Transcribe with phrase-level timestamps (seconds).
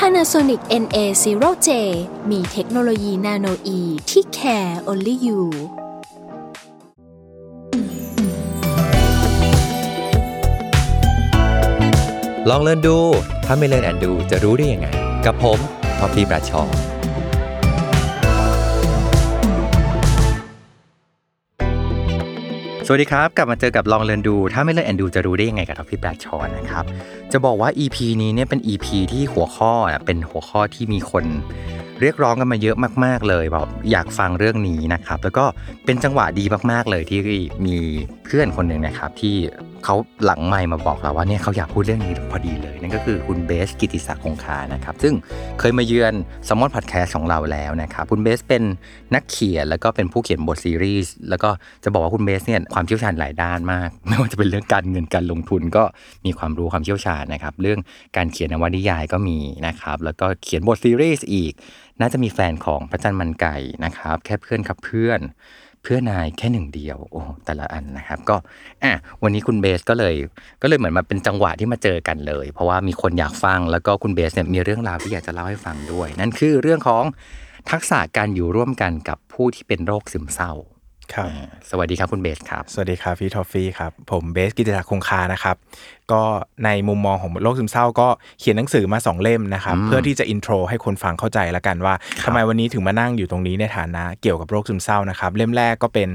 [0.00, 1.68] Panasonic NA0J
[2.30, 3.80] มีเทคโนโลยี nanoe
[4.10, 5.40] ที่ care only you
[12.50, 12.98] ลอง Learn ดู
[13.46, 14.88] ถ้าไม่ Learn and Do จะรู้ได้ยังไง
[15.26, 15.58] กับผม
[15.98, 16.62] ท็อฟฟี่ แบรดชอว์
[22.88, 26.84] สวัสดีครับ กลับมาเจอกับลอง Learn ดู ถ้าไม่ Learn and Do จะรู้ได้ยังไงกับท็อฟฟี่แบรดชอว์นะครับ
[27.32, 31.24] จะบอกว่า EP นี้เนี่ยเป็น EP ที่หัวข้ออะเป็นหัวข้อที่มีคน
[32.00, 35.44] เรียกร้องกันมาเยอะมากๆเลยแบบอยากฟังเรื่องนี้นะครับ แล้วก็
[35.84, 37.20] เป็นจังหวะดีมากๆเลยที่
[37.66, 37.76] มี
[38.24, 39.36] เพื่อนคนหนึ่งนะครับ ที่
[39.84, 45.14] เขาหลังไมค์มาบอกเราว่าเนี่ยเขาอยากพูดเรื่องนี้พอดีเลย นั่นก็คือคุณเบสกิติศักดิ์คงคานะครับ ซึ่ง
[45.58, 46.14] เคยมาเยือน
[46.48, 48.62] สมอนพอดแคสของเราแล้วนะครับ คุณเบสเป็น
[49.14, 51.50] นักเขียนแล้วก็เป็นผู้เขียนบทซีรีส์แล้วก็
[51.84, 55.84] จะบอกว่าคุณเบสเนี่ยความเชี่ยวชาญหลายด้านมาก ไม่ว่าจะเป็นเรื่องการเงินการลงทุนก็
[56.26, 57.78] มีความรู้ความเชี่ยวชาญนะครับ เรื่อง
[58.16, 61.52] การเขียนนวนิยายก็มีนะครับ แล้วก็เขียนบทซีรีส์อีก
[62.00, 65.20] น่าจะมีแฟนของพระจันทร์มันไก่นะครับ แค่เพื่อนครับเพื่อน
[65.82, 68.36] เพื่อนายแค่หนึ่งเดียวโอ้แต่ละอันนะครับ ก็
[68.82, 70.14] อะวันนี้คุณเบสท์ก็เลย
[70.62, 77.04] ก็เลยเหมือนมาเป็นจังหวะที่มาเจอกันเลย เพราะว่ามีคนอยากฟังแล้วก็คุณเบสท์เนี่ยมีเรื่องราวที่อยากจะเล่าให้ฟังด้วย นั่นคือเรื่องของ
[77.70, 80.52] ทักษะการอยู่ร่วมกันกับผู้ที่เป็นโรคซึมเศร้า
[81.14, 85.56] ครับอ่าสวัสดีครับคุณเบสท์ครับ สวัสดีครับพี่ทอฟฟี่ครับ ผมเบสท์กิตติศักดิ์คงคานะครับ
[86.12, 86.22] ก็
[86.64, 88.08] ในมุมมองของโรคซึมเศร้าก็
[88.40, 96.08] เขียนหนังสือมาสองเล่มนะครับอืมเพื่อที่จะอินโทรให้คนฟังเข้าใจแล้วกันว่าครับทำไมวันนี้ถึงมานั่งอยู่ตรงนี้ในฐานะเกี่ยวกับโรคซึมเศร้านะครับ เล่มแรกก็เป็น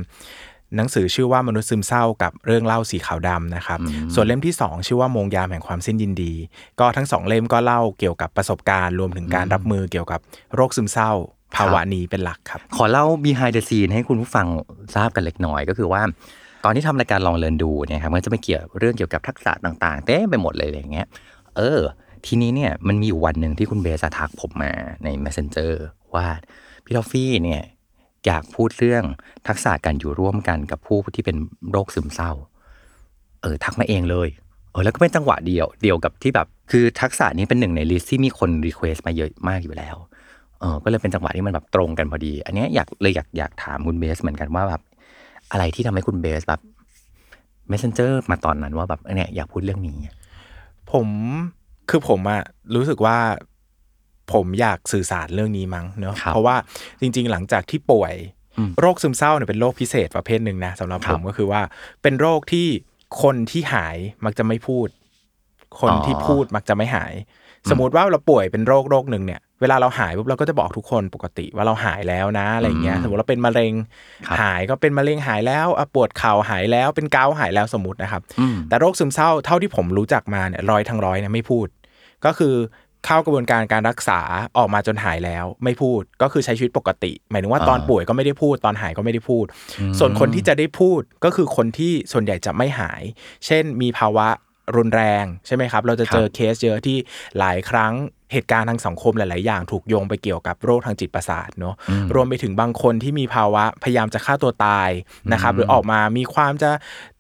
[0.78, 3.80] หนังสือชื่อว่ามนุษย์ซึมเศร้ากับเรื่องเล่าสีขาวดำนะครับ
[4.14, 6.34] ส่วนเล่มที่สองชื่อว่ามงยามแห่งความสิ้นยินดี
[6.80, 10.20] ก็ทั้งสองเล่มก็เล่าเกี่ยวกับประสบการณ์ รวมถึงการรับมือเกี่ยวกับ
[10.56, 11.12] โรคซึมเศร้า
[11.56, 14.48] ภาวะนี้เป็นหลักครับ ขอเล่า behind the scene ให้คุณผู้ฟัง
[14.96, 16.02] ทราบกันเล็กน้อยก็คือว่า
[16.64, 21.08] ตอนที่ทำรายการลอง Learn ดูเนี่ยครับมันจะไม่เกี่ยวเรื่องเกี่ยวกับทักษะต่าง ๆ เต็มไปหมดเลยอย่างเงี้ย
[21.58, 21.80] เออ
[22.26, 24.72] ทีนี้เนี่ยมันมีอยู่วันหนึ่งที่คุณเบสท์อะทักผมมา
[25.04, 25.72] ใน messenger
[26.16, 26.28] ว่า
[26.86, 27.64] พี่ทอฟฟี่เนี่ย
[28.26, 29.04] อยากพูดเรื่อง
[29.48, 31.38] ทักษะการอยู่ร่วมกันกับผู้ที่เป็น
[31.72, 32.32] โรคซึมเศร้า
[33.42, 34.30] เออ ทักมาเองเลย
[34.72, 39.96] เออแล้วก็เป็นจังหวะเดียวเดียวกับที่แบบ คือทักษะนี้เป็นหนึ่งใน list ที่มีคน request มาเยอะมากอยู่แล้ว
[40.62, 44.82] เออก็เลยเป็นจังหวะที่มันแบบตรงกันพอดี อันเนี้ยอยากเลยอยากอยากถามคุณเบสท์เหมือนกันว่าแบบ
[45.52, 46.62] อะไรที่ทำให้คุณเบสแบบ
[47.72, 49.98] messenger มาตอนนั้นว่าแบบเนี่ยอยากพูดเรื่องนี้
[50.92, 51.08] ผม
[51.90, 52.42] คือผมอะ
[52.76, 53.18] รู้สึกว่า
[54.34, 56.56] ผมอยากสื่อสารเรื่องนี้มั้งเนอะครับเพราะว่า
[57.02, 58.14] จริง ๆ หลังจากที่ป่วย
[58.58, 61.62] อืมโรคซึมเศร้าเนี่ยเป็นโรคพิเศษประเภทหนึ่งนะสำหรับครัผบมก็คือว่า
[62.02, 62.68] เป็นโรคที่
[63.22, 64.88] คนที่หายมักจะไม่พูด
[65.80, 67.14] คนอ๋อที่พูดมักจะไม่หาย
[67.70, 73.74] สมมติว่าเราป่วยเป็นโรคโรคหนึ่งเนี่ย เวลาเราหายปุ๊บเราก็จะบอกทุกคนปกติว่าเราหายแล้วนะอะไรอย่างเงี้ยอืมสมมติเราเป็นมะเร็ง
[74.28, 81.68] ครับหายก็เป็นมะเร็งหายแล้วอะปวดเข่าหายแล้วเป็นเกาต์หายแล้วสมมตินะครับอืมแต่โรคซึมเศร้าเท่าที่ผมรู้จักมาเนี่ยร้อยทั้งร้อยเนี่ยไม่พูด
[82.26, 82.56] ก็คือ
[83.06, 84.22] เข้ากระบวนการการรักษา
[84.58, 89.46] ออกมาจนหายแล้วไม่พูดก็คือใช้ชีวิตปกติ หมายถึงว่าอ่าตอนป่วยก็ไม่ได้พูดตอนหายก็ไม่ได้พูด
[89.80, 93.02] อืมส่วนคนที่จะได้พูดก็คือคนที่ส่วนใหญ่จะไม่หาย
[93.46, 94.28] เช่นมีภาวะ
[94.76, 96.98] รุนแรงใช่ไหมครับ เราจะเจอเคสเยอะที่
[97.40, 97.94] หลายครั้ง
[98.32, 104.90] เหตุการณ์ทางสังคมหลาย ๆ อย่างถูกโยงไปเกี่ยวกับโรคทางจิตประสาทเนอะอืมรวมไปถึงบางคนที่มีภาวะพยายามจะฆ่าตัวตาย
[105.34, 106.70] นะครับหรือออกมามีความจะ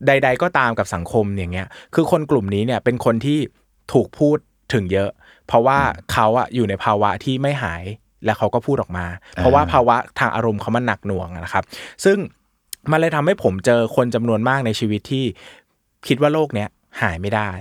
[0.07, 3.39] ใด ๆ ก็ตามกับสังคมอย่างเงี้ยคือคนกลุ่มนี้เนี่ยเป็นคนที่
[3.93, 4.37] ถูกพูด
[4.73, 5.09] ถึงเยอะ
[5.47, 5.79] เพราะว่า
[6.11, 7.83] เขาอะอยู่ในภาวะที่ไม่หาย
[8.25, 9.05] และเขาก็พูดออกมา
[9.35, 11.63] เพราะว่าภาวะทางอารมณ์เขามันหนักหน่วงอะนะครับ
[12.05, 12.17] ซึ่ง
[12.91, 15.25] มันเลยทำให้ผมเจอคนจำนวนมากในชีวิตที่
[16.07, 16.69] คิดว่าโรคเนี้ย
[17.01, 17.51] หายไม่ได้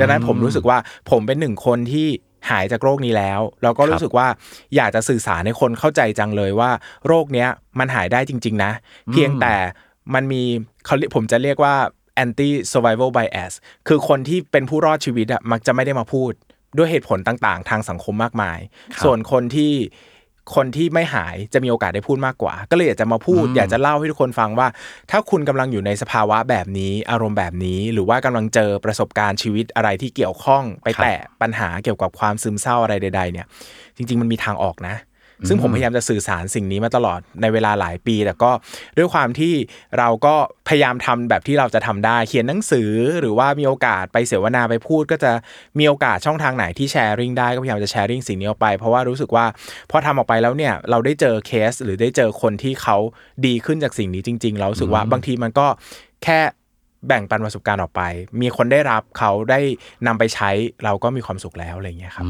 [0.00, 0.78] ดังนั้นผมรู้สึกว่า
[1.10, 2.08] ผมเป็นหนึ่งคนที่
[2.50, 4.28] หายจากโรคนี้แล้วแล้วก็รู้สึกว่า
[4.76, 6.70] อยากจะสื่อสารให้คนเข้าใจจังเลยว่า
[7.06, 7.48] โรคเนี้ย
[7.78, 8.72] มันหายได้จริง ๆ นะ
[9.12, 9.54] เพียงแต่
[10.14, 10.42] มันมี
[10.84, 11.74] เขาเรียกผมจะเรียกว่า
[12.24, 13.52] anti survival bias
[13.88, 16.32] คือคนที่เป็นผู้รอดชีวิตอะมักจะไม่ได้มาพูด
[16.76, 18.58] ด้วยเหตุผลต่าง ๆ ทางสังคมมากมาย
[18.94, 19.72] ครับส่วนคนที่
[20.54, 24.68] คนที่ไม่หายจะมีโอกาสได้พูดมากกว่า ก็เลยอยากจะมาพูด อยากจะเล่าให้ทุกคนฟังว่า
[25.10, 33.46] ถ้าคุณกำลังอยู่ในสภาวะแบบนี้ อารมณ์แบบนี้ หรือว่ากำลังเจอประสบการณ์ชีวิตอะไรที่เกี่ยวข้อง ไปครับแตะปัญหาเกี่ยวกับความซึมเศร้าอะไรใด ๆ เนี่ย
[33.96, 34.94] จริง ๆ มันมีทางออกนะ
[35.48, 38.50] ซึ่งผมพยายามจะสื่อสารสิ่งนี้มาตลอดในเวลาหลายปี แต่ก็
[38.98, 39.54] ด้วยความที่
[39.98, 40.34] เราก็
[40.68, 45.32] พยายามทำแบบที่เราจะทำได้เขียนหนังสือ หรือว่ามีโอกาสไปเสวนาไปพูด ก็จะ
[45.78, 49.46] มีโอกาสช่องทางไหนที่แชร์ริ่งได้ก็พยายามจะแชร์ริ่งสิ่งนี้ออกไป เพราะว่ารู้สึกว่า
[49.90, 52.96] พอทำออกไปแล้วเนี่ยเราได้เจอเคส หรือได้เจอคนที่เขา
[53.46, 55.66] ดีขึ้นจากสิ่งนี้จริง ๆ เราสึกว่าบางทีมันก็
[56.24, 56.40] แค่
[57.08, 58.02] แบ่งปันประสบการณ์ออกไป
[58.40, 59.60] มีคนได้รับเขาได้
[60.06, 60.50] นำไปใช้
[60.84, 62.26] เราก็มีความสุขแล้วอะไรอย่างเงี้ยครับ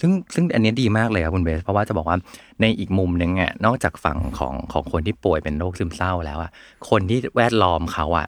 [0.00, 2.16] ซึ่งซึ่งอันนี้ดีมากเลยครับคุณเบส เพราะว่าจะบอกว่า
[2.60, 6.50] ในอีกมุมหนึ่งอะนอกจากฝั่งของของคนที่ป่วยเป็นโรคซึมเศร้าแล้วอะ
[6.90, 8.26] คนที่แวดล้อมเขาอะ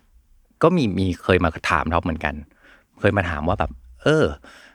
[0.63, 2.35] ก็มีมีเคยมาถามเราเหมือนกัน
[3.01, 3.71] เคยมาถามว่าแบบ
[4.03, 4.25] เออ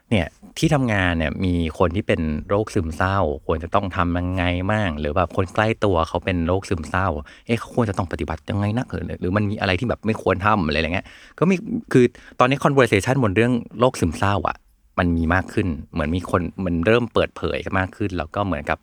[0.10, 3.18] เนี่ย ที่ทำงานเนี่ยมีคนที่เป็นโรคซึมเศร้า
[3.48, 7.08] ควรจะต้องทำยังไงบ้างหรือแบบคนใกล้ตัวเขาเป็นโรคซึมเศร้า
[7.46, 11.08] เอ๊ะเขาควรจะต้องปฏิบัติยังไงนะหรือหรือมันมีอะไรที่แบบไม่ควรทำอะไรอย่างเงี้ย
[11.40, 11.56] ก็มี
[11.94, 12.06] คือ
[12.40, 14.58] ตอนนี้ conversation บนเรื่องโรคซึมเศร้าอะ
[15.00, 18.78] มันมีมากขึ้น เหมือนมีคนมันเริ่มเปิดเผยกันมากขึ้น แล้วก็เหมือนกับ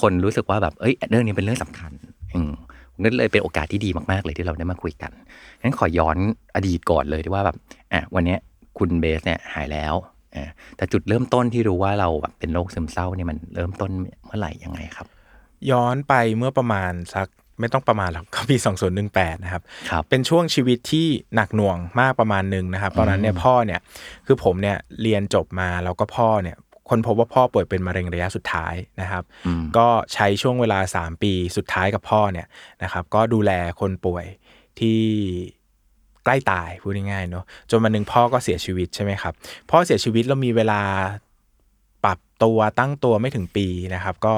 [0.00, 1.92] คนรู้สึกว่าแบบเอ้ยเรื่องนี้เป็นเรื่องสำคัญ
[2.34, 2.52] อืม
[3.02, 5.12] นั่นเลยเป็นโอกาสที่ดีมากๆเลยที่เราได้มาคุยกัน
[5.62, 6.16] งั้นขอย้อน
[6.54, 7.56] อดีตก่อนเลยที่ว่าแบบ
[7.92, 8.36] อะวันนี้
[8.78, 9.94] คุณเบสเนี่ยหายแล้ว
[10.36, 13.90] อ่าแต่จุดเริ่มต้นที่รู้ว่าเราแบบเป็นโรคซึมเศร้าเนี่ยมันเริ่มต้น
[14.24, 15.06] เมื่อไหร่ยังไงครับ
[15.70, 17.26] ย้อนไปเมื่อประมาณสัก
[17.60, 18.56] ไม่ต้องประมาณหรอกก็ปี
[19.00, 23.80] 2018 นะครับครับเป็นช่วงชีวิตที่หนักหน่วงมากประมาณหนึ่งนะครับ ตอนนั้นเนี่ยพ่อเนี่ย
[24.26, 26.56] คือผมเนี่ยเรียนจบมาแล้วก็พ่อเนี่ย
[26.88, 32.46] คนพบว่าพ่อป่วยเป็นมะเร็งระยะสุดท้ายนะครับอืมก็ใช้ช่วงเวลา 3 ปีสุดท้ายกับพ่อเนี่ย
[32.82, 34.24] นะครับ ก็ดูแลคนป่วย
[34.80, 35.00] ที่
[36.26, 39.34] ใกล้ตายพูดง่ายๆเนาะจนวันหนึ่งพ่อก็เสียชีวิตใช่ไหมครับ
[39.70, 40.80] พ่อเสียชีวิตแล้วมีเวลา
[42.04, 44.34] ปรับตัวตั้งตัวไม่ถึงปีนะครับ ก็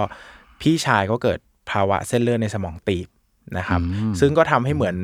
[0.60, 1.38] พี่ชายก็เกิด
[1.70, 3.08] ภาวะเส้นเลือดในสมองตีบ
[3.58, 4.96] นะครับอืมซึ่งก็ทำให้เหมือน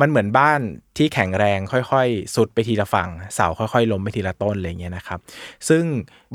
[0.00, 0.60] มันเหมือนบ้าน
[0.96, 5.20] ที่แข็งแรงค่อยๆ สุดไปทีละฝั่งเสาค่อยๆล้มไปทีละต้นอะไรเงี้ยนะครับ
[5.68, 5.84] ซึ่ง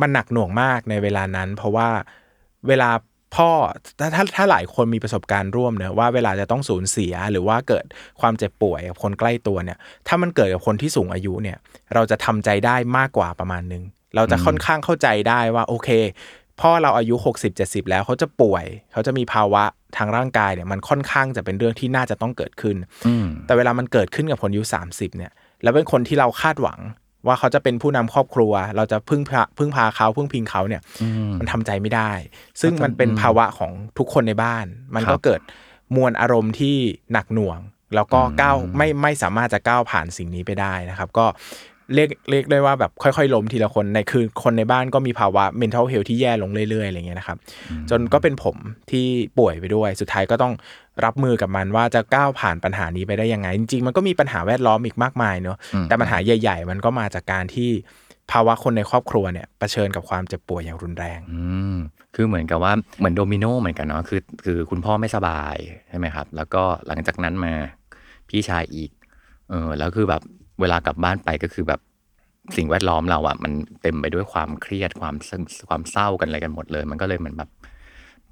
[0.02, 1.90] มันหนักหน่วงมากในเวลานั้น เพราะว่า
[2.68, 2.90] เวลา
[3.36, 3.50] พ่อ
[4.00, 7.86] ถ้าถ้าถ้าหลายคนมีประสบการณ์ร่วมเนอะว่าเวลาจะต้องสูญเสียหรือว่าเกิด
[8.22, 9.78] ความเจ็บป่วยกับคนใกล้ตัวเนี่ย
[10.08, 11.58] ถ้ามันเกิดกับคนที่สูงอายุเนี่ย
[11.94, 13.84] เราจะทำใจได้มากกว่าประมาณนึง
[14.16, 15.90] เราจะค่อนข้างเข้าใจได้ว่าโอเค
[16.62, 19.64] พ่อเราอายุ 60 70 แล้วเขาจะป่วย เขาจะมีภาวะ
[19.98, 22.76] ทางร่างกายเนี่ยมันค่อนข้างจะเป็นเรื่องที่น่าจะต้องเกิดขึ้น
[23.08, 25.32] อืมแต่เวลามันเกิดขึ้นกับคนอายุ30เนี่ย
[25.64, 26.80] แล้วเป็นคนที่เราคาดหวัง
[27.26, 32.12] ว่าเขาจะเป็นผู้นำครอบครัว เราจะพึ่งพาพึ่งพาเขาพึ่งพิงเขาเนี่ยอืมมันทำใจไม่ได้
[32.62, 34.66] ซึ่งมันเป็นภาวะของทุกคนในบ้าน
[34.96, 35.42] มันก็เกิด
[35.96, 36.76] มวลอารมณ์ที่
[37.14, 37.60] หนักหน่วง
[37.96, 41.26] แล้วก็ก้าวไม่ไม่สามารถจะก้าวผ่านสิ่งนี้ไปได้นะครับ ก็
[41.94, 47.38] เรียกเรียกได้ว่าแบบค่อยๆล้มทีละคนในคือคนในบ้านก็มีภาวะ mental health ที่แย่ลงเรื่อยๆอะไรเงี้ยนะครับ
[47.90, 48.56] จนก็เป็นผม
[48.92, 49.06] ที่
[49.40, 50.54] ป่วยไปด้วย สุดท้ายก็ต้อง
[51.06, 57.70] รับมือกับมันว่าจะก้าวผ่านปัญหานี้ไปได้ยังไง จริงๆ มันก็มีปัญหาแวดล้อมอีกมากมายเนอะแต่ปัญหาใหญ่ ๆ มันก็มาจากการที่
[58.32, 61.42] ภาวะคนในครอบครัวเนี่ยเผชิญกับความเจ็บป่วยอย่างรุนแรงอื
[61.74, 61.76] ม
[62.16, 65.56] คือเหมือนกับว่าเหมือนโดมิโนเหมือนกันเนาะคือคือคุณพ่อไม่สบาย
[65.90, 67.54] ใช่ไหมครับ แล้วก็หลังจากนั้นมา
[68.30, 68.92] พี่ชายอีก
[69.50, 70.22] เออแล้วคือแบบ
[70.62, 71.82] เวลากลับบ้านไปก็คือแบบ
[72.58, 77.50] สิ่งแวดล้อมเราอะมันเต็มไปด้วยความเครียดความซึมความเศร้ากันอะไรกันหมดเลย มันก็เลยเหมือนแบบ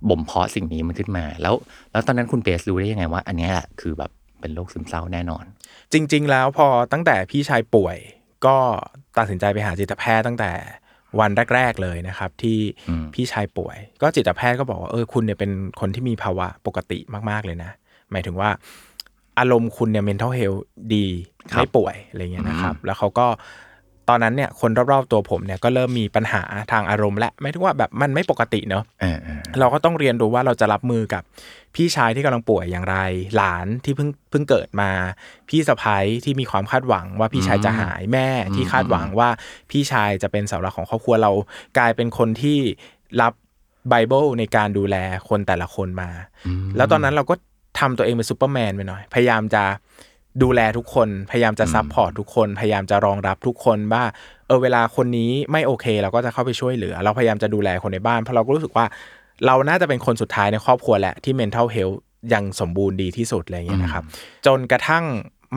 [0.09, 1.55] บ่มเพาะสิ่งนี้มันขึ้นมา แล้ว
[1.91, 4.11] แล้วตอนนั้นคุณเบสรู้ได้ยังไงว่า อันเนี้ยแหละคือแบบ
[4.41, 5.43] เป็นโรคซึมเศร้าแน่นอน
[5.93, 7.97] จริง ๆ แล้วพอตั้งแต่พี่ชายป่วย
[8.45, 8.57] ก็
[9.17, 10.51] ตัดสินใจไปหาจิตแพทย์ตั้งแต่
[11.19, 16.99] วันแรก ๆ เลยนะครับ ที่อืมพี่ชายป่วย ก็จิตแพทย์ก็บอกว่าเออคุณเนี่ยเป็นคนที่มีภาวะปกติ
[17.29, 17.71] มาก ๆ เลยนะ
[18.11, 18.49] หมายถึงว่า
[19.39, 20.61] อารมณ์คุณเนี่ย mental health
[20.95, 23.27] ดีครับ ไม่ป่วยอะไรเงี้ยนะครับ แล้วเขาก็
[24.09, 31.23] ตอนนั้นเนี่ยคนรอบๆตัวผมเนี่ยก็เริ่มมีปัญหาทางอารมณ์และหมายถึงว่าแบบมันไม่ปกติเนาะเออเออเราก็ต้องเรียนรู้ว่าเราจะรับมือกับ
[31.75, 32.97] พี่ชายที่กำลังป่วยอย่างไร
[33.35, 34.89] หลานที่เพิ่งเพิ่งเกิดมา
[35.49, 39.29] พี่สะพ้ยที่มีความคาดหวังว่าพี่ชายจะหายแม่ที่คาดหวังว่า
[39.71, 41.31] พี่ชายจะเป็นเสาหลักของครอบครัวเรา
[41.77, 42.59] กลายเป็นคนที่
[43.21, 43.33] รับ
[43.89, 44.95] liable ในการดูแล
[45.29, 46.09] คนแต่ละคนมา
[46.77, 47.35] แล้วตอนนั้นเราก็
[47.79, 49.63] ทำตัวเองเป็นซูเปอร์แมนไปหน่อย พยายามจะ
[50.43, 54.03] ดูแลทุกคน พยายามจะ support ทุกคน พยายามจะรองรับทุกคนว่า
[54.47, 58.85] เออเวลาคนนี้ไม่โอเค เราก็จะเข้าไปช่วยเหลือ เราพยายามจะดูแลคนในบ้าน เพราะเราก็รู้สึกว่า
[59.45, 61.97] เราน่าจะเป็นคนสุดท้ายในครอบครัวแหละที่ mental health
[62.33, 64.03] ยังสมบูรณ์ดีที่สุดอะไรอย่างเงี้ยนะครับ
[64.45, 65.03] จนกระทั่ง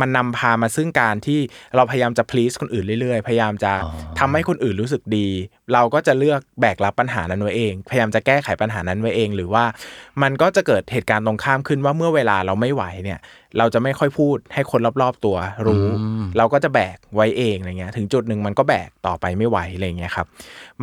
[0.00, 1.40] มันนำพามาซึ่งการที่
[1.76, 5.28] เราพยายามจะ please คนอื่นเรื่อยๆ พยายามจะอ๋อทำให้คนอื่นรู้สึกดี
[5.72, 9.64] เราก็จะเลือกแบกรับปัญหานั้นไว้เอง พยายามจะแก้ไขปัญหานั้นไว้เอง หรือว่า
[10.22, 13.18] มันก็จะเกิดเหตุการณ์ตรงข้ามขึ้นว่าเมื่อเวลาเราไม่ไหวเนี่ย
[13.58, 15.36] เราจะไม่ค่อยพูดให้คนรอบๆตัว
[15.66, 15.84] รู้
[16.38, 20.26] เราก็จะแบกไว้เองอะไรเงี้ยถึงจุดหนึ่งมันก็แบกต่อไปไม่ไหวอะไรเงี้ยครับ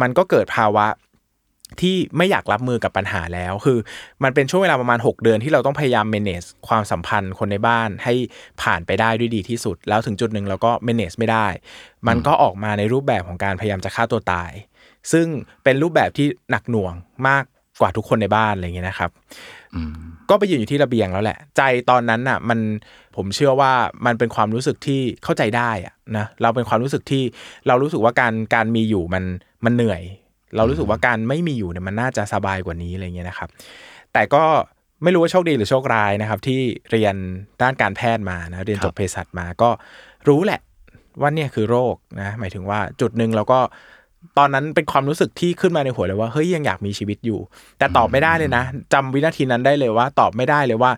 [0.01, 0.85] มันก็เกิดภาวะ
[1.81, 3.77] ที่ไม่อยากรับมือกับปัญหาแล้ว คือ
[4.23, 8.13] มันเป็นช่วงเวลาประมาณ 6 เดือนที่เราต้องพยายาม manage ความสัมพันธ์คนในบ้านให้
[8.61, 11.47] ผ่านไปได้ด้วยดีที่สุด แล้วถึงจุดหนึ่งเราก็ manage ไม่ได้
[12.07, 14.51] มันก็ออกมาในรูปแบบของการพยายามจะฆ่าตัวตาย
[15.11, 15.27] ซึ่ง
[15.63, 16.93] เป็นรูปแบบที่หนักหน่วง
[17.27, 17.43] มาก
[17.81, 19.09] กว่าทุกคนในบ้านอะไรเงี้ยนะครับ
[19.75, 19.95] อืม
[20.29, 22.59] ก็ไปยืนอยู่ที่ระเบียงแล้วแหละ ใจตอนนั้นน่ะ มัน
[23.15, 23.71] ผมเชื่อว่า
[24.05, 27.23] มันเป็นความรู้สึกที่เข้าใจได้อะนะเราเป็นความรู้สึกที่
[27.67, 29.23] เรารู้สึกว่าการการมีอยู่มัน
[29.65, 30.01] มันเหนื่อย
[30.55, 33.49] เรารู้สึกว่าการไม่มีอยู่เนี่ยมันน่าจะสบายกว่านี้อะไรเงี้ยนะครับ
[34.13, 34.43] แต่ก็
[35.03, 36.59] ไม่รู้ว่าโชคดีหรือโชคร้ายนะครับ ที่
[36.91, 37.15] เรียน
[37.61, 39.69] ด้านการแพทย์มานะเรียนจบเภสัชมาก็
[40.27, 40.61] รู้แหละ
[41.21, 43.59] ว่าเนี่ยคือโรคนะหมายถึงว่าจุดหนึ่งเราก็
[44.37, 47.39] ตอนนั้นเป็นความรู้สึกที่ขึ้นมาในหัวเลยว่าเฮ้ยยังอยากมีชีวิตอยู่
[47.77, 50.91] แต่ตอบไม่ได้เลยนะจำวินาทีนั้นได้เลยว่า ตอบไม่ได้เลยว่า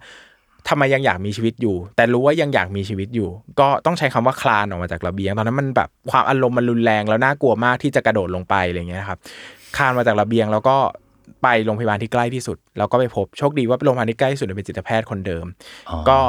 [0.70, 9.20] ทำไมยังอยากมีชีวิตอยู่ แต่รู้ว่ายังอยากมีชีวิตอยู่ ก็ต้องใช้คำว่าคลานออกมาจากระเบียง ตอนนั้นมันแบบความอารมณ์มันรุนแรงแล้วน่ากลัวมากที่จะกระโดดลงไปอะไรเงี้ยครับ
[9.78, 10.78] คลานมาจากระเบียงแล้วก็
[11.44, 15.46] ไปโรงพยาบาลที่ใกล้ที่สุด แล้วก็ไปพบโชคดีว่าโรงพยาบาลที่ใกล้ที่สุดเป็นจิตแพทย์คนเดิม
[15.90, 16.20] อ๋อก็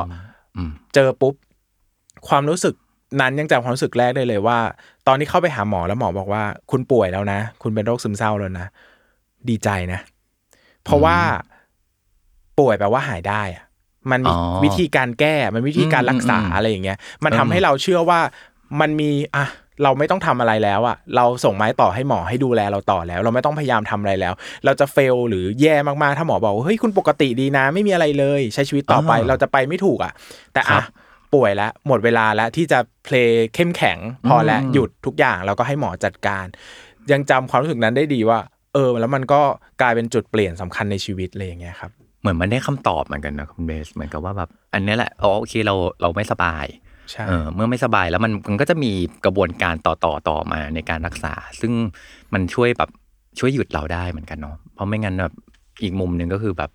[0.56, 1.34] อืมเจอปุ๊บ
[2.28, 2.74] ความรู้สึก
[3.20, 4.58] นั้นยังจำความรู้สึกแรกได้เลยว่า
[5.06, 8.66] ตอนที่เข้าไปหาหมอแล้วหมอบอกว่า คุณป่วยแล้วนะ คุณเป็นโรคซึมเศร้าแล้วนะ
[9.48, 10.00] ดีใจนะ
[10.84, 11.16] เพราะว่า
[12.58, 13.64] ป่วยแปลว่าหายได้อะ
[14.12, 18.20] มันมีอ๋อวิธีการแก้มันวิธีการรักษาอืมอืมอะไรอย่างเงี้ย มันเออทำให้เราเชื่อว่า
[18.80, 19.46] มันมีอะ
[19.82, 24.34] เราไม่ต้องทำอะไรแล้วอะเราส่งไม้ต่อให้หมอให้ดูแลเราต่อแล้ว เราไม่ต้องพยายามทำอะไรแล้ว
[24.64, 30.12] เราจะเฟลหรือแย่มากๆ ถ้าหมอบอกว่าเฮ้ยคุณปกติดีนะ ไม่มีอะไรเลย ใช้ชีวิตต่อไปเราจะไปไม่ถูกอะ
[30.54, 30.84] แต่ครัอะบ
[31.34, 36.46] ป่วยแล้วหมดเวลาแล้วที่จะเพลงเข้มแข็งพอแล้วอืมหยุดทุกอย่างแล้วก็ให้หมอจัดการ
[37.12, 38.38] ยังจำความรู้สึกนั้นได้ดีว่า
[38.74, 39.40] เออ แล้วมันก็
[39.80, 46.66] กลายเป็นจุดเปลี่ยนสำคัญในชีวิตเลยอย่างเงี้ยครับเห มือนมันได้คำตอบเหมือนกันนะคุณเบสเหมือนกับว่าแบบอันเนี้ยแหละอ๋อโอเคเราเราไม่สบาย
[47.10, 48.92] ใช่เออเมื่อไม่สบายแล้วมันมันก็จะมี
[49.24, 51.72] กระบวนการต่อต่อต่อมาในการรักษา ซึ่ง
[52.32, 52.90] มันช่วยแบบ
[53.38, 55.34] ช่วยหยุดเราได้เหมือนกันเนาะเพราะไม่งั้นแบบ
[55.82, 56.70] อีกมุมหนึ่งก็คือแบบ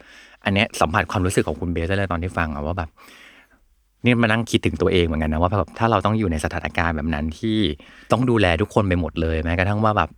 [0.45, 2.89] อันเนี้ยสัมผัสความรู้สึกของคุณเบสได้เลยตอนที่ฟังอะว่าแบบ
[4.05, 7.57] นี่มานั่งคิดถึงตัวเองเหมือนกันนะว่าแบบถ้าเราต้องอยู่ในสถานการณ์แบบนั้นที่
[8.12, 10.10] ต้องดูแลทุกคนไปหมดเลยแม้กระทั่งว่าแบบ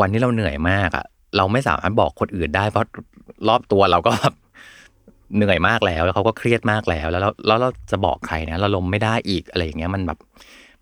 [0.00, 1.04] วันที่เราเหนื่อยมากอะ
[1.36, 2.86] เราไม่สามารถบอกคนอื่นได้เพราะ
[3.48, 4.34] รอบตัวเราก็แบบ
[5.34, 10.18] เหนื่อยมากแล้ว แล้วเขาก็เครียดมากแล้ว แล้วเราแล้วเราจะบอกใครนะเราล้มไม่ได้อีกอะไรอย่างเงี้ยมันแบบ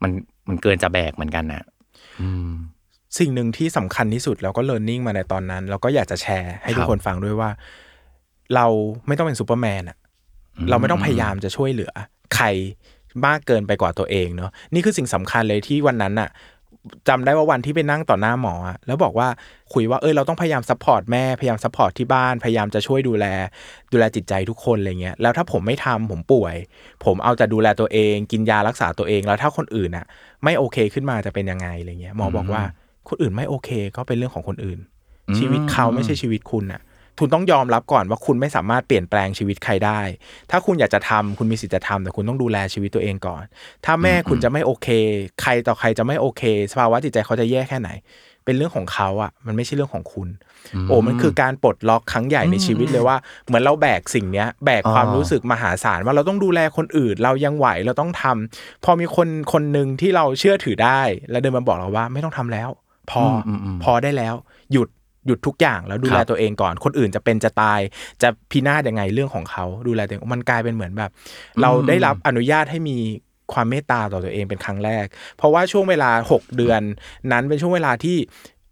[0.02, 0.10] มัน
[0.48, 1.62] มันเกินจะแบกเหมือนกันนะ
[2.20, 2.50] อืม
[3.18, 7.50] สิ่งหนึ่งที่สำคัญที่สุดแล้วก็เรียนรู้มาในตอนนั้น เราก็อยากจะแชร์ให้ทุกคกรับฟังด้วยว่า
[8.54, 8.66] เรา
[9.06, 9.98] ไม่ต้องเป็นซูเปอร์แมนอะ
[10.70, 11.92] เราไม่ต้องพยายามจะช่วยเหลือ
[12.34, 12.46] ใคร
[13.26, 16.28] มากเกินไปกว่าตัวเองเนาะนี่คือสิ่งสำคัญเลยที่วันนั้นอะ
[17.08, 19.28] จำได้ว่าวันที่ไปนั่งต่อหน้าหมออะแล้วบอกว่า
[19.72, 23.26] คุยว่าเออเราต้องพยายาม support แม่พยายาม support ที่บ้านพยายามจะช่วยดูแล
[23.92, 26.56] ดูแลจิตใจทุกคนอะไรเงี้ยแล้วถ้าผมไม่ทำผมป่วย
[27.04, 30.06] ผมเอาแต่ดูแลตัวเอง กินยารักษาตัวเองแล้วถ้าคนอื่นอะ
[30.44, 32.62] ไม่โอเคขึ้นมาจะเป็นยังไงอะไรเงี้ยหมอบอกว่า
[33.08, 34.78] คนอื่นไม่โอเค ก็เป็นเรื่องของคนอื่น
[35.28, 36.80] อืมชีวิตเขาไม่ใช่ชีวิตคุณน่ะ
[37.18, 40.00] คุณต้องยอมรับก่อนว่าคุณไม่สามารถเปลี่ยนแปลงชีวิตใครได้
[40.50, 43.42] ถ้าคุณอยากจะทำคุณมีสิทธิ์จะทำแต่คุณต้องดูแลชีวิตตัวเองก่อน
[43.84, 44.88] ถ้าแม่คุณจะไม่โอเค
[45.42, 46.42] ใครต่อใครจะไม่โอเค
[46.72, 47.90] สภาวะจิตใจเขาจะแย่แค่ไหน
[48.44, 50.28] เป็นเรื่องของเขาอะ มันไม่ใช่เรื่องของคุณ
[50.88, 53.16] โอ้มันคือการปลดล็อกครั้งใหญ่ในชีวิตเลยว่า
[53.46, 62.68] เหมือนเราแบกสิ่งเนี้ย แบกความอ๋อรู้สึกมหาศาลว่าเราต้องดูแลคนอื่น เรายังไหวเราต้องทำพอมีคนคนหนึ่งที่เราเชื่อถือได้ แล้วเดินมาบอกเราว่าไม่ต้องทำแล้ว
[63.10, 64.34] พออมอืมพอได้แล้ว
[64.72, 64.88] หยุด
[65.26, 67.80] หยุดทุกอย่างแล้วดูแลครับตัวเองก่อน คนอื่นจะเป็นจะตาย
[68.22, 71.10] จะพินาศยังไงเรื่องของเขาดูแลตัวเองมันกลายเป็นเหมือนแบบ
[71.62, 72.98] เราได้รับอนุญาตให้มี
[73.52, 76.80] ความเมตตาต่อตัวเองเป็นครั้งแรก เพราะว่าช่วงเวลา 6 เดือน
[77.32, 78.16] นั้นเป็นช่วงเวลาที่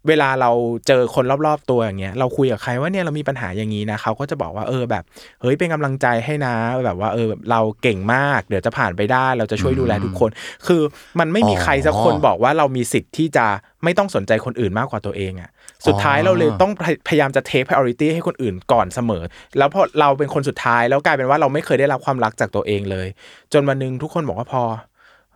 [0.07, 0.51] เวลาเรา
[0.87, 5.03] เจอคนรอบๆตัวอย่างเงี้ยเราคุยกับใครว่าเนี่ยเรามีปัญหาอย่างนี้นะเขาก็จะบอกว่าเออแบบ
[5.41, 6.53] เฮ้ยเป็นกำลังใจให้นะ
[6.85, 10.29] แบบว่าเออเราเก่งมากเดี๋ยวจะผ่านไปได้ เราจะช่วยดูแลทุกคน
[10.67, 10.81] คือ
[11.19, 13.45] มันไม่มีใครสักคนอ๋อบอกว่าเรามีสิทธิ์ที่จะ
[13.83, 15.49] ไม่ต้องสนใจคนอื่นมากกว่าตัวเองอะ
[15.87, 19.23] สุดท้ายอ๋อเราเลยต้องพยพยายามจะเทค priority ให้คนอื่นก่อนเสมอ
[19.57, 23.07] แล้วพอเราเป็นคนสุดท้ายแล้วกลายเป็นว่าเราไม่เคยได้รับความรักจากตัวเองเลย
[23.53, 24.63] จนวันหนึ่งทุกคนบอกว่าพอ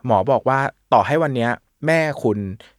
[0.05, 0.59] หมอบอกว่า
[0.93, 1.51] ต่อให้วันเนี้ย
[1.86, 2.38] แม่คุณ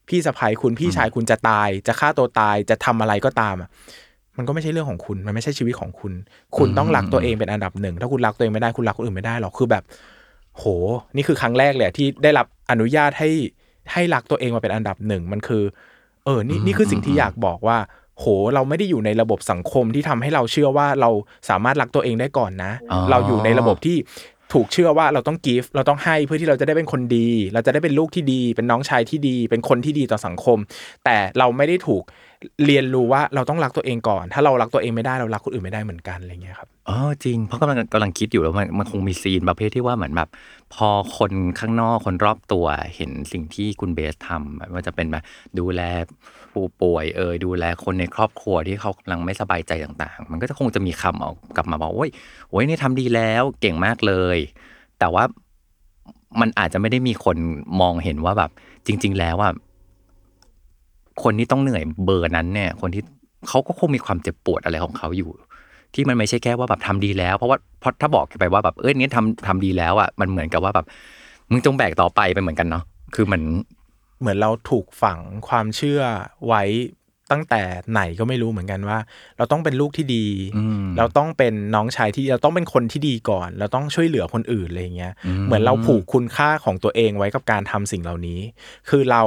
[0.08, 3.68] พี่สะพ้ยคุณพี่ชายคุณจะตาย จะฆ่าตัวตายจะทำอะไรก็ตามอะ
[4.36, 6.12] มันก็ไม่ใช่เรื่องของคุณ มันไม่ใช่ชีวิตของคุณ
[6.56, 9.82] คุณต้องรักตัวเองเป็นอันดับหนึ่ง ถ้าคุณรักตัวเองไม่ได้ คุณรักคนอื่นไม่ได้หรอก คือแบบ
[10.56, 10.64] โห
[11.16, 13.30] นี่คือครั้งแรกเลยอะที่ได้รับอนุญาตให้
[13.92, 15.62] ให้รักตัวเองมาเป็นอันดับหนึ่ง มันคือ
[16.24, 17.78] เออ นี่นี่คือสิ่งที่อยากบอกว่า
[18.18, 18.24] โห
[18.54, 21.10] เราไม่ได้อยู่ในระบบสังคมที่ทำให้เราเชื่อว่าเรา
[21.48, 23.96] สามารถรักตัวเองได้ก่อนนะอ๋อเราอยู่ในระบบที่
[24.52, 30.58] ถูกเชื่อว่าเราต้องกิฟเราต้องให้เพื่อที่เราจะได้เป็นคนดี เราจะได้เป็นลูกที่ดี เป็นน้องชายที่ดี เป็นคนที่ดีต่อสังคม
[31.04, 32.02] แต่เราไม่ได้ถูก
[32.66, 40.28] เรียนรู้ว่าเราต้องรักตัวเองก่อน ถ้าเรารักตัวเองไม่ได้เรารักคนอื่นไม่ได้เหมือนกันอะไรเงี้ยครับอ๋อจริงเพราะกำลังกำลังคิดอยู่แล้วมันมันคงมีซีนประเภทที่ว่าเหมือนแบบ
[40.74, 45.22] พอคนข้างนอกคนรอบตัวเห็นสิ่งที่คุณเบสทำม่ว่าจะเป็นแบบ
[45.58, 45.82] ดูแล
[46.58, 52.10] ผู้ป่วยเอ่ยดูแลคนในครอบครัวที่เขากำลังไม่สบายใจต่างๆ มันก็จะคงจะมีคำเอากลับมาบอกโอ้ย
[52.48, 54.38] โอ้ยนี่ทำดีแล้วเก่งมากเลย
[54.98, 55.24] แต่ว่า
[56.40, 57.36] มันอาจจะไม่ได้มีคน
[57.80, 58.50] มองเห็นว่าแบบ
[58.86, 59.50] จริง ๆ แล้วว่า
[61.22, 63.02] คนที่ต้องเหนื่อยเบอร์นั้นเนี่ย คนที่
[63.48, 65.30] เขาก็คงมีความเจ็บปวดอะไรของเขาอยู่
[65.94, 70.86] ที่มันไม่ใช่แค่ว่าแบบทำดีแล้ว เพราะว่าเพราะถ้าบอกไปว่าแบบเอ้ยเนี้ยทำทำดีแล้วอะมันเหมือนกับว่าแบบ
[71.50, 72.84] มึงจงแบกต่อไปไปเหมือนกันเนาะ
[73.14, 73.40] คือมัน
[74.20, 76.00] เหมือนเราถูกฝังความเชื่อ
[76.46, 76.62] ไว้
[77.32, 78.98] ตั้งแต่ไหนก็ไม่รู้เหมือนกันว่า
[79.36, 88.40] เราต้องเป็นลูกที่ดีอืมเราต้องเป็นน้องชายที่เราต้องเป็นคนที่ดีก่อน เราต้องช่วยเหลือคนอื่นอะไรอย่างเงี้ยอืมเหมือนเราผูกคุณค่าของตัวเองไว้กับการทำสิ่งเหล่านี้
[88.88, 89.22] คือเรา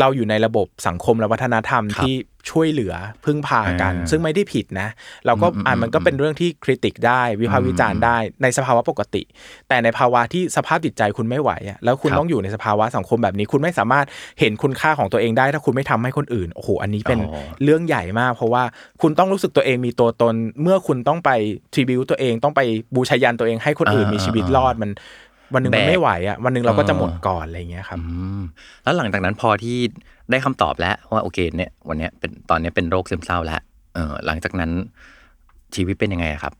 [0.00, 2.14] เราอยู่ในระบบสังคมและวัฒนธรรมครับที่
[2.50, 4.88] ช่วยเหลือพึ่งพากันอ่าซึ่งไม่ได้ผิดนะ
[5.26, 9.22] เราก็อืมอ่ามันก็เป็นเรื่องที่คริติกได้วิพากษ์วิจารณ์ได้ในสภาวะปกติ
[9.68, 14.06] แต่ในภาวะที่สภาพจิตใจคุณไม่ไหวอะแล้วคุณครับต้องอยู่ในสภาวะสังคมแบบนี้ คุณไม่สามารถ
[14.40, 18.62] เห็นคุณค่าของตัวเองได้ ถ้าคุณไม่ทำให้คนอื่นโอ้โหอันนี้เป็นอ๋อเรื่องใหญ่มาก เพราะว่า
[19.02, 21.30] คุณต้องรู้สึกตัวเองมีตัวตน เมื่อคุณต้องไป
[21.72, 22.60] ทริบิวตัวเองต้องไป
[22.94, 24.90] บูชายันตัวเองให้คนอื่นอ่ามีมีชีวิตรอดมัน
[25.54, 28.04] วันหนึ่งมันแบกไม่ไหวอะวันหนึ่งเราก็จะอ่าหมดก่อนอะไรอย่างเงี้ยครับอื
[28.38, 28.42] ม
[28.84, 29.78] แล้วหลังจากนั้นพอที่
[30.30, 33.60] ได้คำตอบแล้วว่าโอเคเนี่ยวันเนี้ยเป็นตอนเนี้ยเป็นโรคซึมเศร้าแล้ว
[33.94, 34.70] เออหลังจากนั้น
[35.74, 36.52] ชีวิตเป็นยังไงอะครับ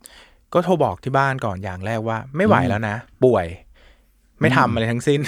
[0.55, 3.47] ก็โทรบอกที่บ้านก่อนอย่างแรกว่า ไม่ไหวแล้วนะ ป่วย
[4.41, 5.21] ไม่ทำอะไรทั้งสิ้น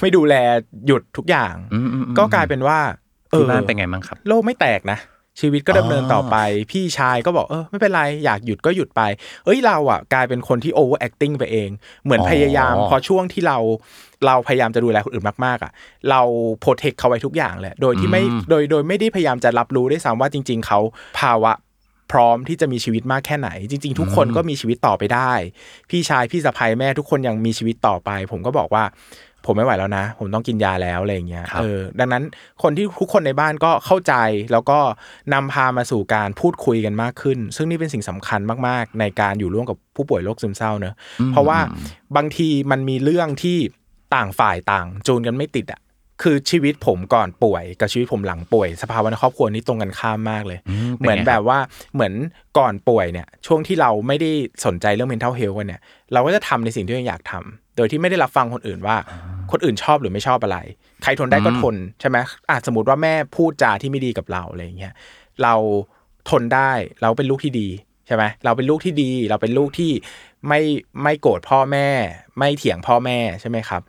[0.00, 0.34] ไม่ดูแล
[0.86, 2.78] หยุดทุกอย่างอืมอืมอืมก็กลายเป็นว่า
[3.30, 4.98] เอที่อบ้านเป็นไงบ้างครับ โลกไม่แตกนะ
[5.40, 6.36] ชีวิตก็ดำเนินต่อไป
[6.70, 9.02] พี่ชายก็บอกเออไม่เป็นไร อยากหยุดก็หยุดไป
[9.44, 11.70] เอ้ยเราอะ กลายเป็นคนที่ over acting ไปเอง
[12.04, 13.58] เหมือนอ๋อพยายาม พอช่วงที่เรา
[14.26, 15.72] เราพยายามจะดูแลคนอื่นมากๆอะ
[16.10, 16.20] เรา
[16.60, 20.78] โปรเทคเขาไว้ทุกอย่างเลยโดยที่ไม่โดยโดยไม่ได้พยายามจะรับรู้ได้วยซ้ำว่าจริง ๆเขา
[21.20, 21.52] ภาวะ
[22.12, 25.32] พร้อมที่จะมีชีวิตมากแค่ไหน จริง ๆ ทุกคนก็มีชีวิตต่อไปได้
[25.90, 28.84] พี่ชายพี่สะใภ้แม่ทุกคนยังมีชีวิตต่อไป ผมก็บอกว่า
[29.46, 32.24] ผมไม่ไหวแล้วนะ ผมต้องกินยาแล้วอะไรอย่างเงี้ยครับเออดังนั้น
[32.62, 34.14] คนที่ทุกคนในบ้านก็เข้าใจ
[34.52, 34.78] แล้วก็
[35.32, 40.94] นำพามาสู่การพูดคุยกันมากขึ้น ซึ่งนี่เป็นสิ่งสำคัญมาก ๆ ในการอยู่ร่วมกับผู้ป่วยโรคซึมเศร้าเนอะ
[41.32, 41.58] เพราะว่า
[42.16, 43.58] บางทีมันมีเรื่องที่
[44.14, 45.80] ต่างฝ่ายต่างจูนกันไม่ติดอะ
[46.22, 51.58] คือชีวิตผมก่อนป่วย กับชีวิตผมหลังป่วย สภาวะในครอบครัวนี้ตรงกันข้ามมากเลยอืมเป็นไงเหมือนแบบว่า
[51.94, 52.12] เหมือน
[52.58, 54.30] ก่อนป่วยเนี่ย ช่วงที่เราไม่ได้
[54.66, 55.80] สนใจเรื่อง mental health กันเนี่ย
[56.12, 58.96] เราก็จะทำในสิ่งที่เราอยากทำโดยที่ไม่ได้รับฟังคนอื่นว่า
[59.50, 60.58] คนอื่นชอบหรือไม่ชอบอะไร
[61.02, 62.16] ใครทนได้ก็ทนใช่ไหม
[62.50, 64.94] อาจสมมติว่าแม่พูดจาที่ไม่ดีกับเราอะไรอย่างเงี้ย
[65.42, 65.54] เรา
[66.30, 66.70] ทนได้
[67.02, 67.68] เราเป็นลูกที่ดี
[68.06, 69.90] ใช่ไหมเราเป็นลูกที่ดี เราเป็นลูกที่
[70.48, 70.60] ไม่
[71.02, 71.88] ไม่โกรธพ่อแม่
[72.38, 73.82] ไม่เถียงพ่อแม่ใช่ไหมครับ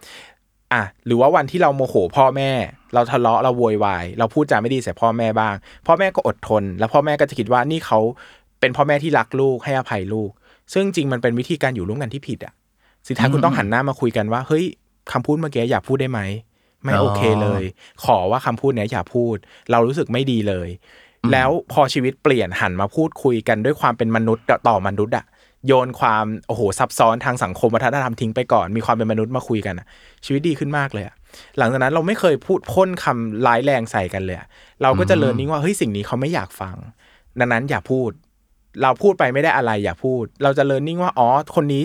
[0.73, 2.49] อะหรือว่าวันที่เราโมโหพ่อแม่
[2.93, 5.55] เราทะเลาะเราโวยวายเราพูดจาไม่ดีใส่พ่อแม่บ้าง
[5.87, 7.99] พ่อแม่ก็อดทน แล้วพ่อแม่ก็จะคิดว่านี่เขา
[8.59, 10.31] เป็นพ่อแม่ที่รักลูกให้อภัยลูก
[10.73, 12.53] ซึ่งจริงมันเป็นวิธีการอยู่ร่วมกันที่ผิดอะ
[13.07, 14.65] สุดท้ายคุณต้องหันหน้ามาคุยกันว่าเฮ้ย
[15.11, 16.21] คำพูดเมื่อกี้อย่าพูดได้ไหม
[16.83, 17.63] ไม่โอเคเลย
[18.03, 19.35] ขอว่าคำพูดเนี้ยอย่าพูด
[19.71, 20.69] เรารู้สึกไม่ดีเลย
[21.31, 25.25] แล้วพอชีวิตเปลี่ยนหันมาพูดคุยกันด้วยความเป็นมนุษย์ต่อมนุษย์อะ
[25.67, 29.88] โยนความโอ้โหซับซ้อนทางสังคมวัฒนธรรมทิ้งไปก่อน มีความเป็นมนุษย์มาคุยกันอะ
[30.25, 31.15] ชีวิตดีขึ้นมากเลยอะ
[31.58, 34.47] หลังจากนั้นเราไม่เคยพูดพ่นคำร้ายแรงใส่กันเลยอะ
[34.82, 36.75] เราก็จะเรียนรู้ว่าเฮ้ยสิ่งนี้เขาไม่อยากฟัง
[37.39, 38.12] ดังนั้นอย่าพูด
[38.82, 41.84] เราพูดไปไม่ได้อะไรอย่าพูด เราจะเรียนรู้ว่าอ๋อคนนี้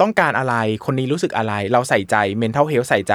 [0.00, 3.14] ต้องการอะไรคนนี้รู้สึกอะไร เราใส่ใจ mental health ใส่ใจ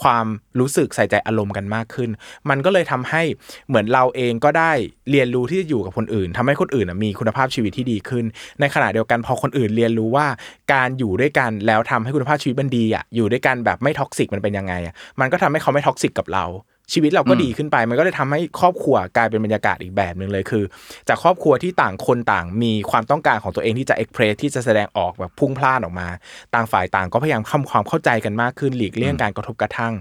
[0.00, 0.26] ความ
[0.60, 2.10] รู้สึกใส่ใจอารมณ์กันมากขึ้น
[2.50, 3.22] มันก็เลยทำให้
[3.68, 4.72] เหมือนเราเองก็ได้
[5.10, 8.24] เรียนรู้ที่จะอยู่กับคนอื่นทำให้คนอื่นมีคุณภาพชีวิตที่ดีขึ้น
[8.60, 10.26] ในขณะเดียวกันพอคนอื่นเรียนรู้ว่า
[10.72, 16.44] การอยู่ด้วยกันแล้วทำให้คุณภาพชีวิตมันดีอะอยู่ด้วยกันแบบไม่ toxic มันเป็นยังไงอะมันก็ทำให้เขาไม่ toxic กับเรา
[16.92, 20.64] ชีวิตเราก็ดีขึ้นไป มันก็เลยทำให้ครอบครัวกลายเป็นบรรยากาศอีกแบบหนึ่งเลยคือ
[21.08, 26.08] จากครอบครัวที่ต่างคนต่างมีความต้องการของตัวเองที่จะ express ที่จะแสดงออกแบบพุ่งพล่านออกมา
[26.54, 29.92] ต่างฝ่ายต่างก็พยายามทำความเข้าใจกันมากขึ้นหลีกเลี่ยงการกระทบกระทั่ง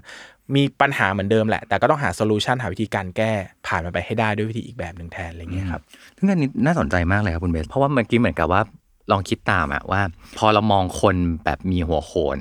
[0.55, 3.31] มีปัญหาเหมือนเดิมแหละ แต่ก็ต้องหาโซลูชันหาวิธีการแก้
[3.67, 5.81] ผ่านมันไปให้ได้ด้วยวิธีอีกแบบหนึ่งแทนอะไรเงี้ยครับ
[6.17, 8.61] ซึ่งอันนี้น่าสนใจมากเลยครับคุณเบสเพราะว่าเมื่อกี้เหมือนกับว่า
[9.11, 10.01] ลองคิดตามอะว่า
[10.37, 11.15] พอเรามองคน
[11.45, 12.39] แบบมีหัวโขน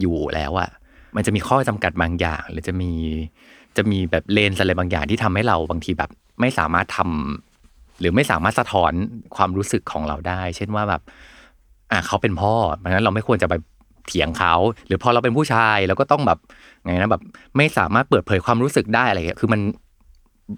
[0.00, 0.70] อยู่แล้วอะ
[1.16, 2.92] มันจะมีข้อจำกัดบางอย่าง หรือจะมี
[3.76, 8.92] จะมีแบบเลนส์อะไรบางอย่างที่ทำให้เราบางทีแบบ ไม่สามารถทำหรือไม่สามารถสะท้อน
[9.36, 11.02] ความรู้สึกของเราได้ เช่นว่าแบบ
[11.92, 13.54] อะเขาเป็นพ่อเพราะนั้นเราไม่ควรจะไป
[14.06, 14.54] เถียงเขา
[14.86, 16.38] หรือพอเราเป็นผู้ชายเราก็ต้องแบบ
[16.84, 17.22] ไงนะแบบ
[17.56, 19.60] ไม่สามารถเปิดเผยความรู้สึกได้อะไรเงี้ยคือมัน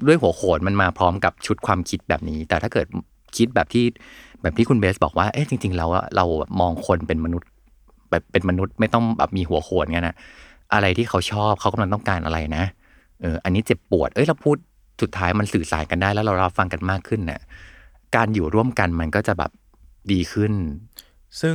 [0.06, 2.86] ด้วยหัวโขนมันมาพร้อมกับชุดความคิดแบบนี้ แต่ถ้าเกิด
[3.36, 3.84] คิดแบบที่
[4.42, 5.86] แบบที่คุณเบสบอกว่า เอ๊ะจริง ๆ เรา
[6.16, 6.24] เรา
[6.60, 7.48] มองคนเป็นมนุษย์
[8.10, 10.16] แบบเป็นมนุษย์ไม่ต้องแบบมีหัวโขนเงี้ยนะ
[10.74, 12.64] อะไรที่เขาชอบเขากำลังต้องการอะไรนะ
[13.20, 14.56] เอออันนี้เจ็บปวด เอ้ยเราพูด
[15.02, 17.40] สุดท้ายมันสื่อสารกันได้แล้วเรารับฟังกันมากขึ้นเนี่ย
[18.16, 19.50] การอยู่ร่วมกันมันก็จะแบบ
[20.12, 20.52] ดีขึ้น
[21.40, 21.54] ซึ่ง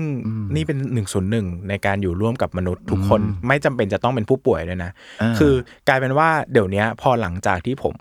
[0.56, 4.92] นี่เป็นหนึ่งส่วนหนึ่งในการอยู่ร่วมกับมนุษย์ทุกคนไม่จำเป็นจะต้องเป็นผู้ป่วยด้วยนะ
[5.22, 5.54] อ่าคือ
[5.88, 7.96] กลายเป็นว่าเดี๋ยวเนี้ยพอหลังจากที่ผม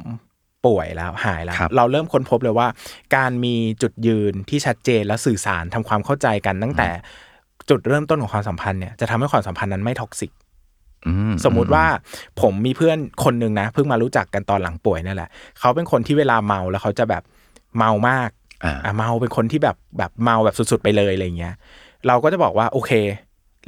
[0.67, 2.69] ป่วยแล้วหายแล้วครับเราเริ่มค้นพบเลยว่า
[3.17, 6.89] การมีจุดยืนที่ชัดเจนและสื่อสารทำความเข้าใจกันตั้งแต่
[7.71, 10.31] จุดเริ่มต้นของความสัมพันธ์เนี่ยจะทำให้ความสัมพันธ์นั้นไม่ท็อกซิก
[11.07, 11.13] อื
[11.45, 11.85] สมมุติว่า
[12.41, 15.29] ผมมีเพื่อนคนหนึ่งนะเพิ่งมารู้จักกันตอนหลังป่วยนั่นแหละ
[15.61, 17.23] เขาเป็นคนที่เวลาเมาแล้วเขาจะแบบ
[17.79, 18.31] เมามาก
[18.65, 21.55] อ่าอะเมาเป็นคนที่แบบแบบเมาแบบสุดๆไปเลยอะไรเงี้ย
[22.07, 22.93] เราก็จะบอกว่าโอเค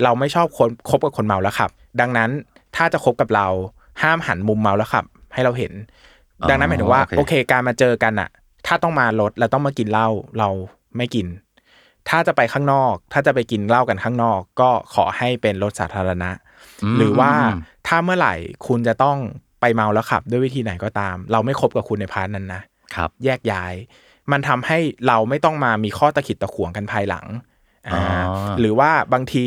[0.02, 2.30] เราไม่ชอบคนคบกับคนเมาแล้วขับ ดังนั้น
[2.76, 3.46] ถ้าจะคบกับเรา
[4.02, 5.04] ห้ามหันมุมเมาแล้วขับ
[5.34, 5.72] ให้เราเห็น
[6.48, 8.28] ดังนั้นหมายถึงว่าโอเค การมาเจอกันอะ
[8.66, 10.48] ถ้าต้องมารถแล้วต้องมากินเหล้าเรา
[10.96, 11.26] ไม่กิน
[12.08, 16.30] ถ้าจะไปข้างนอก ถ้าจะไปกินเหล้ากันข้างนอก ก็ขอให้เป็นรถสาธารณะ
[16.96, 17.30] หรือว่า
[17.86, 18.34] ถ้าเมื่อไหร่
[18.66, 19.18] คุณจะต้อง
[19.60, 22.62] ไปเมาแล้วขับ ด้วยวิธีไหนก็ตาม เราไม่คบกับคุณใน part นั้นนะ
[22.94, 23.74] ครับ แยกย้าย
[24.32, 27.26] มันทำให้เราไม่ต้องมามีข้อตะขิดตะขวงกันภายหลัง
[27.88, 28.22] อ๋ออ่า
[28.60, 29.44] หรือว่าบางที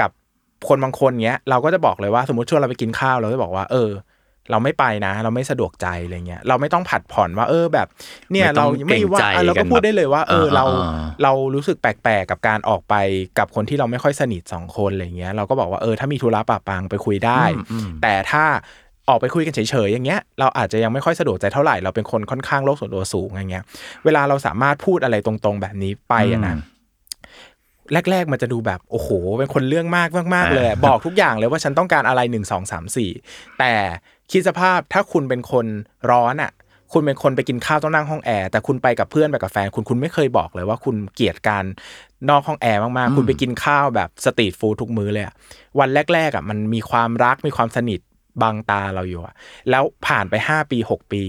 [0.00, 0.10] กับ
[0.68, 3.90] คนบางคนเงี้ย เราก็จะบอกเลยว่าสมมติชวนเราไปกินข้าวเราจะบอกว่าเออ
[4.50, 7.88] เราไม่ไปนะ เราไม่สะดวกใจอะไรเงี้ยเราไม่ต้องผัดผ่อนว่า เออแบบ
[8.32, 12.94] เนี่ยไม่ต้องไม่ว่าเกรงใจอะเราเราก็พูดได้เลยว่า เออกันแบบเราอ่าเรารู้สึกแปลกๆกับการออกไป
[13.38, 17.42] กับคนที่เราไม่ค่อยสนิทสองคนอะไรเงี้ยเราก็บอกว่าเออถ้ามีธุระปะปังไปคุยได้
[18.02, 18.44] แต่ถ้า
[19.08, 23.64] ออกไปคุยกันเฉยๆอย่างเงี้ยเราอาจจะยังไม่ค่อยสะดวกใจเท่าไหร่เราเป็นคนค่อนข้างโลกส่วนตัวสูงอย่างเงี้ย
[24.04, 26.76] เวลาเราสามารถพูดอะไรตรงๆ แบบนี้ไปอะนะอืม
[28.10, 33.10] แรก ๆ มันจะดูแบบโอ้โห เป็นคนเรื่องมากมากๆเลยอะบอกทุกอย่างเลยว่าฉันต้องการอะไรหนึ่งสองสามสี่
[33.58, 33.72] แต่
[34.30, 35.66] คิดสภาพถ้าคุณเป็นคน
[36.10, 36.52] ร้อนอะ
[36.92, 41.64] คุณเป็นคนไปกินข้าวต้องนั่งห้องแอร์แต่คุณไปกับเพื่อนไปกับแฟนคุณคุณไม่เคยบอกเลยว่าคุณเกลียดการ
[42.28, 45.34] นอกห้องแอร์มากๆ คุณไปกินข้าวแบบ street food ทุกมื้อเลยอะ
[45.78, 48.00] วันแรกๆอะมันมีความรักมีความสนิท
[48.42, 49.34] บังตาเราอยู่อะ
[49.70, 51.22] แล้วผ่านไปห้าปีหกปี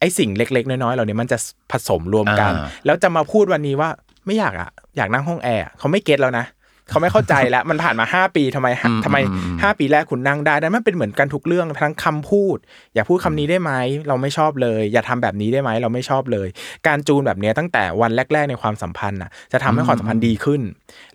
[0.00, 1.38] ไอ้สิ่งเล็ก ๆ น้อยๆเหล่านี้มันจะ
[1.72, 3.90] ผสมรวมกันอ่าแล้วจะมาพูดวันนี้ว่า
[4.26, 6.44] ไม่อยากอะอยากนั่งห้องแอร์อะเขาไม่ get แล้วนะ
[6.90, 8.68] เขาไม่เข้าใจแล้วมันผ่านมาห้าปีทำไม
[9.04, 9.16] ทำไม
[9.62, 12.58] ห้าปีแรกคุณนั่งได้นั่นมันเป็นเหมือนกันทุกเรื่องทั้งคำพูด
[12.94, 13.72] อย่าพูดคำนี้ได้ไหม
[14.08, 16.48] เราไม่ชอบเลย อย่าทำแบบนี้ได้ไหมเราไม่ชอบเลย
[16.86, 20.60] การจูนแบบเนี้ยตั้งแต่วันแรก ๆ ในความสัมพันธ์น่ะจะทำให้ความสัมพันธ์ดีขึ้น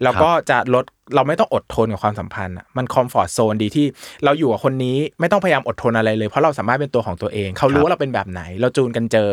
[0.04, 3.86] แล้วก็จะลดเราไม่ต้องอดทนกับความสัมพันธ์อะมันคอมฟอร์ z โซนดีที่
[4.26, 9.30] เราอยู่กับคนนี้ไม่ต้องพยายามอดทนอะไรเลย เพราะเราสามารถเป็นตัวของตัวเอง เขารู้ว่าเราเป็นแบบไหน เราจูนกันเจอ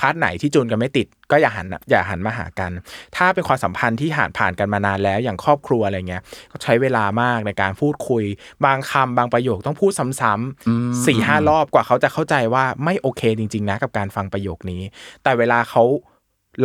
[0.00, 2.70] part ไหนที่จูนกันไม่ติด ก็อย่าหันอย่าหันมาหากัน
[3.16, 8.24] ถ้าเป็นความสัมพันธ์ที่ผ่านผ่านกันมานานแล้วอย่างครอบครัวอะไรเงี้ยก็ใช้เวลามากในการพูดคุย
[8.64, 14.82] บางคำบางประโยคต้องพูดซ้ำๆสี่ห้ารอบกว่าเขาจะเข้าใจว่าไม่โอเคจริง ๆ นะกับการฟังประโยคนี้
[15.22, 15.82] แต่เวลาเขา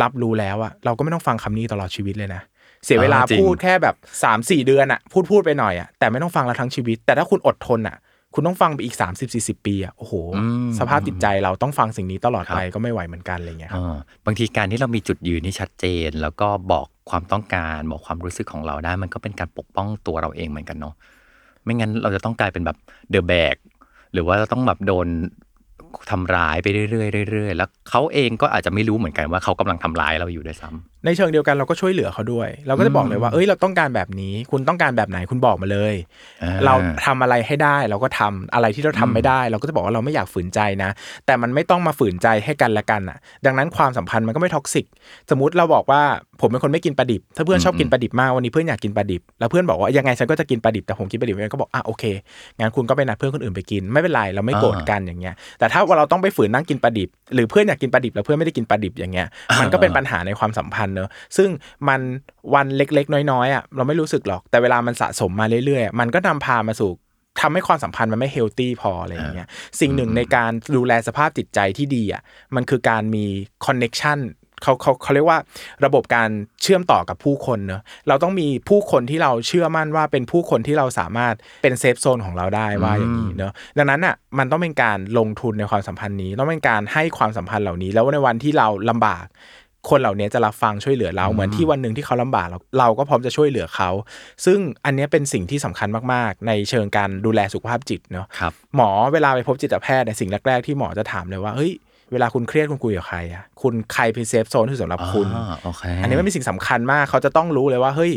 [0.02, 2.42] รับรู้แล้วอะเราก็ไม่ต้องฟังคำนี้ตลอดชีวิตเลยนะ
[2.84, 7.96] เสียเวลาอ่าจริงพูดแค่แบบสามสี่เดือนอะพูดพูดไปหน่อยอะแต่ไม่ต้องฟังเราทั้งชีวิต แต่ถ้าคุณอดทนอะ
[8.34, 10.14] คุณต้องฟังไปอีก 3 0 40 ปีอะโอ้โห
[10.78, 20.94] สภาพจิตใจเราต้องฟังสิ่งนี้ตลอดไปก็ไม่ไหวเหมือนกันอะไรเงี้ยครับอ่าบางทีการที่เรามีจุดยืนที่ชัดเจน แล้วก็บอกความต้องการบอกความรู้สึกของเราได้ มันก็เป็นการปกป้องตัวเราเองเหมือนกันเนาะ
[21.64, 22.76] ไม่งั้นเราจะต้องกลายเป็นแบบ
[23.10, 23.56] เดอะแบก
[24.12, 25.06] หรือว่าเราต้องแบบโดน
[26.10, 35.94] ทำร้ายไปเรื่อยๆเรื่อยๆแล้วเขาเองก็อาจจะไม่รู้เหมือนกันว่าเขากำลังทำร้ายเราอยู่ด้วยซ้ำในเชิงเดียวกันเราก็ช่วยเหลือเขาด้วย เราก็จะบอกเลยว่าเอ้ยเราต้องการแบบนี้ คุณต้องการแบบไหนคุณบอกมาเลย
[36.42, 36.74] อ่าเรา
[37.06, 40.90] ทำอะไรให้ได้เราก็ทำอะไรที่เราทำไม่ได้ เราก็จะบอกว่าเราไม่อยากฝืนใจนะ
[41.26, 44.86] แต่มันไม่ต้องมาฝืนใจให้กันและกันอะ ดังนั้นความสัมพันธ์มันก็ไม่ toxic
[45.30, 46.02] สมมติเราบอกว่า
[46.40, 52.04] ผมเป็นคนไม่กินปลาดิบ ถ้าเพื่อนชอบกินปลาดิบมากวันนี้เพื่อนอยากกินปลาดิบ แล้วเพื่อนบอกว่ายังไงฉันก็จะกินปลาดิบแต่ผมกินปลาดิบไม่ได้ก็บอกอะโอเค
[52.58, 59.28] งั้นคุณก็ไปนัดเพื่อนคนอื่นไปกินไม่เป็นไรเราไม่โกรธกันอย่างเงี้ยแต่ถ้าว่าเราต้องไปฝืนนั่งกินปลาดิบ หรือเพื่อนอยากกินปลาดิบแล้วเพื่อนไม่ได้กินปลาดิบอย่างเงี้ย
[59.60, 61.48] มันก็เป็นปัญหาในความสัมพันธ์เนอะซึ่ง
[61.88, 62.00] มัน
[62.54, 66.92] วันเล็กๆ น้อยๆอะเราไม่รู้สึกหรอกแต่เวลามันสะสมมาเรื่อยๆ มันก็นำพามาสู่
[67.40, 69.48] ทำให้ความสัมพันธ์มันไม่ healthy พออะไรอย่างเงี้ย
[69.80, 72.22] สิ่งหนึ่งในการดูแลสภาพจิตใจที่ดีอะ
[72.56, 73.24] มันคือการมี
[73.66, 74.18] connection
[74.62, 75.38] เขาเขาเขาเรียกว่า
[75.84, 76.30] ระบบการ
[76.62, 89.26] เชื่อมต่อกับผู้คนเนอะเราต้องมีผู้คนที่เราเชื่อมั่นว่าเป็นผู้คนที่เราสามารถเป็น safe zone ของเราได้ว่าอย่างนี้เนอะดังนั้นอะมันต้องเป็นการลงทุนในความสัมพันธ์นี้ ต้องเป็นการให้ความสัมพันธ์เหล่านี้ แล้วในวันที่เราลำบาก
[89.90, 93.90] คนเหล่านี้จะรับฟังช่วยเหลือเราเหมือนที่วันหนึ่งที่เขาลำบากเราเราก็พร้อมจะช่วยเหลือเขา
[94.44, 101.72] ซึ่งอันเนี้ยเป็นสิ่งที่สำคัญมากๆ ในเชิงการดูแลสุขภาพจิตเนาะครับหมอเวลาไปพบจิตแพทย์เนี่ยสิ่งแรกๆที่หมอจะถามเลยว่าเฮ้ย
[102.12, 108.12] เวลาคุณเครียดคุณคุยกับใครอะคุณใครเป็น safe zone ที่สำหรับคุณอ่าโอเคอันนี้มันเป็นสิ่งสำคัญมาก เขาจะต้องรู้เลยว่าเฮ้ย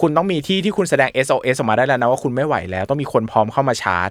[0.00, 4.10] คุณต้องมีที่ที่คุณแสดง SOS ออกมาได้แล้วนะว่าคุณไม่ไหวแล้ว ต้องมีคนพร้อมเข้ามาชาร์จ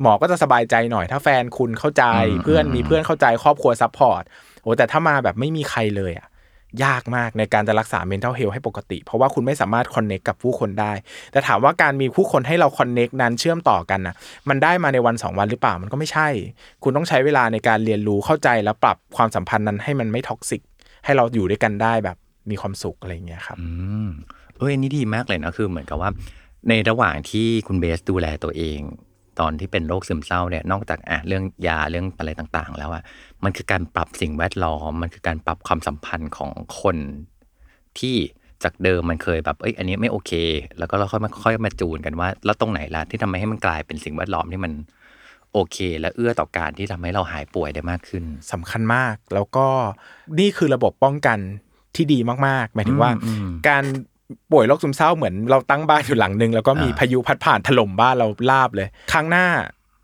[0.00, 2.04] หมอก็จะสบายใจหน่อย ถ้าแฟนคุณเข้าใจ
[2.42, 4.22] เพื่อนมีเพื่อนเข้าใจครอบครัว support
[4.62, 6.26] โอ้แต่ถ้ามาแบบไม่มีใครเลยอะ
[6.84, 10.92] ยากมากในการจะรักษา mental health ให้ปกติ เพราะว่าคุณไม่สามารถ connect กับผู้คนได้
[11.32, 14.14] แต่ถามว่าการมีผู้คนให้เรา connect นั้นเชื่อมต่อกันนะ
[14.48, 16.28] มันได้มาในวันสองวันหรือเปล่ามันก็ไม่ใช่
[16.82, 20.62] คุณต้องใช้เวลาในการเรียนรู้เข้าใจแล้วปรับความสัมพันธ์นั้นให้มันไม่ toxic
[21.04, 22.16] ให้เราอยู่ด้วยกันได้แบบ
[22.50, 23.66] มีความสุขอะไรเงี้ยครับอื
[24.06, 24.08] ม
[24.58, 26.10] เอ้ยอันนี้ดีมากเลยนะคือเหมือนกับว่า
[26.68, 28.80] ในระหว่างที่คุณเบสดูแลตัวเอง
[29.40, 33.02] ตอนที่เป็นโรคซึมเศร้าเนี่ยนอกจากอะเรื่องยาเรื่องอะไรต่างๆ แล้วอะ
[33.44, 36.50] มันคือการปรับสิ่งแวดล้อม มันคือการปรับความสัมพันธ์ของ
[36.80, 36.96] คน
[37.98, 38.16] ที่
[38.64, 40.32] จากเดิมมันเคยแบบเอ้ยอันนี้ไม่โอเค
[40.78, 44.72] แล้วก็เราค่อยมาค่อยมาจูนกันว่า แล้วตรงไหนล่ะที่ทำให้มันกลายเป็นสิ่งแวดล้อมที่มัน
[45.52, 49.66] โอเค และเอื้อต่อการที่ทำให้เราหายป่วยได้มากขึ้นสำคัญมากแล้วก็
[50.40, 51.38] นี่คือระบบป้องกัน
[51.96, 53.84] ที่ดีมากๆ หมายถึงว่าอืมอืมการ
[54.52, 59.46] ป่วยโรคซึมเศร้าเหมือนเราตั้งบ้านอยู่หลังหนึ่งแล้วก็มีอ่าพายุพัดผ่านถล่มบ้านเราลาบเลย ครั้งหน้า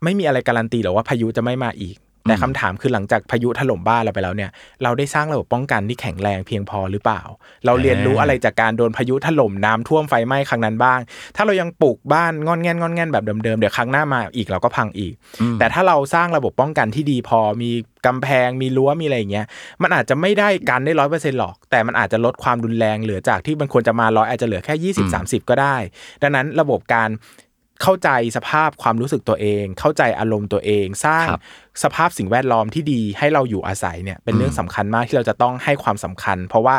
[0.03, 1.95] ไม่มีอะไรการันตีหรอกว่าพายุจะไม่มาอีก
[2.27, 4.51] แต่คำถามคือหลังจากพายุถล่มบ้านเราไปแล้วเนี่ย
[4.83, 7.21] เราได้สร้างระบบป้องกันที่แข็งแรงเพียงพอหรือเปล่า
[7.65, 10.99] เราเรียนรู้อะไรจากการโดนพายุถล่มน้ำท่วมไฟไหม้ครั้งนั้นบ้าง
[11.35, 15.13] ถ้าเรายังปลูกบ้านงอนแงนงอนแงนแบบเดิมๆเดี๋ยวครั้งหน้ามาอีกเราก็พังอีก
[15.59, 17.71] แต่ถ้าเราสร้างระบบป้องกันที่ดีพอมี
[18.05, 19.45] กำแพงมีรั้วมีอะไรอย่างเงี้ย
[19.81, 25.75] มันอาจจะไม่ได้กันได้ร้อยเปอร์เซ็นต์หรอก แต่มันอาจจะลดความรุนแรงเหลือจากที่มันควรจะมาร้อยอาจจะเหลือแค่ยี่สิบสามสิบก็ได้
[26.21, 27.09] ดังนั้นระบบการ
[27.83, 31.41] เข้าใจสภาพความรู้สึกตัวเอง เข้าใจอารมณ์ตัวเอง สร้างครับ
[31.83, 36.77] สภาพสิ่งแวดล้อมที่ดีให้เราอยู่อาศัยเนี่ยเป็นเรื่องสำคัญมากที่เราจะต้องให้ความสำคัญ เพราะว่า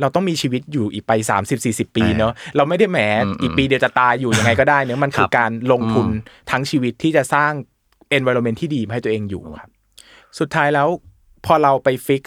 [0.00, 1.12] เราต้องมีชีวิตอยู่อีกไป
[1.46, 2.98] 30 40 ปีเนอะเราไม่ได้แหม
[3.42, 6.06] อีกปีเดียวจะตายอยู่ยังไงก็ได้เนอะมันคือการลงทุน
[6.50, 7.52] ทั้งชีวิตที่จะสร้าง
[8.16, 9.70] environment ที่ดีให้ตัวเองอยู่ครับ
[10.38, 10.88] สุดท้ายแล้ว
[11.46, 12.22] พอเราไปฟิก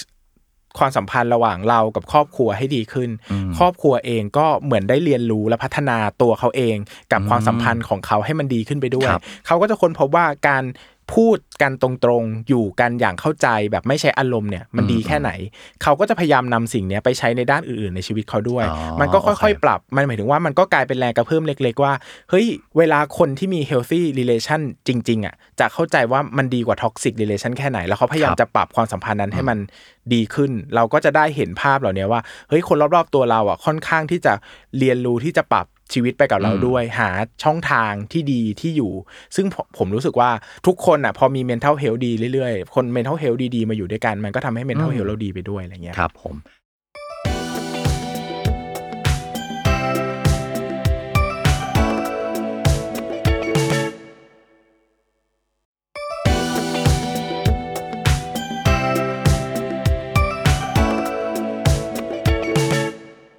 [0.77, 3.09] ความสัมพันธ์ระหว่างเรากับครอบครัวให้ดีขึ้น
[3.57, 6.75] ครอบครัวเองก็เหมือนได้เรียนรู้และพัฒนาตัวเขาเอง
[7.11, 10.65] กับความสัมพันธ์ของเขาให้มันดีขึ้นไปด้วยครับเขาก็จะค้นพบว่าการ
[11.15, 11.89] พูดกันตร
[12.21, 15.31] งๆ อยู่กันอย่างเข้าใจแบบไม่ใช้อารมณ์เนี่ยมันดีแค่ไหน
[15.83, 21.93] เขาก็จะพยายามนำสิ่งเนี้ยไปใช้ในด้านอื่นๆ ในชีวิตเขาด้วยอ๋อมันก็โอค่เคอยๆ ปรับ มันหมายถึงว่ามันก็กลายเป็นแรงกระเพิ่มเล็ก ๆ ว่า
[22.29, 22.45] เฮ้ย
[22.77, 29.57] เวลาคนที่มี healthy relation จริง ๆ อะ จะเข้าใจว่ามันดีกว่า toxic relation แค่ไหน แล้วเขาพยายามครับจะปรับความสัมพันธ์นั้นให้มัน
[30.13, 34.33] ดีขึ้น เราก็จะได้เห็นภาพเหล่านี้ว่าเฮ้ยคนรอบๆตัวเราอะค่อนข้างที่จะ
[34.77, 37.09] เรียนรู้ที่จะปรับชีวิตไปกับเราด้วย หา
[37.43, 38.91] ช่องทางที่ดีที่อยู่
[39.35, 40.29] ซึ่งผมผมรู้สึกว่า
[40.67, 46.35] ทุกคนอะพอมี mental health ดีเรื่อยๆ คน mental health ดีๆ มาอยู่ด้วยกัน มันก็ทำให้ mental health เราดีไปด้วยอะไรเงี้ยครับผม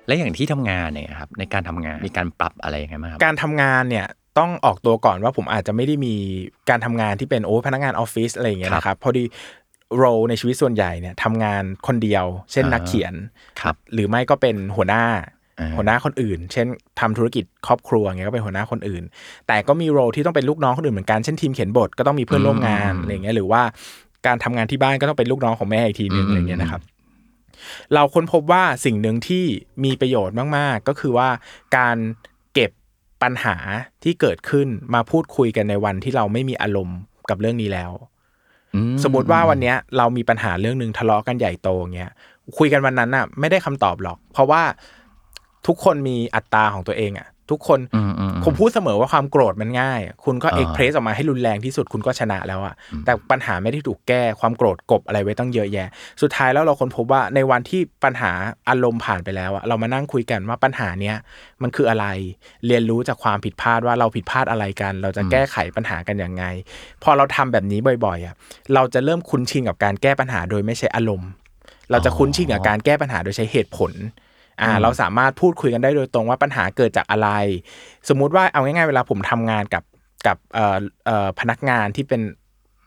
[0.07, 4.07] และอย่างที่ทำงานเนี่ยครับในการทำงานมีการปรับอะไรยังไงบ้างครับการทำงานเนี่ย
[4.39, 6.15] ต้องออกตัวก่อนว่าผมอาจจะไม่ได้มี
[6.71, 9.25] การทำงานที่เป็นโอ้พนักงานออฟฟิศอะไรอย่างเงี้ยครับนะครับพอดี
[9.97, 13.15] โรในชีวิตส่วนใหญ่เนี่ยทำงานคนเดียว เช่นอ่านันักเขียน
[13.61, 15.05] ครับหรือไม่ก็เป็นหัวหน้า
[15.61, 16.67] อ่าหัวหน้าคนอื่น เช่น
[17.01, 19.03] ทำธุรกิจครอบครัวเงี้ยก็เป็นหัวหน้าคนอื่น
[19.49, 23.63] แต่ก็มีโรที่ต้องเป็นลูกน้องคนอื่นเหมือนกัน เช่นทีมเขียนบทก็ต้องมีเพื่อนร่วมงานอะไรอย่างเงี้ยหรือว่า
[24.27, 26.83] การทำงานที่บ้านก็ต้องเป็นลูกน้องของแม่อีกทีนึงอะไรอย่างเงี้ยนะครับ
[27.95, 29.45] เราค้นพบว่าสิ่งหนึ่งที่
[29.85, 31.29] มีประโยชน์มากๆ ก็คือว่า
[31.77, 31.97] การ
[32.55, 32.71] เก็บ
[33.23, 33.57] ปัญหา
[34.03, 36.99] ที่เกิดขึ้นมาพูดคุยกันในวันที่เราไม่มีอารมณ์
[37.31, 37.93] กับเรื่องนี้แล้ว
[38.75, 42.13] อืสมมติว่าวันเนี้ยเรามีปัญหาเรื่องหนึ่งทะเลาะกันใหญ่โตเงี้ย
[42.59, 44.63] คุยกันวันนั้นน่ะ ไม่ได้คำตอบหรอก เพราะว่า
[45.67, 55.89] ทุกคนมีอัตราของตัวเองอะ ทุกคนอืมอืมผมพูดเสมอว่าความโกรธมันง่าย คุณก็อ่าเอ็กเพรสออกมาให้รุนแรงที่สุดคุณก็ชนะแล้วอะแต่ปัญหาไม่ได้ถูกแก้ความโกรธกบอะไรไว้ตั้งเยอะแยะ
[56.23, 58.33] สุดท้ายแล้วเราค้นพบว่าในวันที่ปัญหา
[58.69, 61.17] อารมณ์ผ่านไปแล้วอะเรามานั่งคุยกันว่าปัญหาเนี้ย
[61.63, 62.07] มันคืออะไร
[62.67, 66.45] เรียนรู้จากความผิดพลาดว่าเราผิดพลาดอะไรกัน เราจะแก้ไขปัญหากันยังไง
[67.03, 68.35] พอเราทำแบบนี้บ่อยๆอะ
[68.75, 71.31] เราจะเริ่มคุ้นชินกับการแก้ปัญหาโดยไม่ใช้อารมณ์
[71.91, 73.93] เราจะคุ้นชินกับการแก้ปัญหาโดยใช้เหตุผล
[74.61, 77.29] อ่าเราสามารถพูดคุยกันได้โดยตรงว่าปัญหาเกิดจากอะไร
[78.09, 79.85] สมมุติว่าเอาง่ายๆเวลาผมทำงานกับ
[80.27, 82.21] กับเอ่อเอ่อพนักงานที่เป็น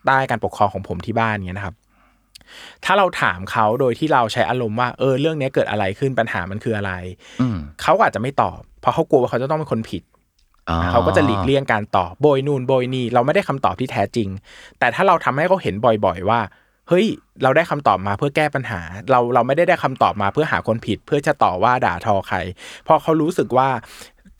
[0.06, 1.76] ใต้การปกครองของผมที่บ้านเนี้ยนะครับ
[2.84, 6.92] ถ้าเราถามเขาโดยที่เราใช้อารมณ์ว่าเออเรื่องเนี้ยเกิดอะไรขึ้นปัญหามันคืออะไร
[7.40, 10.02] อืมเขาก็อาจจะไม่ตอบ เพราะเขากลัวว่าเขาจะต้องเป็นคนผิด
[10.68, 14.28] อ๋อเขาก็จะหลีกเลี่ยงการตอบโบยนู่นโบยนี่เราไม่ได้คำตอบที่แท้จริง
[14.78, 16.40] แต่ถ้าเราทำให้เขาเห็นบ่อย ๆ ว่า
[16.88, 17.06] เฮ้ย
[17.42, 22.38] เราได้คำตอบมาเพื่อแก้ปัญหา เราเราไม่ได้ได้คำตอบมาเพื่อหาคนผิด เพื่อจะต่อว่าด่าทอใคร
[22.84, 23.68] เพราะเขารู้สึกว่า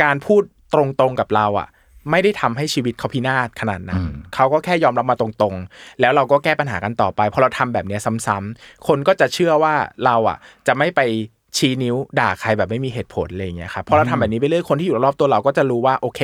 [0.02, 0.42] การพูด
[0.74, 1.68] ตรงๆกับเราอะ
[2.11, 4.02] ไม่ได้ทำให้ชีวิตเขาพินาศขนาดนั้น
[4.34, 11.00] เขาก็แค่ยอมรับมาตรงๆ แล้วเราก็แก้ปัญหากันต่อไป พอเราทำแบบเนี้ยซ้ำๆคนก็จะเชื่อว่าเราอะ จะไม่ไป
[11.56, 16.20] ชี้นิ้วด่าใครแบบไม่มีเหตุผลอะไรอย่างเงี้ยครับพอเราทำแบบนี้ไปเรื่อยคนที่อยู่รอบๆตัวเราก็จะรู้ว่าโอเค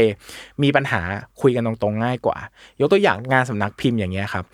[0.63, 1.01] มีปัญหา
[1.41, 2.37] คุยกันตรงๆง่ายกว่า
[2.81, 4.45] ยกตัวอย่างงานสำนักพิมพ์อย่างเงี้ยครับ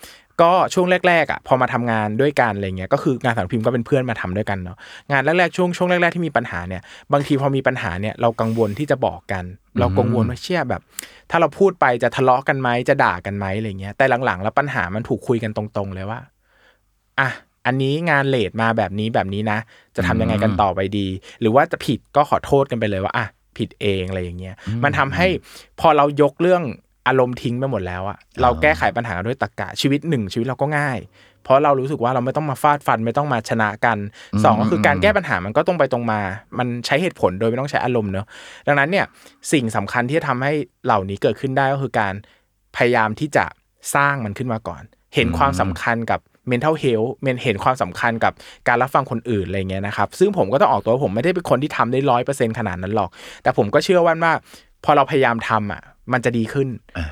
[0.41, 4.77] ก็ช่วงแรกๆอะพอมาทำงานด้วยกันอะไรเงี้ยก็คืองานสำนักพิมพ์ก็เป็นเพื่อนมาทำด้วยกันเนาะ
[5.11, 6.81] งานแรกๆช่วงช่วงแรกๆที่มีปัญหาเนี่ย
[7.13, 9.43] บางทีพอมีปัญหาเนี่ยเรากังวลที่จะบอกกัน
[9.79, 10.81] เรากังวลว่าเชื่อแบบ
[11.29, 16.19] ถ้าเราพูดไปจะทะเลาะกันไหมจะด่ากันไหมอะไรเงี้ยแต่หลังๆ แล้วปัญหามันถูกคุยกันตรง ๆ เลยว่า
[17.19, 17.29] อะ
[17.65, 19.59] อันนี้งานเลทมาแบบนี้แบบนี้นะ
[19.95, 21.07] จะทำยังไงกันต่อไปดี
[21.41, 23.25] หรือว่าจะผิดก็ขอโทษกันไปเลยว่าอะ
[23.57, 25.27] ผิดเองอะไรอย่างเงี้ยมันทำให้
[25.79, 26.63] พอเรายกเรื่อง
[27.07, 30.99] อารมณ์ทิ้งไปหมดแล้วอะเราแก้ไขปัญหาด้วยตรรกะชีวิตหนึ่งชีวิตเราก็ง่าย
[31.43, 33.97] เพราะเรารู้สึกว่าเราไม่ต้องมาฟาดฟันไม่ต้องมาชนะกัน
[34.43, 36.19] สองก็คือการแก้ปัญหามันก็ตรงไปตรงมา
[36.59, 38.25] มันใช้เหตุผลโดยไม่ต้องใช้อารมณ์เนอะ
[38.67, 39.05] ดังนั้นเนี่ย
[39.51, 40.53] สิ่งสำคัญที่จะทำให้
[40.85, 42.13] เหล่านี้เกิดขึ้นได้ก็คือการ
[42.75, 43.45] พยายามที่จะ
[43.95, 44.83] สร้างมันขึ้นมาก่อน
[45.15, 46.19] เห็นความสำคัญกับ
[46.51, 48.33] mental health เมนเห็นความสำคัญกับ
[48.67, 53.09] การรับฟังคนอื่นอะไรเงี้ยนะครับ ซึ่งผมก็ต้องออกตัวว่าผมไม่ได้เป็นคนที่ทำได้ร้อยเปอร์เซ็นขนาดนั้นหรอก
[53.43, 54.33] แต่ผมก็เชื่อว่าว่า
[54.85, 55.81] พอเราพยายามทำอะ
[56.13, 56.67] มันจะดีขึ้น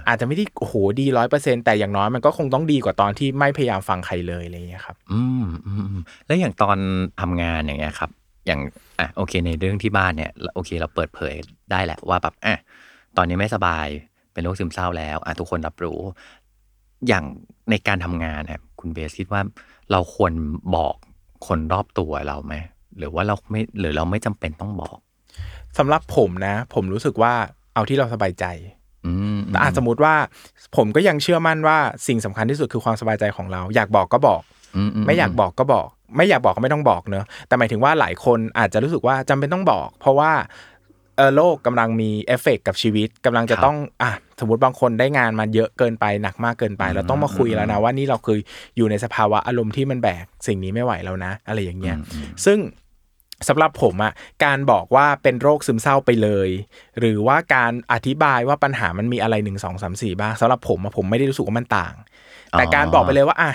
[0.07, 6.77] อาจจะไม่ได้โอ้โหดีร้อยเปอร์เซ็นแต่อย่างน้อยมันก็คงต้องดีกว่าตอนที่ไม่พยายามฟังใครเลยอะไรเงี้ยครับ อืมอืมอืมแล้วอย่างตอน
[7.21, 8.09] ทำงานอย่างเงี้ยครับ
[8.47, 8.59] อย่าง
[8.99, 11.33] อะโอเค ในเรื่องที่บ้านเนี่ยโอเคเราเปิดเผย
[11.71, 12.55] ได้แหละว่าแบบอะ
[13.17, 13.87] ตอนนี้ไม่สบาย
[14.33, 15.99] เป็นโรคซึมเศร้าแล้วอะทุกคนรับรู้
[17.07, 17.25] อย่าง
[17.69, 19.41] ในการทำงานเนี่ย คุณเบสคิดว่า
[19.91, 20.33] เราควร
[20.75, 20.95] บอก
[21.47, 22.53] คนรอบตัวเราไหม
[22.97, 24.97] หรือว่าเราไม่หรือเราไม่จำเป็นต้องบอก
[25.77, 27.33] สำหรับผมนะ ผมรู้สึกว่า
[27.73, 28.45] เอาที่เราสบายใจ
[29.05, 30.15] อืมแต่อาจสมมติว่า
[30.75, 34.41] ผมก็ยังเชื่อมั่นว่าสิ่งสำคัญที่สุดคือความสบายใจของเรา อยากบอกก็บอก
[34.75, 35.87] อืมไม่อยากบอกก็บอก
[36.17, 40.31] ไม่อยากบอกก็ไม่ต้องบอกเนอะแต่หมายถึงว่าหลายคนอาจจะรู้สึกว่าจำเป็นต้องบอก เพราะว่า
[41.19, 48.37] เออโลกกำลังมีเอฟเฟกต์กับชีวิตกำลังจะต้องอะสมมติบางคนได้งานมาเยอะเกินไปหนักมากเกินไป เราต้องมาคุยแล้วนะว่านี่เราคือ
[48.77, 51.97] อยู่ในสภาวะอารมณ์ที่มันแบกสิ่งนี้ไม่ไหวแล้วนะ อะไรอย่างเงี้ย
[52.45, 52.59] ซึ่ง
[53.47, 54.13] สำหรับผมอะ
[54.45, 56.49] การบอกว่าเป็นโรคซึมเศร้าไปเลย
[56.99, 61.93] หรือว่าการอธิบายว่าปัญหามันมีอะไรหนึ่งสองสามสี่บ้างสำหรับผมอะผมไม่ได้รู้สึกว่ามันต่าง
[62.51, 63.51] แต่การบอกไปเลยว่าอะ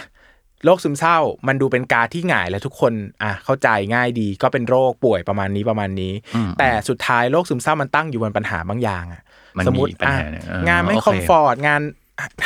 [0.64, 6.12] โรคซึมเศร้ามันดูเป็นการที่ง่ายและทุกคนอะเข้าใจง่ายดีก็เป็นโรคป่วยประมาณนี้ประมาณนี้
[6.58, 9.22] แต่สุดท้ายโรคซึมเศร้ามันตั้งอยู่บนปัญหาบางอย่างอะ
[9.58, 11.80] มันสมมมีปัญหาเนี่ยเอองานไม่โอเค comfort งาน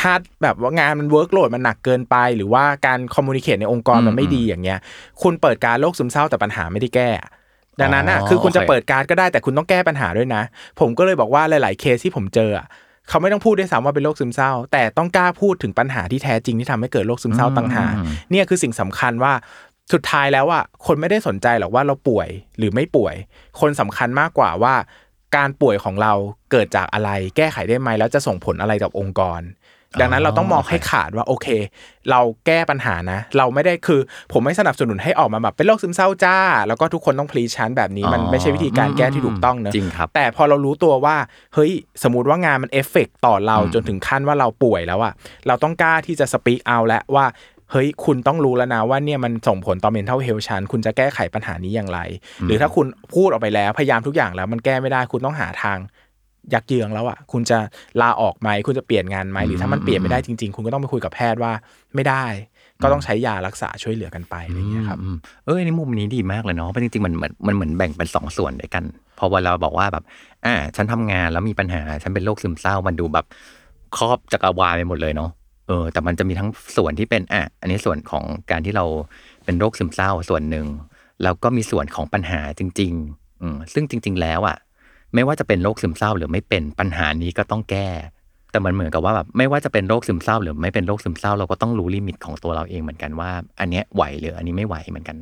[0.01, 4.79] hard แบบว่างานมัน workload มันหนักเกินไป หรือว่าการ communication ในองค์กรมันไม่ดีอย่างเงี้ย
[5.21, 7.09] คุณเปิดการโรคซึมเศร้าแต่ปัญหาไม่ได้แก้
[7.79, 10.43] ดังนั้นอะอ๋อคือคุณจะโอเคเปิดการดก็ได้แต่คุณต้องแก้ปัญหาด้วยนะ
[10.79, 12.65] ผมก็เลยบอกว่าหลาย ๆ เคสที่ผมเจออะ
[13.09, 17.93] เขาไม่ต้องพูดด้วยซ้ำว่าเป็นโรคซึมเศร้า แต่ต้องกล้าพูดถึงปัญหาที่แท้จริงที่ทำให้เกิดโรคซึมเศร้าต่างหาก
[18.31, 19.33] เนี่ยคือสิ่งสำคัญว่า
[19.93, 23.15] สุดท้ายแล้วอะคนไม่ได้สนใจหรอกว่าเราป่วยหรือไม่ป่วย
[23.59, 24.73] คนสำคัญมากกว่าว่า
[25.35, 26.13] การป่วยของเรา
[26.51, 29.41] เกิดจากอะไร แก้ไขได้ไหมแล้วจะส่งผลอะไรกับองค์กร
[30.01, 31.47] ดังนั้นเราต้องมองให้ขาดว่าโอเค
[32.09, 41.15] เราแก้ปัญหานะ เราไม่ได้คือผมไม่สนับสนุนให้ออกมาแบบเป็นโรคซึมเศร้าจ้า แล้วก็ทุกคนต้อง please ฉันแบบนี้มันอ๋อไม่ใช่วิธีการแก้ที่ถูกต้องเนอะจริงครับแต่พอเรารู้ตัวว่า
[41.53, 41.71] เฮ้ย
[42.03, 45.13] สมมติว่างานมันเอฟเฟกต่อเราจนถึงขั้นว่าเราป่วยแล้วอะ
[45.47, 47.25] เราต้องกล้าที่จะ speak out แล้วว่า
[47.71, 51.99] เฮ้ยคุณต้องรู้แล้วนะว่าเนี่ยมันส่งผลต่อ mental health ฉันคุณจะแก้ไขปัญหานี้อย่างไร
[52.45, 55.77] หรือถ้าคุณพูดออกไปแล้วพยายามทุกอย่างแล้วมันแก้ไม่ได้คุณต้องหาทาง
[56.53, 57.57] ยักเยื้องแล้วอะคุณจะ
[58.01, 61.51] ลาออกไหมคุณจะเปลี่ยนงานไหมหรือถ้ามันเปลี่ยนไม่ได้จริง ๆ คุณก็ต้องไปคุยกับแพทย์ว่า
[61.95, 62.25] ไม่ได้
[62.83, 68.83] ก็ต้องใช้ยารักษาช่วยเหลือกันไปอะไรอย่างเงี้ยครับอืมเออในมุมนี้ดีมากเลยเนาะเพราะจริงๆมันเหมือนมันเหมือนแบ่งเป็นสองส่วนด้วยกัน
[69.17, 70.03] พอเวลาบอกว่าแบบ
[70.45, 73.25] อ่าฉันทำงานแล้วมีปัญหาฉันเป็นโรคซึมเศร้ามันดูแบบ
[73.97, 75.29] ครอบจักรวาลไปหมดเลยเนาะ
[75.67, 78.85] เออแต่มันจะมีทั้งส่วนที่เป็นอะอันนี้ส่วนของการที่เรา
[79.45, 80.65] เป็นโรคซึมเศร้าส่วนหนึ่ง
[81.23, 84.57] แล้วก็มีส่วนของปัญหาจริง ๆ อืมซึ่งจริง ๆ แล้วอะ
[85.15, 87.89] ไม่ว่าจะเป็นโรคซึมเศร้าหรือไม่เป็นปัญหานี้ก็ต้องแก้
[88.51, 95.17] แต่มันเหมือนกับว่าแบบไม่ว่าจะเป็นโรคซึมเศร้า หรือไม่เป็นโรคซึมเศร้า เราก็ต้องรู้ลิมิตของตัวเราเองเหมือนกันว่า อันเนี้ยไหวหรืออันนี้ไม่ไหวเหมือนกัน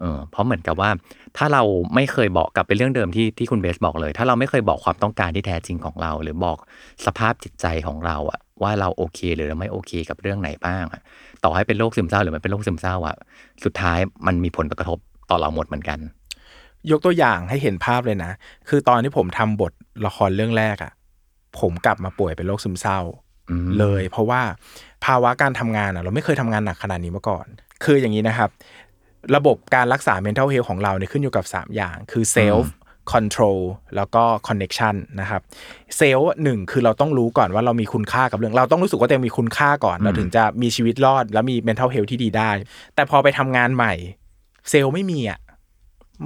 [0.00, 0.90] เออเพราะเหมือนกับว่า
[1.36, 1.62] ถ้าเรา
[1.94, 6.58] ไม่เคยบอกกลับเป็นเรื่องเดิมที่ที่คุณเบสบอกเลย ถ้าเราไม่เคยบอกความต้องการที่แท้จริงของเรา หรือบอก
[7.06, 11.00] สภาพจิตใจของเราอะว่าเราโอเคหรือเราไม่โอเคกับเรื่องไหนบ้างอะ
[11.44, 13.16] ต่อให้เป็นโรคซึมเศร้าหรือไม่เป็นโรคซึมเศร้าอะ
[13.64, 14.98] สุดท้ายมันมีผลกระทบ
[15.30, 15.98] ต่อเราหมดเหมือนกัน
[16.90, 18.32] ยกตัวอย่างให้เห็นภาพเลยนะ
[18.68, 19.72] คือตอนที่ผมทำบท
[20.06, 20.92] ละครเรื่องแรกอะ่ะ
[21.60, 23.00] ผมกลับมาป่วยเป็นโรคซึมเศร้า
[23.50, 24.42] อืมเลย เพราะว่า
[25.04, 27.46] ภาวะการทำงานอะ่ะ เราไม่เคยทำงานหนักขนาดนี้มาก่อน
[27.84, 28.50] คืออย่างนี้นะครับ
[29.36, 32.66] ระบบการรักษา mental health ของเราเนี่ยขึ้นอยู่กับ 3 อย่าง คือ self
[33.12, 33.60] control
[33.96, 35.42] แล้วก็ connection นะครับ
[35.96, 42.50] เซลหนึ่งคือเราต้องรู้ก่อนว่าเรามีคุณค่ากับเรื่อง เราต้องรู้สึกว่าตัวเองมีคุณค่าก่อน เราถึงจะมีชีวิตรอด แล้วมี mental health ที่ดีได้
[42.94, 43.92] แต่พอไปทำงานใหม่
[44.70, 45.40] self ไม่มีอะ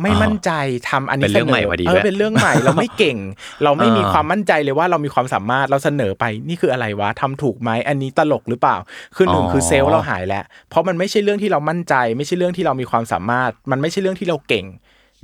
[0.02, 0.50] ไม่มั่นใจ
[0.90, 3.18] ทำอันนี้เป็นเรื่องใหม่พอดีเอด้วยเป็นเรื่องใหม่ เราไม่เก่ง
[3.64, 8.76] เราไม่มีเออความมั่นใจเลยว่าเรามีความสามารถเราเสนอไปนี่คืออะไรวะทำถูกไหมอันนี้ตลกหรือเปล่า
[9.16, 14.66] คือหนึ่งอ๋อคือ self เราหายแล้ว เพราะมันไม่ใช่เรื่องที่เรามั่นใจ ไม่ใช่เรื่องที่เรามีความสามารถ มันไม่ใช่เรื่องที่เราเก่ง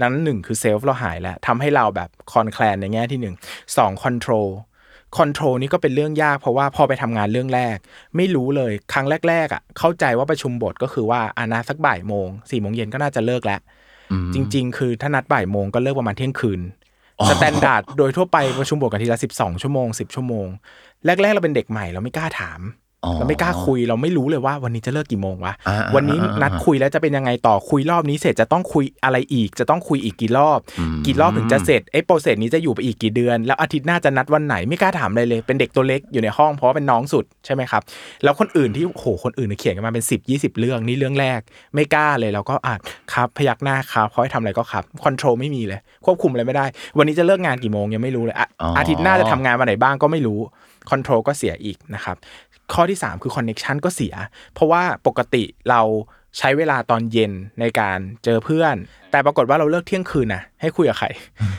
[0.03, 3.35] นั้นหนึ่งคือ self เราหายแล้วทำให้เราแบบคลอนแคลนในแง่ที่หนึ่ง
[3.77, 4.49] สอง control
[5.17, 7.77] control นี่ก็เป็นเรื่องยากเพราะว่าพอไปทำงานเรื่องแรก
[8.17, 13.61] ไม่รู้เลยครั้งแรก ๆอะเข้าใจว่าประชุมบทก็คือว่าอ่านัดสักบ่ายโมงสี่โมงเย็นก็น่าจะเลิกแล้ว
[14.35, 16.61] จริง ๆ คือถ้านัดบ่ายโมงก็เลิกประมาณเที่ยงคืน
[17.29, 20.47] standard โดยทั่วไปประชุมบทกันทีละสิบสองชั่วโมงสิบชั่วโมง
[21.05, 22.80] แรก ๆ เราเป็นเด็กใหม่เราไม่กล้าถามอ๋อ
[23.17, 37.83] เราไม่กล้าคุยเราไม่รู้เลยว่าวันนี้จะเลิกกี่โมงวะอ่าวันนี้อ่าอ่านัดคุยแล้วจะเป็นยังไงต่อคุยรอบนี้เสร็จจะต้องคุยอะไรอีก จะต้องคุยอีกกี่รอบอืมกี่รอบถึงจะเสร็จไอ้ process นี้จะอยู่ไปอีกกี่เดือน แล้วอาทิตย์หน้าจะนัดวันไหนไม่กล้าถามอะไรเลยเป็นเด็กตัวเล็กอยู่ในห้องเพราะว่าเป็นน้องสุดใช่ไหมครับ
[38.25, 41.41] แล้วคนอื่นที่โหคนอื่นเนี่ยเขียนกันมาเป็น 10 20 เรื่องนี่เรื่องแรก
[41.75, 42.81] ไม่กล้าเลยเราก็อ่า
[43.15, 46.67] ครับพยักหน้าครับเขาให้ทำอะไรก็ครับ control ไม่มีเลย ควบคุมอะไรไม่ได้
[46.99, 50.41] วันนี้จะเลิกงานกี่โมงยังไม่รู้เลยอะอ๋อออาทิตย์หน้าจะทำงานวันไหนบ้างก็ไม่รู้
[50.91, 52.17] control ก็เสียอีกนะครับ
[52.75, 54.15] ข้อที่ 3 คือ connection ก็เสีย
[54.55, 55.83] เพราะว่าปกติเรา
[56.39, 58.77] ใช้เวลาตอนเย็นในการเจอเพื่อน
[59.11, 61.09] แต่ปรากฏว่าเราเลิกเที่ยงคืนนะให้คุยกับใคร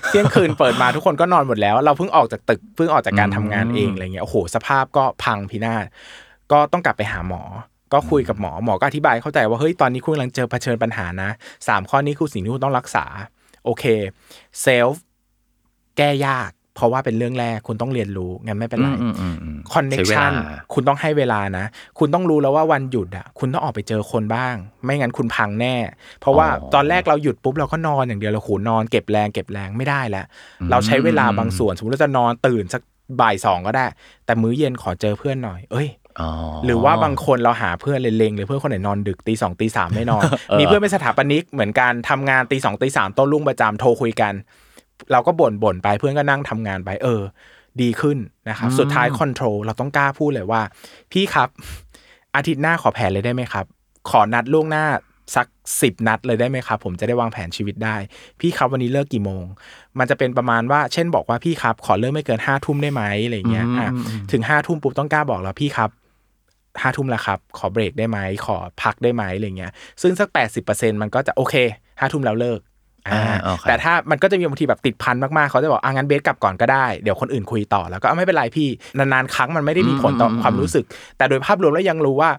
[0.07, 5.85] เที่ยงคืนเปิดมาทุกคนก็นอนหมดแล้ว เราเพิ่งออกจากตึกเพิ่งออกจากการทำงานเองอะไรเงี้ยโอ้โหสภาพก็พังพินาศ
[6.51, 7.41] ก็ต้องกลับไปหาหมอ
[7.93, 11.29] ก็คุยกับหมอหมอก็อธิบายเข้าใจว่าเฮ้ยตอนนี้คุณกำลังเจอเผชิญปัญหานะ
[11.67, 13.05] สามข้อนี้คือสิ่งที่คุณต้องรักษา
[13.65, 13.83] โอเค
[14.61, 15.03] เซลฟ์
[15.97, 20.31] แก้ยาก เพราะว่าเป็นเรื่องแรกคุณต้องเรียนรู้งั้นไม่เป็นไรอืมอืมอืมคอนเน็ใช้เวชัลาน
[20.73, 21.65] คุณต้องให้เวลานะ
[21.99, 25.75] คุณต้องรู้แล้วว่าวันหยุดอะคุณต้องออกไปเจอคนบ้าง ไม่งั้นคุณพังแน่
[26.21, 30.25] เพราะว่าอ๋อตอนแรกเราหยุดปุ๊บเราก็นอนอย่างเดียวเราขูนอนเก็บแรงเก็บแรงไม่ได้แล้ว
[30.71, 32.81] เราใช้เวลาบางส่วน สมมติเราจะนอนตื่นสัก
[33.21, 33.85] บ่ายสองก็ได้
[34.25, 36.29] แต่มื้อเย็นขอเจอเพื่อนหน่อย เอ้ยอ๋อ
[36.65, 44.33] หรือว่าบางคนเราหาเพื่อนเล็งๆหรือเพื่อนคนไหนนอนดึกตีสองตีสามไม่นอนเออมีเพื่อนเป็นสถาปนิกเหมือนกันทำงานตีสองตีสามโต้นรุ่งประจำโทรคุยกัน
[45.11, 47.21] เราก็บ่นบ่นๆไปเพื่อนก็นั่งทำงานไปเออ
[47.81, 48.17] ดีขึ้น
[48.49, 50.61] นะครับ สุดท้ายคอนโทรลเราต้องกล้าพูดเลยว่า
[51.11, 51.49] พี่ครับ
[52.35, 53.65] อาทิตย์หน้าขอแผนเลยได้ไหมครับ
[54.09, 54.85] ขอนัดล่วงหน้า
[55.35, 55.47] สัก
[55.81, 57.95] สิบนัดเลยได้ไหมครับ ผมจะได้วางแผนชีวิตได้
[58.39, 59.43] พี่ครับวันนี้เลิกกี่โมง
[59.99, 63.89] มันจะเป็นประมาณว่า เช่นบอกว่าพี่ครับ ขอเลิกไม่เกินห้าทุ่มได้ไหมอะไรอย่างเงี้ยอะ
[64.31, 65.89] ถึงห้าทุ่มปุ๊บต้องกล้าบอกแล้วพี่ครับ
[66.81, 69.71] ห้าทุ่มแล้วครับ ขอเบรกได้ไหมขอพักได้ไหมอะไรเงี้ย
[70.01, 71.55] ซึ่งสักแปดสิบเปอร์เซ็นมันก็จะโอเค
[71.99, 72.59] ห้าทุ่มแล้วเลิก
[73.07, 80.85] อ่าอ่าโอเคแต่ถ้ามันก็จะมีบางทีแบบติดพันมากๆเขาจะบอกอ่างั้นเบสกลับก่อนก็ได้เดี๋ยวคนอื่นคุยต่อแล้วก็อะไม่เป็นไรพี่นานๆครั้งมันไม่ได้มีผลต่ออความรู้สึก
[81.17, 82.29] แต่โดยภาพรวมแล้วยังรู้ว่า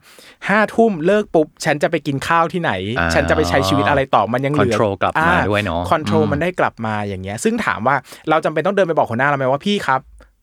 [0.48, 7.96] ห้าทุ่มเลิกปุ๊บฉันจะไปกินข้าวที่ไหนอ่าฉันจะไปใช้ชีวิตอะไรต่อมันยังเหลือ Control กลับมาด้วยเนอะ control อืมมันได้กลับมาอย่างเงี้ย ซึ่งถามว่า
[8.30, 10.00] เราจำเป็นต้องเดินไปบอกหัวหน้าเราไหมว่าพี่ครับ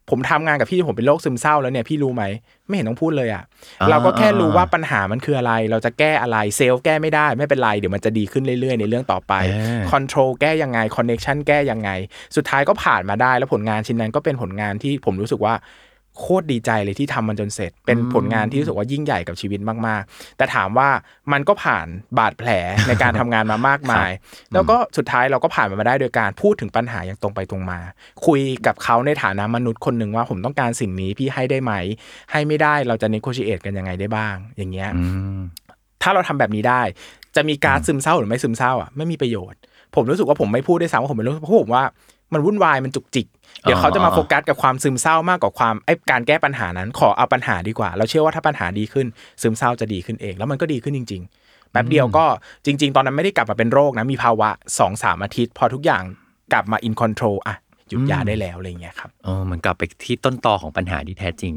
[0.09, 2.23] ผมทำงานกับพี่ผมเป็นโรคซึมเศร้าแล้วเนี่ยพี่รู้ไหม
[2.69, 3.43] ไม่เห็นต้องพูดเลยอะ
[3.81, 11.89] อ่าเราก็แค่รู้อ่าว่าปัญหามันคืออะไร เราจะแก้อะไร self แก้ไม่ได้ไม่เป็นไรเดี๋ยวมันจะดีขึ้นเรื่อยๆ ในเรื่องต่อไปเออ control แก้ยังไง connection แก้ยังไง
[12.35, 15.53] สุดท้ายก็ผ่านมาได้แล้วผลงานชิ้นนั้นก็เป็นผลงานที่ผมรู้สึกว่า
[16.19, 20.89] โคตรดีใจเลยที่ทำมันจนเสร็จ เป็นผลงานที่รู้สึกว่ายิ่งใหญ่กับชีวิตมากๆ แต่ถามว่า
[21.31, 22.49] มันก็ผ่านบาดแผล
[22.87, 24.09] ในการทำงานมามากมาย
[24.53, 27.79] แล้วก็สุดท้ายเราก็ผ่านมันมาได้โดยการพูดถึงปัญหาอย่างตรงไปตรงมา
[28.25, 31.73] คุยกับเขาในฐานะมนุษย์คนหนึ่งว่าผมต้องการสิ่งนี้พี่ให้ได้ไหม
[32.31, 35.03] ให้ไม่ได้เราจะเนโคชิเอตกันยังไงได้บ้าง อย่างเงี้ยอื
[35.37, 35.39] ม
[36.01, 36.81] ถ้าเราทำแบบนี้ได้
[37.35, 39.59] จะมีการซึมเศร้าหรือไม่ซึมเศร้าอะไม่มีประโยชน์
[39.95, 41.83] ผมรู้สึกว่าผมไม่พูดได้วยซ้ำว่าผมเป็นโรคเพราะผมว่า
[42.33, 43.27] มันวุ่นวายมันจุกจิก
[43.61, 49.07] เดี๋ยวเขาจะมาโฟกัสกับความซึมเศร้ามากกว่าความไอ้การแก้ปัญหานั้น ขอเอาปัญหาดีกว่า เราเชื่อว่าถ้าปัญหาดีขึ้น
[49.41, 52.25] ซึมเศร้าจะดีขึ้นเอง แล้วมันก็ดีขึ้นจริง ๆแป๊บเดียวก็
[52.65, 54.49] จริง ๆ ตอนนั้นไม่ได้กลับมาเป็นโรคนะมีภาวะ
[54.79, 56.03] สองสามอาทิตย์ พอทุกอย่าง
[56.53, 57.55] กลับมา in control อะ
[57.89, 61.53] หยุดยาได้แล้วอะไรอย่างเงี้ยครับเออเหมือนกลับไปที่ต้นตอของปัญหาที่แท้จริง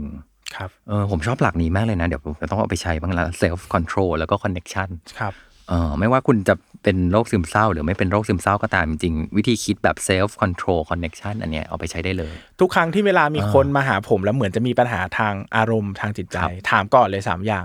[0.57, 4.89] ครับเออผมชอบหลักนี้มากเลยนะ เดี๋ยวผมจะต้องเอาไปใช้บ้างละ self control แล้วก็ connection
[5.21, 5.33] ครับ
[5.69, 17.65] เออไม่ว่าคุณจะเป็นโรคซึมเศร้า หรือไม่เป็นโรคซึมเศร้าก็ตามจริงๆวิธีคิดแบบ self control connection อันเนี้ยเอาไปใช้ได้เลย ทุกครั้งที่เวลามีคนมาหาผมแล้วเหมือนจะมีปัญหาทางอารมณ์ทางจิตใจครับถามก่อนเลยสามอย่าง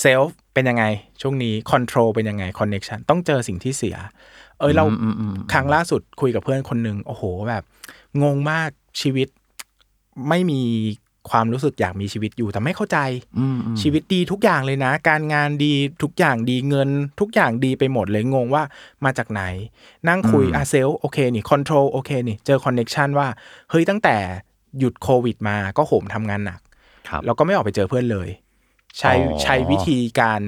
[0.00, 0.84] self เป็นยังไง
[1.22, 3.96] ช่วงนี้ control เป็นยังไง connection ต้องเจอสิ่งที่เสีย
[4.58, 7.62] เอยเราอืมอืมครั้งล่าสุดคุยกับเพื่อนคนหนึ่งโอ้โหแบบ
[8.22, 9.28] งงมากชีวิต
[10.28, 10.60] ไม่มี
[11.30, 12.98] ความรู้สึกอยากมีชีวิตอยู่แต่ไม่เข้าใจ
[13.38, 18.62] อืมอืมชีวิตดีทุกอย่างเลยนะ การงานดีทุกอย่างดีเงิน ทุกอย่างดีไปหมดเลยงงว่า
[19.04, 19.42] มาจากไหน
[20.08, 23.28] นั่งคุยอืมอ่า self โอเคนี่ control โอเคนี่เจอ connection ว่า
[23.70, 24.16] เฮ้ยตั้งแต่
[24.78, 26.60] หยุดโควิดมาก็โหมทำงานหนัก
[27.08, 28.28] ครับแล้วก็ไม่ออกไปเจอเพื่อนเลย
[28.98, 30.40] ใช้อ๋อใช้วิธีการ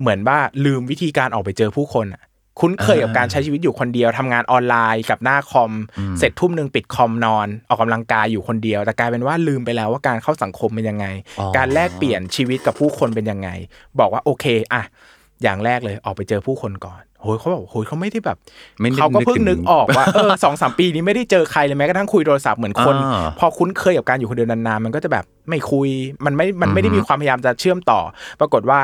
[0.00, 2.22] เหมือนว่าลืมวิธีการออกไปเจอผู้คนอะ
[2.60, 11.06] คุ้นเคยกับอ่าการใช้ชีวิตอยู่คนเดียวทำงานออนไลน์กับหน้าคอมอืมเสร็จทุ่มหนึ่งปิดคอมนอน ออกกำลังกายอยู่คนเดียว แต่กลายเป็นว่าลืมไปแล้วว่าการเข้าสังคมเป็นยังไง
[11.38, 13.48] อ๋อการแลกเปลี่ยนชีวิตกับผู้คนเป็นยังไง
[14.00, 14.82] บอกว่าโอเคอะ
[15.42, 18.38] อย่างแรกเลยออกไปเจอผู้คนก่อนโหยเขาบอกโหยเขาไม่ได้แบบ
[18.80, 25.88] ไม่ได้เขาก็เพิ่งนึนึกกถึงออกว่าเออสองสามปีนี้ไม่ได้เจอใครเลยแม้กระทั่งคุยโทรศัพท์เหมือนคนอ่าพอคุ้นเคยกับการอยู่คนเดียวนานๆมันก็จะแบบไม่คุย
[26.24, 28.00] มันไม่มันไม่ได้อือฮึมีความพยายามจะเชื่อมต่อ
[28.40, 28.80] ปรากฏว่า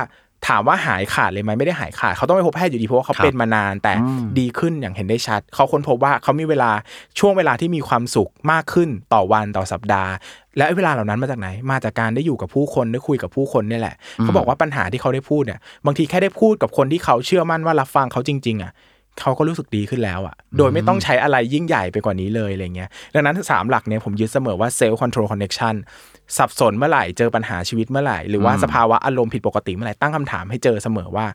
[0.48, 6.70] ถามว่าหายขาดเลยไหมไม่ได้หายขาดเขาต้องไปพบแพทย์อยู่ดีเพราะว่าเขาครับเป็นมานาน แต่อืมดีขึ้นอย่างเห็นได้ชัด เขาค้นพบว่าเขามีเวลา
[7.18, 10.12] ช่วงเวลาที่มีความสุขมากขึ้นต่อวันต่อสัปดาห์
[10.56, 18.72] และไอ้เวลาเหล่านั้นมาจากไหน มาจากการได้อยู่กับผู้คนได้คุยกับผู้คนเนี่ยแหละ เขาบอกว่าปัญหาที่เขาได้พูดเนี่ยบางทีแค่ได้พูดกับคนที่เขาเชื่อมั่นว่ารับฟังเขาจริง ๆ อะ
[19.20, 25.74] เขาก็รู้สึกดีขึ้นแล้วอะ โดยไม่ต้องใช้อะไรยิ่งใหญ่ไปกว่านี้เลยอะไรเงี้ย ดังนั้นสามหลักเนี่ยผมยึดเสมอว่า self control connection
[26.36, 31.26] สับสนเมื่อไหร่เจอปัญหาชีวิตเมื่อไหร่ หรือว่าสภาวะอารมณ์ผิดปกติเมื่อไหร่ตั้งคำถามให้เจอเสมอว่า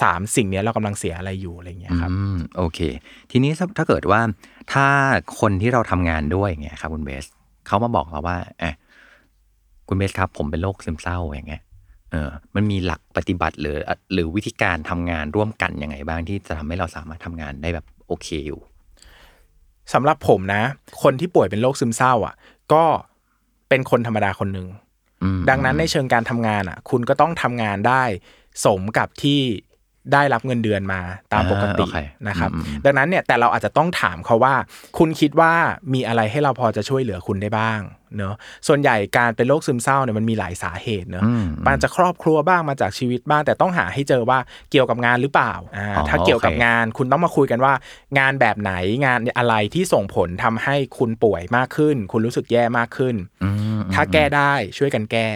[0.00, 2.80] สามสิ่งเนี้ยเรากำลังเสียอะไรอยู่อะไรเงี้ยครับอืมโอเค
[3.30, 4.20] ทีนี้ถ้าถ้าเกิดว่า
[4.72, 4.86] ถ้า
[5.40, 7.24] คนที่เราทำงานด้วยอย่างเงี้ยครับคุณเบส
[7.66, 8.74] เขามาบอกเราว่าเอะ
[9.88, 11.62] คุณเบสครับ ผมเป็นโรคซึมเศร้าอย่างเงี้ย
[12.12, 13.76] เออมันมีหลักปฏิบัติหรือ
[14.12, 18.60] หรือวิธีการทำงานร่วมกันยังไงบ้างที่จะทำให้เราสามารถทำงานได้แบบโอเคอยู่
[19.92, 20.62] สำหรับผมนะ
[21.02, 22.34] คนที่ป่วยเป็นโรคซึมเศร้า อะ
[22.72, 22.84] ก็
[23.68, 24.68] เป็นคนธรรมดาคนหนึ่ง
[25.22, 28.02] อืมดังนั้นในเชิงการทำงานอะ คุณก็ต้องทำงานได้
[28.64, 29.40] สมกับที่
[30.12, 31.00] ได้รับเงินเดือนมา
[31.32, 34.54] ตามปกติอ่าโอเคนะครับอืมอืมดังนั้นเนี่ยแต่เราอาจจะต้องถามเขาว่า
[34.98, 35.52] คุณคิดว่า
[35.94, 37.80] มีอะไรให้เราพอจะช่วยเหลือคุณได้บ้าง
[38.18, 38.34] เนอะ
[38.68, 44.38] ส่วนใหญ่การเป็นโรคซึมเศร้าเนี่ยมันมีหลายสาเหตุเนอะอืมมันจะครอบครัวบ้างมาจากชีวิตบ้าง แต่ต้องหาให้เจอว่า
[44.70, 47.72] เกี่ยวกับงานหรือเปล่าอ่าอ๋อถ้าเกี่ยวกับโอเคงานคุณต้องมาคุยกันว่า
[48.18, 48.72] งานแบบไหน
[49.06, 55.28] งานอะไรที่ส่งผลทำให้คุณป่วยมากขึ้น คุณรู้สึกแย่มากขึ้นอืมถ้าแก้ได้ช่วยกันแก้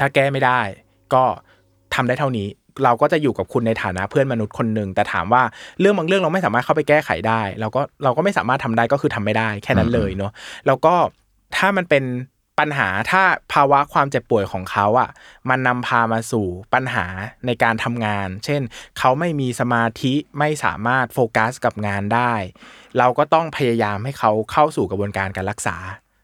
[0.00, 0.60] ถ้าแก้ไม่ได้
[1.14, 1.24] ก็
[1.94, 2.48] ทำได้เท่านี้
[2.84, 5.42] เราก็จะอยู่กับคุณในฐานะเพื่อนมนุษย์คนหนึ่งแต่ถามว่า
[5.80, 10.32] เรื่องบางเรื่องเราไม่สามารถเข้าไปแก้ไขได้ เราก็เราก็ไม่สามารถทำได้ก็คือทำไม่ได้แค่นั้นเลยเนาะ
[10.66, 10.94] แล้วก็
[11.56, 12.04] ถ้ามันเป็น
[12.60, 13.22] ปัญหาถ้า
[13.52, 15.10] ภาวะความเจ็บป่วยของเขาอะ
[15.48, 17.06] มันนำพามาสู่ปัญหา
[17.46, 18.62] ในการทำงาน เช่น
[18.98, 22.32] เขาไม่มีสมาธิไม่สามารถโฟกัสกับงานได้
[22.98, 25.76] เราก็ต้องพยายามให้เขาเข้าสู่กระบวนการการรักษา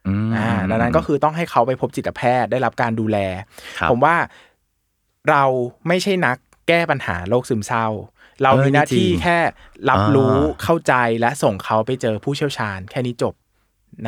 [0.09, 3.18] อืมอ่าดังนั้นก็คือต้องให้เขาไปพบจิตแพทย์ได้รับการดูแล
[3.78, 4.16] ครับผมว่า
[5.29, 5.45] เรา
[5.89, 6.37] ไม่ใช่นัก
[6.68, 7.87] แก้ปัญหาโรคซึมเศร้า
[8.43, 9.39] เราเออมีหน้าที่จริงแค่
[9.91, 13.35] รับรู้อ่าเข้าใจและส่งเขาไปเจอผู้เชี่ยวชาญ แค่นี้จบ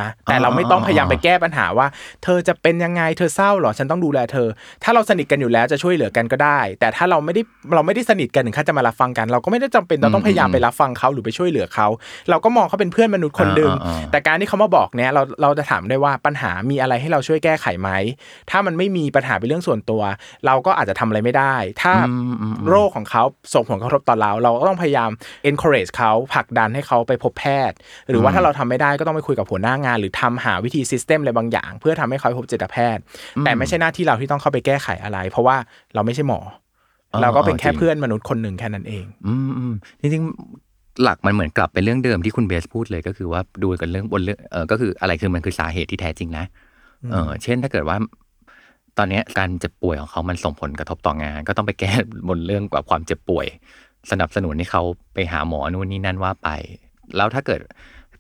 [0.00, 1.86] นะ แต่เราไม่อ่าต้องพยายามไปแก้ปัญหาว่า
[2.24, 4.48] เธอจะเป็นยังไงเธอเศร้าเหรอฉันต้องดูแลเธอ
[4.84, 7.42] ถ้าเราสนิทกันอยู่แล้วจะช่วยเหลือกันก็ได้ แต่ถ้าเราไม่ได้
[7.74, 11.88] เราไม่ได้สนิทกันถึงขั้นจะมารับฟังกัน เราก็ไม่ได้จำเป็นเราต้องพยายามไปรับฟังเขาหรือไปช่วยเหลือเขา
[12.30, 17.90] เราก็มองเขาเป็นเพื่อนมนุษย์คนหนึ่งอ่าอ่าอ่าแต่การที่เขามาบอกเนี่ยเราเราจะถามได้ว่าปัญหามีอะไรให้เราช่วยแก้ไขไหม
[18.50, 20.02] ถ้ามันไม่มีปัญหาเป็นเรื่องส่วนตัว
[20.46, 23.22] เราก็อาจจะทำอะไรไม่ได้ ถ้าอืมอืมอืมโรคของเขา
[23.54, 25.10] ส่งผลกระทบต่อเรา เราก็ต้องพยายาม
[25.50, 27.76] encourage เขาผลักดันให้เขาไปพบแพทย์
[28.08, 33.02] หรือว่าถ้าเราทำไม่ได้ก็ต้องไปคุยกับหัวหน้างานหรือทำหาวิธี system อะไรบางอย่าง เพื่อทำให้เขาไปพบจิตแพทย์
[33.44, 35.56] แต่ไม่ใช่หน้าที่เราที่ต้องเข้าไปแก้ไขอะไร เพราะว่า
[35.94, 36.40] เราไม่ใช่หมอ
[37.12, 46.44] อ๋อเราก็เป็นอ๋อแค่จริงเพื่อนมนุษย์คนหนึ่งแค่นั้นเอง อืมอืมจริงๆหลักมันเหมือนกลับเป็นเรื่องเดิมที่คุณเบสพูดเลยก็คือว่าดูกันเรื่องบนเรื่องเออก็คืออะไรคือมันคือสาเหตุที่แท้จริงนะ
[47.10, 47.96] เออเช่นถ้าเกิดว่า
[48.98, 51.92] ตอนเนี้ยการเจ็บป่วยของเขามันส่งผลกระทบต่องาน ก็ต้องไปแก้
[52.28, 53.46] บนเรื่องกับความเจ็บป่วย
[54.10, 54.82] สนับสนุนให้เขา
[55.14, 56.48] ไปหาหมอนู่นนี่นั่นว่าไป
[57.16, 57.60] แล้วถ้าเกิด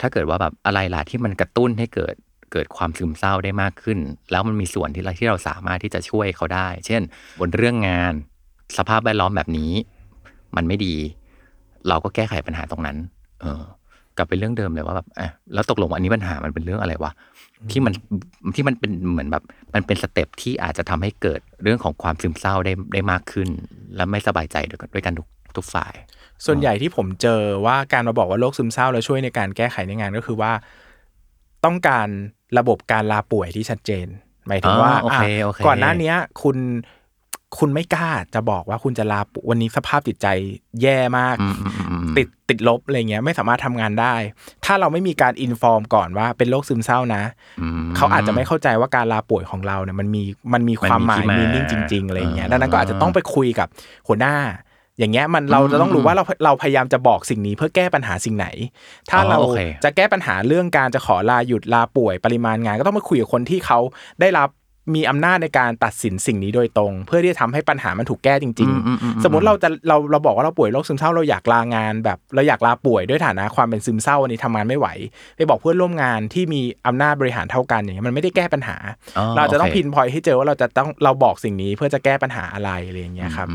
[0.02, 2.14] ถ้าเกิดว่าแบบอะไรล่ะที่มันกระตุ้นให้เกิด
[2.52, 3.98] เกิดความซึมเศร้าได้มากขึ้น
[4.30, 7.02] แล้วมันมีส่วนที่เราที่เราสามารถที่จะช่วยเขาได้ เช่น
[7.40, 8.12] บนเรื่องงาน
[8.78, 9.72] สภาพแวดล้อมแบบนี้
[10.56, 10.94] มันไม่ดี
[11.88, 12.96] เราก็แก้ไขปัญหาตรงนั้น
[13.40, 13.62] เออ
[14.16, 17.12] กลับไปเรื่องเดิมเลยว่าแบบอะแล้วตกลงว่าอันนี้ปัญหามันเป็นเรื่องอะไรวะ
[17.70, 17.92] ที่มัน
[18.54, 19.42] ที่มันเป็นเหมือนแบบ
[19.74, 23.48] มันเป็นสเต็ปที่อาจจะทำให้เกิดเรื่องของความซึมเศร้าได้ได้มากขึ้น
[23.96, 25.26] และไม่สบายใจด้วยกันด้วยกันทุก
[25.56, 25.94] ทุกฝ่าย
[26.46, 30.52] ส่วนใหญ่ที่ผมเจอว่าการมาบอกว่าโรคซึมเศร้าแล้วช่วยในการแก้ไขในงานก็คือว่า
[31.64, 32.08] ต้องการ
[32.58, 34.06] ระบบการลาป่วยที่ชัดเจน
[34.48, 36.56] หมายถึงว่าอ๋อโอเคอะโอเคก่อนหน้าเนี้ยคุณ
[37.58, 40.26] คุณไม่กล้าจะบอกว่าคุณจะลาป่วยวันนี้สภาพจิตใจ
[40.82, 44.14] แย่มากอืมอืมอืมอืมติดติดลบอะไรเงี้ยไม่สามารถทำงานได้
[44.64, 47.22] ถ้าเราไม่มีการอินฟอร์มก่อนว่าเป็นโรคซึมเศร้านะ
[47.60, 50.22] อืมเขาอาจจะไม่เข้าใจว่าการลาป่วยของเราเนี่ยมันมี
[50.54, 53.68] มันมีความหมายมันมีมีที่นิ่งมาจริงๆอะไรเงี้ยอ่าดังนั้นก็อาจจะต้องไปคุยกับ
[54.08, 54.34] หัวหน้า
[54.98, 58.46] อย่างเงี้ยมันเราจะต้องรู้ว่าเราเราพยายามจะบอกสิ่งนี้เพื่อแก้ปัญหาสิ่งไหน
[59.10, 63.78] ถ้าอ๋อเราโอเคจะแก้ปัญหาเรื่องการจะขอลาหยุดลาป่วยปริมาณงาน ก็ต้องไปคุยกับคนที่เขา
[64.20, 64.48] ได้รับ
[64.94, 74.88] มีอำนาจในการตัดสินสิ่งนี้โดยตรง เพื่อที่จะทำให้ปัญหามันถูกแก้จริงอืมอืมอืมๆสมมติเราจะเราเราบอกว่าเราป่วยโรคซึมเศร้าเราอยากลางานแบบเราอยากลาป่วยด้วยฐานะความเป็นซึมเศร้าวันนี้ทำงานไม่ไหว
[75.36, 78.76] ไปบอกเพื่อนร่วมงานที่มีอำนาจบริหารเท่ากันอย่างเงี้ยมันไม่ได้แก้ปัญหา
[79.18, 83.48] อ๋อเราจะต้องโอเค pinpoint ให้เจอว่าเราจะต้องเราบอกสิ่งนี้เพื่อจะแก้ปัญหาอะไรอะไรอย่างเงี้ยครับ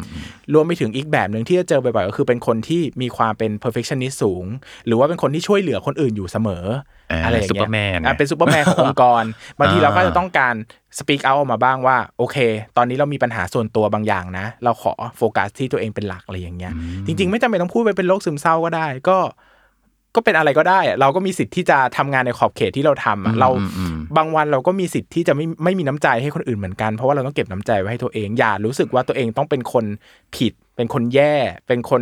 [0.53, 4.45] รวมไปถึงอีกแบบหนึ่งที่จะเจอบ่อยๆก็คือเป็นคนที่มีความเป็น perfectionist สูง
[4.85, 6.65] หรือว่าเป็นคนที่ช่วยเหลือคนอื่นอยู่เสมอ
[7.11, 9.23] อ่าอะไรอย่างซูเปอร์แมนอะเป็นซูเปอร์แมนขององค์กร
[9.59, 10.55] บางทีอ่าเราก็จะต้องการ
[10.99, 12.37] speak out ออกมาบ้างว่า โอเค
[12.77, 16.73] ตอนนี้เรามีปัญหาส่วนตัวบางอย่างนะ เราขอโฟกัสที่ตัวเองเป็นหลักอะไรอย่างเงี้ย
[17.05, 19.17] จริง ๆ ไม่จำเป็นต้องพูดไปเป็นโรคซึมเศร้าก็ได้ก็
[20.15, 29.85] ก็เป็นอะไรก็ได้อะเราก็มีสิทธิ์ที่จะทำงานในขอบเขตที่เราทำอะเราอืมอืมบางวันเราก็มีสิทธิ์ที่จะไม่ไม่มีน้ำใจให้คนอื่นเหมือนกัน เพราะว่าเราต้องเก็บน้ำใจไว้ให้ตัวเอง อย่ารู้สึกว่าตัวเองต้องเป็นคน
[30.35, 31.35] ผิด เป็นคนแย่
[31.67, 32.01] เป็นคน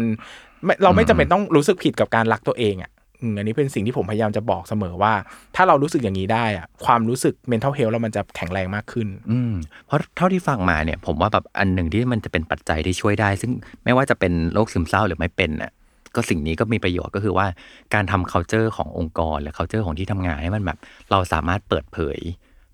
[0.66, 2.92] ไม่เราไม่จำเป็นต้องรู้สึกผิดกับการรักตัวเองอะ
[3.38, 5.14] อันนี้เป็นสิ่งที่ผมพยายามจะบอกเสมอว่า
[5.56, 9.54] ถ้าเรารู้สึกอย่างนี้ได้อะความรู้สึก mental health เรามันจะแข็งแรงมากขึ้น อืม
[9.88, 13.52] เพราะเท่าที่ฟังมาเนี่ย ผมว่าแบบอันหนึ่งที่มันจะเป็นปัจจัยที่ช่วยได้ ซึ่ง
[13.84, 15.72] ไม่ว่าจะเป็นโรคซึมเศร้าหรือไม่เป็นน่ะ
[16.16, 17.48] ก็สิ่งนี้ก็มีประโยชน์ก็คือว่า
[17.94, 20.78] การทำ culture ขององค์กร หรือ culture ของที่ทำงานให้มันแบบ
[21.12, 22.20] เราสามารถเปิดเผย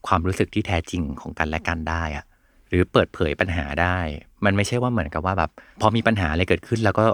[0.08, 2.26] ความรู้สึกที่แท้จริงของกันและกันได้อะ
[2.70, 3.98] หรือเปิดเผยปัญหาได้
[4.46, 7.06] มันไม่ใช่ว่าเหมือนกับว่าแบบ พอมีปัญหาอะไรเกิดขึ้น แล้วก็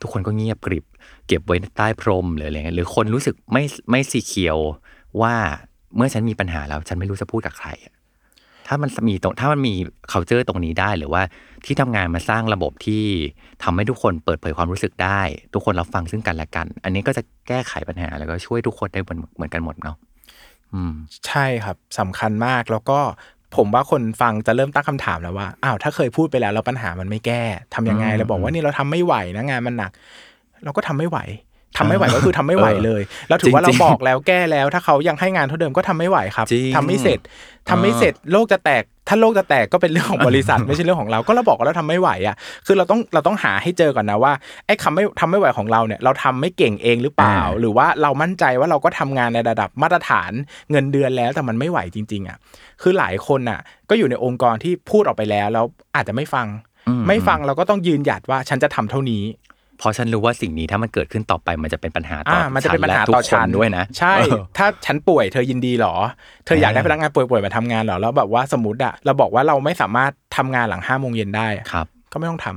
[0.00, 0.84] ทุกคนก็เงียบกริบ
[1.26, 4.56] เก็บไว้ใต้พรมหรืออะไรเงี้ยหรือคนรู้สึกไม่ไม่สีเขียว
[5.20, 5.34] ว่า
[5.96, 7.70] เมื่อฉันมีปัญหาแล้วฉันไม่รู้จะพูดกับใคร
[8.66, 9.74] ถ้ามันมีตรงถ้ามันมี
[10.12, 11.22] culture ตรงนี้ได้ หรือว่า
[11.64, 13.04] ที่ทำงานมาสร้างระบบที่
[13.62, 15.20] ทำให้ทุกคนเปิดเผยความรู้สึกได้
[15.54, 19.96] ทุกคนรับฟังซึ่งกันและกัน อันนี้ก็จะแก้ไขปัญหาแล้วก็ช่วยทุกคนได้เหมือนเหมือนกันหมดเนาะ
[20.72, 20.94] อืม
[21.26, 23.00] ใช่ครับสำคัญมากแล้วก็
[23.56, 27.42] ผมว่าคนฟังจะเริ่มตั้งคำถามแล้วว่าอ้าวถ้าเคยพูดไปแล้วแล้วปัญหามันไม่แก้
[27.74, 29.92] ทำยังไงอืมเราบอกว่านี่เราทำไม่ไหวนะงานมันหนัก
[30.64, 31.18] เราก็ทำไม่ไหว
[31.76, 37.20] ทำไม่ไหวก็คือทำไม่ไหวเลย แล้วถือว่าจเราริงๆบอกแล้วแก้แล้วถ้าเขายังให้งานเท่าเดิมก็ทำไม่ไหวครับจริงทำไม่เสร็จ
[37.68, 44.32] ทำไม่เสร็จโลกจะแตก ถ้าโลกจะแตกก็เป็นเรื่องของบริษัทไม่ใช่เรื่องของเราก็เราบอกว่าเราทำไม่ไหวอะคือเราต้องเราต้องหาให้เจอก่อนนะว่า
[44.66, 50.32] ไอ้คำไม่ทำไม่ไหวของเราเนี่ยเราทำไม่เก่งเองหรือเปล่า หรือว่าเรามั่นใจว่าเราก็ทำงานในระดับมาตรฐาน
[50.70, 52.36] เงินเดือนแล้วแต่มันไม่ไหวจริง ๆอะ
[52.82, 53.60] คือหลายคนน่ะ
[53.90, 55.64] ก็อยู่ในองค์กรที่พูดออกไปแล้วแล้ว
[55.96, 56.46] อาจจะไม่ฟัง
[56.88, 59.22] อืมไม่ฟังเราก็ต้องยืนหยัดว่าฉันจะทำเท่านี้
[59.78, 65.94] เพราะฉันรู้ว่าสิ่งนี้ถ้ามันเกิดขึ้นต่อไปมันจะเป็นปัญหาต่ออ่าอมันจะเป็นปัญหาทุกต่อคฉันนด้วยนะ ใช่เออถ้าฉันป่วยเธอยินดีเหรอ
[66.44, 72.56] เธออยากได้เออพนักงานป่วยๆมาทำงานเหรอแล้วแบบว่าสมมติอะเราบอกว่าเราไม่สามารถทำงานหลังห้าโมงเย็นได้อะครับ ก็ไม่ต้องทำ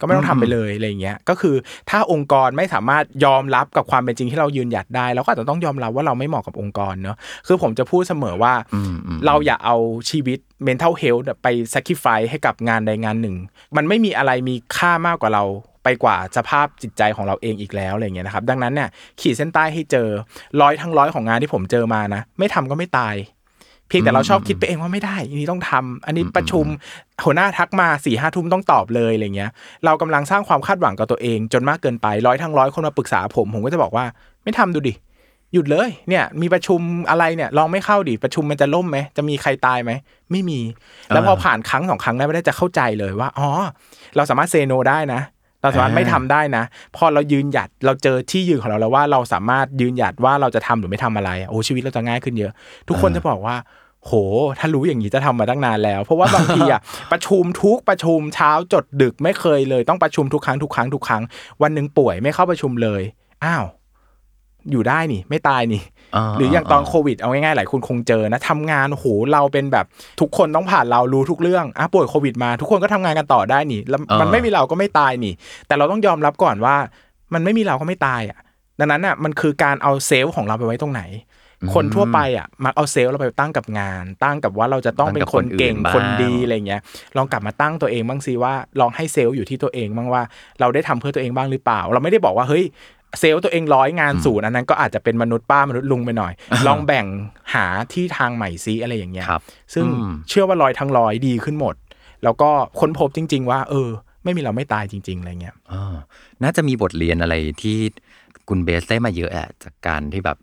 [0.00, 1.54] ก็ไม่ต้องทำไปเลยอะไรอย่างเงี้ย ก็คือ
[1.90, 7.16] ถ้าองค์กรไม่สามารถยอมรับกับความเป็นจริงที่เรายืนหยัดได้เราก็อาจจะต้องยอมรับว่าเราไม่เหมาะกับองค์กรเนอะ
[7.46, 9.76] คือผมจะพูดเสมอว่าอืมอืมเราอย่าเอา
[10.10, 13.36] ชีวิต mental health ไป sacrifice ให้กับงานใดงานหนึ่ง
[13.76, 15.44] มันไม่มีอะไรมีค่ามากกว่าเรา
[15.84, 18.88] ไปกว่าสภาพจิตใจของเราเองอีกแล้วอะไรอย่างเงี้ยนะครับ ดังนั้นเนี่ย
[19.20, 20.08] ขีดเส้นใต้ให้เจอ
[20.60, 23.16] ร้อยทั้งร้อยของงานที่ผมเจอมานะ ไม่ทำก็ไม่ตาย
[23.88, 26.64] เพียงแต่เราชอบคิดไปเองว่าไม่ได้อันนี้ต้องทำอันนี้ประชุม
[27.24, 29.50] หัวหน้าทักมาสี่ห้าทุ่มต้องตอบเลยอะไรเงี้ย
[29.84, 34.04] เรากำลังสร้างความคาดหวังกับตัวเอง จนมากเกินไปร้อยทั้งร้อยคนมาปรึกษาผม ผมก็จะบอกว่า
[34.44, 34.94] ไม่ทำดูดิ
[35.52, 36.80] หยุดเลยเนี่ยมีประชุม
[37.10, 39.92] อะไรเนี่ยลองไม่เข้าดิประชุมมันจะล่มไหมจะมีใครตายไหม
[40.30, 40.60] ไม่มี
[41.08, 43.48] แล้วพอผ่านครั้งสองครั้งได้ไม่ได้จะเข้าใจเลยว่าอ๋อ
[44.16, 45.20] เราสามารถเซโนได้นะ
[45.64, 46.64] เราสามารถไม่ทำได้นะ
[46.96, 52.52] พอเรายืนหยัดเราเจอที่ยืนของเราแล้วว่าเราสามารถยืนหยัดว่าเราจะทำหรือไม่ทำอะไรโอ้ชีวิตเราจะง่ายขึ้นเยอะ
[52.88, 53.56] ทุกคนจะบอกว่า
[54.04, 54.12] โห
[54.58, 56.80] ถ้ารู้อย่างนี้จะทำมาตั้งนานแล้ว เพราะว่าบางทีอะ
[57.12, 61.22] ประชุมทุกประชุมเช้าจดดึกไม่เคยเลย ต้องประชุมทุกครั้งทุกครั้งทุกครั้ง
[61.62, 63.02] วันหนึ่งป่วยไม่เข้าประชุมเลย
[63.44, 63.64] อ้าว
[64.70, 65.82] อยู่ได้นี่ ไม่ตายนี่
[66.38, 69.86] หรืออย่างตอนโควิดเอาง่ายๆหลายคนคงเจอนะทำงานโอ้โหเราเป็นแบบ
[70.20, 75.34] ทุกคนต้องผ่านเรารู้ทุกเรื่องอะป่วยโควิดมา ทุกคนก็ทำงานกันต่อได้นี่แล้วมันอ่าไม่มีเราก็ไม่ตายนี่
[75.66, 76.76] แต่เราต้องยอมรับก่อนว่า
[77.34, 78.38] มันไม่มีเราก็ไม่ตายอะ
[78.78, 81.02] ดังนั้นอะมันคือการเอาเซลล์ของเราไปไว้ตรงไหน
[81.74, 86.80] คนทั่วไปอะมักเอาเซลล์เราไปตั้งกับงาน ตั้งกับว่าเราจะต้องเป็นคนเก่งตั้งกับคคนนอื่นบ้างดีอะไรเงี้ย
[87.16, 90.22] ลองกลับมาตั้งตัวเองบ้างสิว่าลองให้เซลล์อยู่ที่ตัวเองบ้างว่า
[90.60, 92.64] เราได้ทำเพื่อตัวเองบ้างหรือเปล่า เราไม่ได้บอกว่าเฮ้ย
[93.20, 96.32] เซลล์ตัวเองร้อยงานศูนย์อันนั้นก็อาจจะเป็นมนุษย์ป้ามนุษย์ลุงไปหน่อย
[96.66, 97.06] ลองแบ่ง
[97.54, 99.42] หาที่ทางใหม่ซิอะไรอย่างเงี้ยครับ
[99.74, 101.74] ซึ่งอืมเชื่อว่าร้อยทั้งร้อยดีขึ้นหมด
[102.24, 102.50] แล้วก็
[102.80, 103.88] ค้นพบจริง ๆ ว่า เออ
[104.24, 105.94] ไม่มีเราไม่ตายจริง ๆอะไรเงี้ยอ่า
[106.42, 107.78] น่าจะมีบทเรียนอะไรที่
[108.48, 110.38] คุณเบสได้มาเยอะอะจากการที่แบบ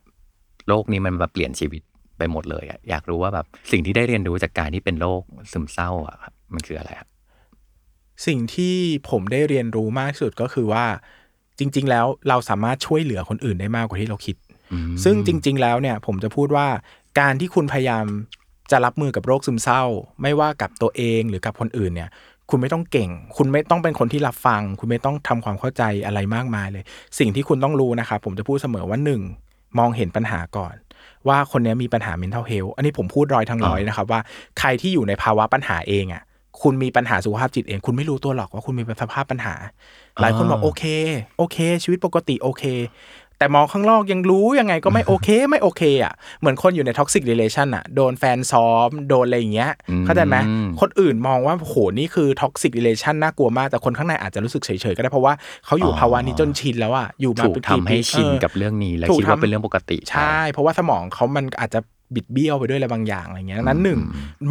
[0.67, 1.81] โลกนี้มันมาเปลี่ยนชีวิต
[2.17, 7.09] ไปหมดเลยอะอยากรู้ว่าแบบสิ่งที่ได้เรียนรู้จากการที่เป็นโรคซึมเศร้าอะครับมันคืออะไรครับ
[8.27, 8.75] สิ่งที่
[9.09, 10.85] ผมได้เรียนรู้มากที่สุดก็คือว่า
[11.61, 14.35] จริง ๆ แล้วเราสามารถช่วยเหลือคนอื่นได้มากกว่าที่เราคิด
[15.03, 16.67] ซึ่งจริง ๆ แล้วเนี่ยผมจะพูดว่า
[17.19, 18.05] การที่คุณพยายาม
[18.71, 19.83] จะรับมือกับโรคซึมเศร้า
[20.21, 22.09] ไม่ว่ากับตัวเองหรือกับคนอื่นเนี่ย
[22.49, 26.83] คุณไม่ต้องเก่ง คุณไม่ต้องเป็นคนที่รับฟัง คุณไม่ต้องทำความเข้าใจอะไรมากมายเลย
[27.19, 29.21] สิ่งที่คุณต้องรู้นะครับผมจะพูดเสมอว่าหนึ่ง
[29.77, 30.75] มองเห็นปัญหาก่อน
[31.27, 34.19] ว่าคนเนี้ยมีปัญหา mental health อันนี้ผมพูดร้อยทั้งร้อยนะครับว่า
[34.59, 36.23] ใครที่อยู่ในภาวะปัญหาเองอะ
[36.61, 39.55] คุณมีปัญหาสุขภาพจิตเอง คุณไม่รู้ตัวหรอกว่าคุณมีสภาพปัญหา
[40.21, 40.83] หลายคนบอกโอเค
[41.37, 42.63] โอเค ชีวิตปกติโอเค
[43.37, 50.37] แต่มองข้างนอกยังรู้ยังไงก็ไม่โอเค ไม่โอเคอะเหมือนคนอยู่ในท็อกซิกเรล t ชันอะโดนแฟนซ้อม โดนอะไรอย่างเงี้ยอืมเข้าใจไหม
[50.81, 55.33] คนอื่นมองว่าโหนี่คือท็อกซิกเรล t ชันน่ากลัวมากแต่คนข้างในอาจจะรู้สึกเฉยๆก็ได้เพราะว่า
[55.65, 61.79] เขาอยู่ภาวะนี้จนชินแล้วอะอยู่มาถูกเป็นทำให้ปีๆชินเออกับเรื่องนี้และถูกคิดว่าทำเป็นเรื่องปกติ ใช่ เพราะว่าสมองเขามันอาจจะ
[62.15, 63.99] บิดเบี้ยวไปด้วยอะไรบางอย่างอะไรเงี้ยดังนั้นหนึ่ง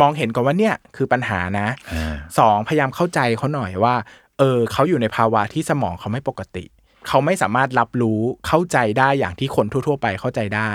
[0.00, 3.94] มองเห็นก่อนว่าเนี่ยคือปัญหานะอ่าสองพยายามเข้าใจเขาหน่อยว่า
[4.38, 6.66] เออเขาอยู่ในภาวะที่สมองเขาไม่ปกติ
[7.08, 10.70] เขาไม่สามารถรับรู้เข้าใจได้อย่างที่คนทั่ว ๆ ไปเข้าใจได้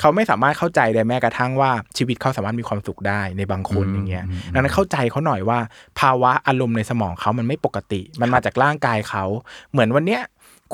[0.00, 5.58] เขาไม่สามารถเข้าใจได้แม้กระทั่งว่าชีวิตเขาสามารถมีความสุขได้ในบางคนอย่างเงี้ยดังนั้นเข้าใจเขาหน่อยว่า
[6.00, 9.24] ภาวะอารมณ์ในสมองเขามันไม่ปกติ มันมาจากร่างกายเขา
[9.70, 10.22] เหมือนวันเนี้ย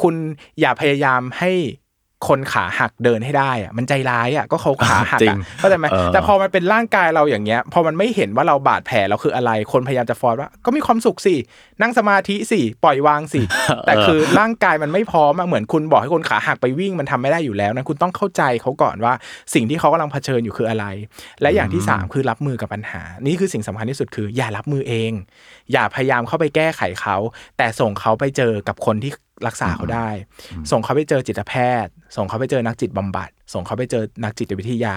[0.01, 0.15] คุณ
[0.61, 1.53] อย่าพยายามให้
[2.29, 11.35] คนขาหักเดินให้ได้อะมันใจร้ายอะก็เขาขาหักจริอะงเข้าใจไหมเออแต่พอมันเป็นร่างกายเราอย่างเงี้ย พอมันไม่เห็นว่าเราบาดแผลเราคืออะไร คนพยายามจะฟอร์สว่า ก็มีความสุขสิ
[11.83, 13.41] นั่งสมาธิสิ ปล่อยวางสิ
[13.87, 19.13] แต่คือร่างกายมันไม่พร้อมอะเหมือนคุณบอกให้คนขาหักไปวิ่งมันทำไม่ได้อยู่แล้วนะคุณต้องเข้าใจเขาก่อนว่า
[19.55, 20.87] สิ่งที่เขากำลังเผชิญอยู่คืออะไร
[21.43, 25.13] และอย่างที่สามคือรับมือกับปัญหา นี่คือสิ่งสำคัญที่สุดคือ อย่ารับมือเอง
[25.73, 27.17] อย่าพยายามเข้าไปแก้ไขเขา
[27.59, 29.13] แต่ส่งเขาไปเจอกับคนที่
[29.47, 30.09] รักษาเขาได้
[30.71, 31.53] ส่งเขาไปเจอจิตแพ
[31.85, 34.97] ทย์ ส่งเขาไปเจอนักจิตบำบัด ส่งเขาไปเจอนักจิตวิทยา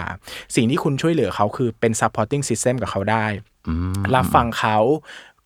[0.54, 3.26] สิ่งที่คุณช่วยเหลือเขาคือเป็น supporting system กับเขาได้
[3.68, 4.78] อืมรับฟังเขา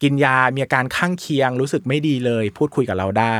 [0.02, 3.36] กินยา มีอาการข้างเคียง รู้สึกไม่ดีเลย พูดคุยกับเราได้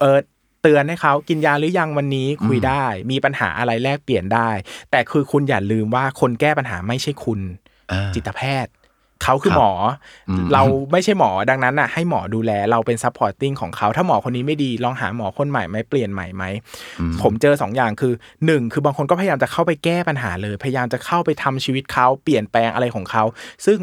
[0.00, 0.18] เออ
[0.62, 4.50] เตือนให้เขากินยาหรือยังวันนี้คุยได้ มีปัญหาอะไรแลกเปลี่ยนได้
[4.90, 7.40] แต่คือคุณอย่าลืมว่าคนแก้ปัญหาไม่ใช่คุณ
[7.92, 8.72] อ่าจิตแพทย์
[9.22, 9.72] เขาคือครับหมอ
[10.30, 10.62] อมเรา
[10.92, 16.44] ไม่ใช่หมอดังนั้นน่ะให้หมอดูแลเราเป็น supporting ของเขาถ้าหมอคนนี้ไม่ดีลองหาหมอคนใหม่ไหมเปลี่ยนใหม่ไหม
[17.22, 18.12] ผมเจอสองอย่างคือ
[18.46, 23.24] หนึ่งคือบางคนก็พยายามจะเข้าไปแก้ปัญหาเลย พยายามจะเข้าไปทำชีวิตเขาเปลี่ยนแปลงอะไรของเขา
[23.66, 23.78] ซึ่ง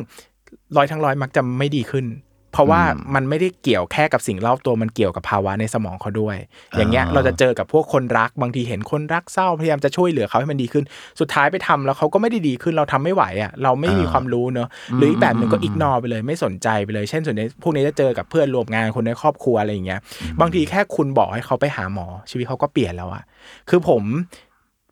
[0.76, 2.06] ร้อยทั้งร้อยมักจะไม่ดีขึ้น
[2.52, 2.82] เพราะว่า
[3.16, 6.38] มันไม่ได้เกี่ยวแค่กับสิ่งรอบตัวมันเกี่ยวกับภาวะในสมองเขาด้วย
[6.78, 10.84] อย่างเงี้ยอ่าเราจะเจอกับพวกคนรักบางทีเห็นคนรักเศร้าพยายามจะช่วยเหลือเขาให้มันดีขึ้น
[11.20, 20.00] สุดท้ายไปทำแล้วเขาก็ไม่ได้ดีขึ้นเราทำไม่ไหวอะเราไม่มีความรู้เนอะหรืออีกแบบหนึ่งก็อิกนอไปเลยไม่สนใจไปเลย เช่นส่วนใหญ่พวกนี้จะเจอกับเพื่อนรวมงานคนในครอบครัวอะไรอย่างเงี้ย
[20.42, 23.24] บางทีแค่คุณบอกให้เขาไปหาหมอชีวิตเขาก็เปลี่ยนแล้วอะ
[23.70, 24.04] คือผม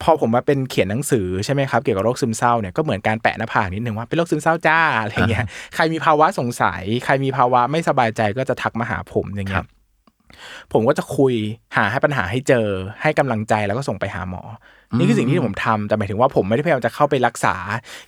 [0.03, 5.45] พอผมมาเป็นเขียนหนังสือใช่ไหมครับเกี่ยวกับโรคซึมเศร้าเนี่ยก็เหมือนการแปะหน้าผากนิดนึงว่าเป็นโรคซึมเศร้าจ้าอะไรเงี้ย
[5.75, 9.67] ใครมีภาวะสงสัย ใครมีภาวะไม่สบายใจก็จะทักมาหาผมอย่างเงี้ย
[10.73, 11.33] ผมก็จะคุย
[11.75, 12.67] หาให้ปัญหาให้เจอ
[13.01, 14.41] ให้กำลังใจแล้วก็ส่งไปหาหมอ
[14.91, 17.55] อนี่คือสิ่งที่ผมทำแต่หมายถึงว่าผมไม่ได้พยายามจะเข้าไปรักษา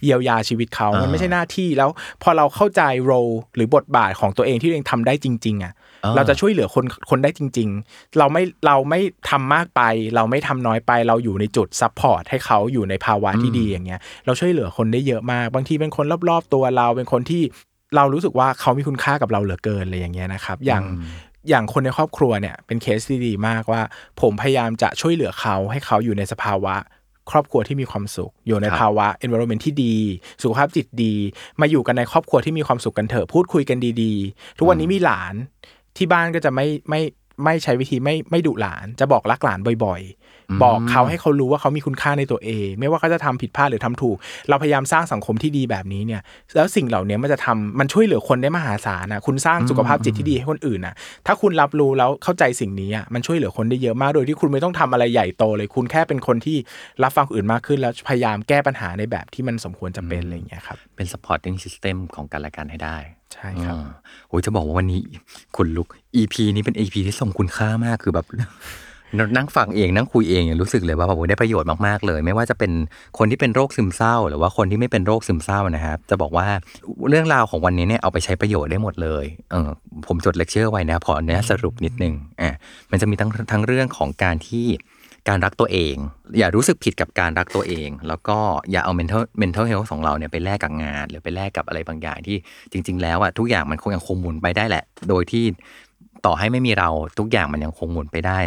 [0.03, 1.89] เยียวยาชีวิตเขามันไม่ใช่หน้าที่แล้ว
[2.23, 3.13] พอเราเข้าใจโร
[3.55, 9.81] หรือบทบาทของตัวเองที่ตัวเองทำได้จริง ๆอะอ่า เราจะช่วยเหลือคนคนได้จริง ๆ เราไม่เราไม่ทำมากไป
[10.15, 17.43] เราไม่ทำน้อยไป เราอยู่ในจุด support ให้เขาอยู่ในภาวะที่ดีอย่างเงี้ย เราช่วยเหลือคนได้เยอะมาก บางทีเป็นคนรอบๆตัวเราเป็นคนที่
[17.95, 20.83] เรารู้สึกว่าเขามีคุณค่ากับเราเหลือเกินเลยอย่างเงี้ยนะครับ อย่าง
[21.49, 23.81] อย่างคนในครอบครัวเนี่ยเป็นเคสที่ดีมากว่า
[24.21, 26.75] ผมพยายามจะช่วยเหลือเขาให้เขาอยู่ในสภาวะ
[27.31, 29.95] ครอบครัวที่มีความสุข อยู่ในครับภาวะ environment ที่ดี
[30.41, 31.13] สุขภาพจิตดี
[31.61, 35.35] มาอยู่กันในครอบครัวที่มีความสุขกันเถอะพูดคุยกันดี ๆ ทุกวันนี้มีหลาน
[35.97, 37.01] ที่บ้านก็จะไม่ไม่
[37.45, 44.17] ไม่ใช้วิธีไม่ไม่ดุหลาน จะบอกรักหลานบ่อยๆ บอกเขาให้เขารู้ว่าเขามีคุณค่าในตัวเอง ไม่ว่าเขาจะทำผิดพลาดหรือทำถูก
[44.49, 46.21] เราพยายามสร้างสังคมที่ดีแบบนี้เนี่ย
[46.55, 50.95] แล้วสิ่งเหล่านี้มันจะทำมันช่วยเหลือคนได้มหาศาลนะคุณสร้างสุขภาพจิตที่ดีให้คนอื่นนะ
[51.27, 56.57] ถ้าคุณรับรู้แล้วเข้าใจสิ่งนี้อะมันช่วยเหลือคนได้เยอะมาก โดยที่คุณไม่ต้องทำอะไรใหญ่โตเลย คุณแค่เป็นคนที่
[57.03, 62.97] รับฟังคนอื่นมากขึ้น แล้วพยายามแก้ปัญหาในแบบที่มันสมควรจะเป็นอะไรอย่างเงี้ยครับเป็น supporting system ของกันและกันให้ได้
[63.33, 63.77] ใช่ครับ
[64.29, 65.01] โอ้ยจะบอกว่าวันนี้
[65.55, 68.25] คุณลุก EP นี้เป็น EP ที่ทรงคุณค่ามากคือแบบ
[69.35, 72.71] นั่งฟังเองนั่งคุยเองรู้สึกเลยว่าแบบได้ประโยชน์มากๆเลย ไม่ว่าจะเป็น
[73.17, 76.47] คนที่เป็นโรคซึมเศร้า หรือว่าคนที่ไม่เป็นโรคซึมเศร้านะครับ จะบอกว่า
[77.09, 79.69] เรื่องราวของวันนี้เนี่ยเอาไปใช้ประโยชน์ได้หมดเลยเออ
[80.07, 82.51] ผมจดเลคเชอร์ไว้นะพอเนี้ยสรุปนิดนึงอะ
[82.91, 84.65] มันจะมีทั้งทั้งเรื่องของการที่
[85.29, 85.95] การรักตัวเอง
[86.37, 88.37] อย่ารู้สึกผิดกับการรักตัวเอง แล้วก็
[88.71, 92.37] อย่าเอา mental mental health ของเราเนี่ยไปแลกกับงาน หรือไปแลกกับอะไรบางอย่างที่
[92.71, 95.45] จริง ๆ แล้วอะทุกอย่างมันคงยังคงหมุนไปได้แหละ โดยที่
[96.25, 98.37] ต่อให้ไม่มีเราทุกอย่างมันยังคงหมุนไปได้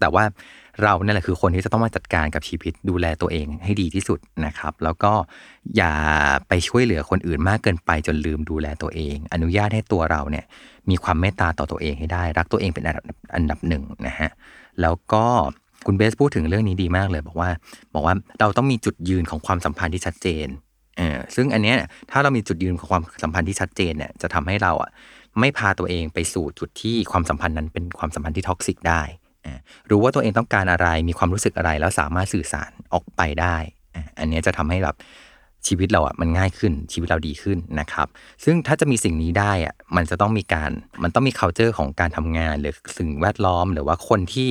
[0.00, 0.24] แต่ว่า
[0.82, 5.12] เราเนี่ยแหละคือคนที่จะต้องมาจัดการกับชีวิตดูแลตัวเองให้ดีที่สุดนะครับ แล้วก็
[5.76, 5.92] อย่า
[6.48, 10.44] ไปช่วยเหลือคนอื่นมากเกินไปจนลืมดูแลตัวเอง อนุญาตให้ตัวเราเนี่ย
[10.90, 13.04] มีความเมตตาต่อตัวเองให้ได้ รักตัวเองเป็นอันดับ
[13.34, 14.30] อันดับหนึ่งนะฮะ
[14.80, 15.24] แล้วก็
[15.86, 17.50] คุณเบสพูดถึงเรื่องนี้ดีมากเลย บอกว่า
[17.94, 20.46] บอกว่าเราต้องมีจุดยืนของความสัมพันธ์ที่ชัดเจน
[20.98, 21.76] เออซึ่งอันเนี้ย
[22.10, 24.90] ถ้าเรามีจุดยืนของความสัมพันธ์ที่ชัดเจนเนี่ยจะทำให้เราอะ
[25.40, 29.02] ไม่พาตัวเองไปสู่จุดที่ความสัมพันธ์นั้นเป็นความสัมพันธ์ที่ท็อกซิกได้
[29.46, 29.58] อ่า
[29.90, 33.56] รู้ว่าตัวเองต้องการอะไรมีความรู้สึกอะไรแล้วสามารถสื่อสารออกไปได้
[33.94, 34.96] อ่าอันนี้จะทำให้แบบ
[35.66, 38.06] ชีวิตเราอะมันง่ายขึ้นชีวิตเราดีขึ้นนะครับ
[38.44, 40.70] ซึ่งถ้าจะมีสิ่งนี้ได้อะมันจะต้องมีการ
[41.02, 44.48] มันต้องมี culture ของการทำงาน หรือสิ่งแวดล้อม หรือว่าคนที่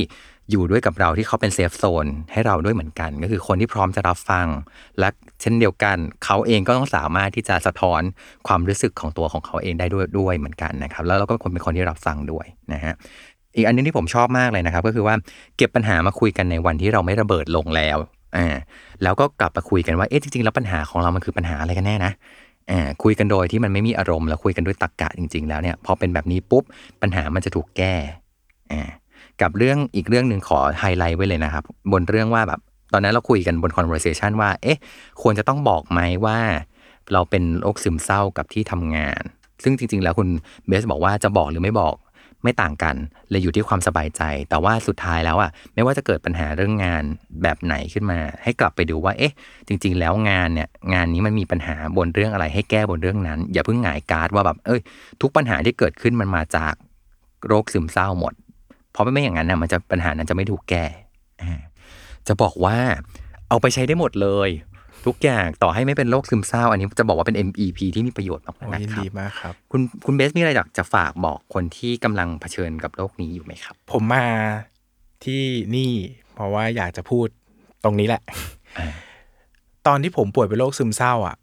[0.52, 4.47] อยู่ด้วยกับเราที่เขาเป็นเซฟโซนให้เราด้วยเหมือนกัน ก็คือคนที่พร้อมจะรับฟัง
[5.00, 5.10] และ
[5.41, 8.02] เช่นเดียวกัน เขาเองก็ต้องสามารถที่จะสะท้อน
[8.47, 12.93] ความรู้สึกของตัวของเขาเองได้ด้วยด้วยเหมือนกันนะครับ แล้วเราก็คนเป็นคนที่รับฟังด้วยนะฮะ
[13.56, 15.16] อีกอันนึงที่ผมชอบมากเลยนะครับ ก็คือว่า
[15.58, 17.97] เก็บปัญหามาคุยกันในวันที่เราไม่ระเบิดลงแล้ว
[18.38, 18.47] อ่า
[19.04, 22.12] แล้วก็กลับมาคุยกันว่าเอ๊ะจริงๆแล้วปัญหาของเรามันคือปัญหาอะไรกันแน่นะ
[22.72, 26.64] อ่าคุยกันโดยที่มันไม่มีอารมณ์แล้วคุยกันด้วยตรรกกะจริง ๆ แล้วเนี่ยพอเป็นแบบนี้ปุ๊บ
[27.02, 27.95] ปัญหามันจะถูกแก้
[28.72, 28.82] อ่า
[29.42, 32.60] กับเรื่องอีกเรื่องหนึ่งขอไฮไลท์ไว้เลยนะครับ บนเรื่องว่าแบบ
[32.94, 34.80] ตอนนั้นเราคุยกันบน conversation ว่า เอ๊ะ
[35.22, 36.40] ควรจะต้องบอกไหมว่า
[37.14, 39.22] เราเป็นโรคซึมเศร้ากับที่ทำงาน
[39.64, 40.30] ซึ่งจริง ๆ แล้วคุณ
[40.68, 41.96] เบสบอกว่าจะบอกหรือไม่บอก
[42.44, 42.96] ไม่ต่างกัน
[43.30, 47.04] เลยอยู่ที่ความสบายใจ แต่ว่าสุดท้ายแล้วอะไม่ว่าจะเกิดปัญหาเรื่องงาน
[47.44, 49.34] แบบไหนขึ้นมา ให้กลับไปดูว่า เอ๊ะ
[49.68, 54.82] จริง ๆ แล้วงานเนี่ยงานนี้มันมีปัญหาบนเรื่องอะไร ให้แก้บนเรื่องนั้น อย่าเพิ่งหงายการ์ดว่าแบบเอ้ย
[55.22, 56.74] ทุกปัญหาที่เกิดขึ้นมันมาจาก
[57.48, 58.34] โรคซึมเศร้าหมด
[59.00, 60.86] ราะไม่อย่างนั้นนะมันจะปัญหานั้นจะไม่ถูกแก้
[61.41, 61.62] อ่า
[62.28, 62.78] จะบอกว่า
[63.50, 64.50] เอาไปใช้ได้หมดเลย
[65.06, 74.26] ทุกอย่างต่อให้ไม่เป็นโรคซึมเศร้า อันนี้จะบอกว่าเป็น MEP ที่มีประโยชน์มากโอ้ๆนะยินครัดีบมากครับ คุณคุณเบสมีอะไรอยากจะฝากบอกคนที่กำลังเผชิญกับโรคนี้อยู่ไหมครับ ผมมา
[75.24, 75.43] ที่
[75.76, 75.91] นี่
[76.34, 77.28] เพราะว่าอยากจะพูด
[77.84, 78.22] ตรงนี้แหละ
[78.78, 78.88] อ่า
[79.88, 81.36] ตอนที่ผมป่วยเป็นโรคซึมเศร้า อะ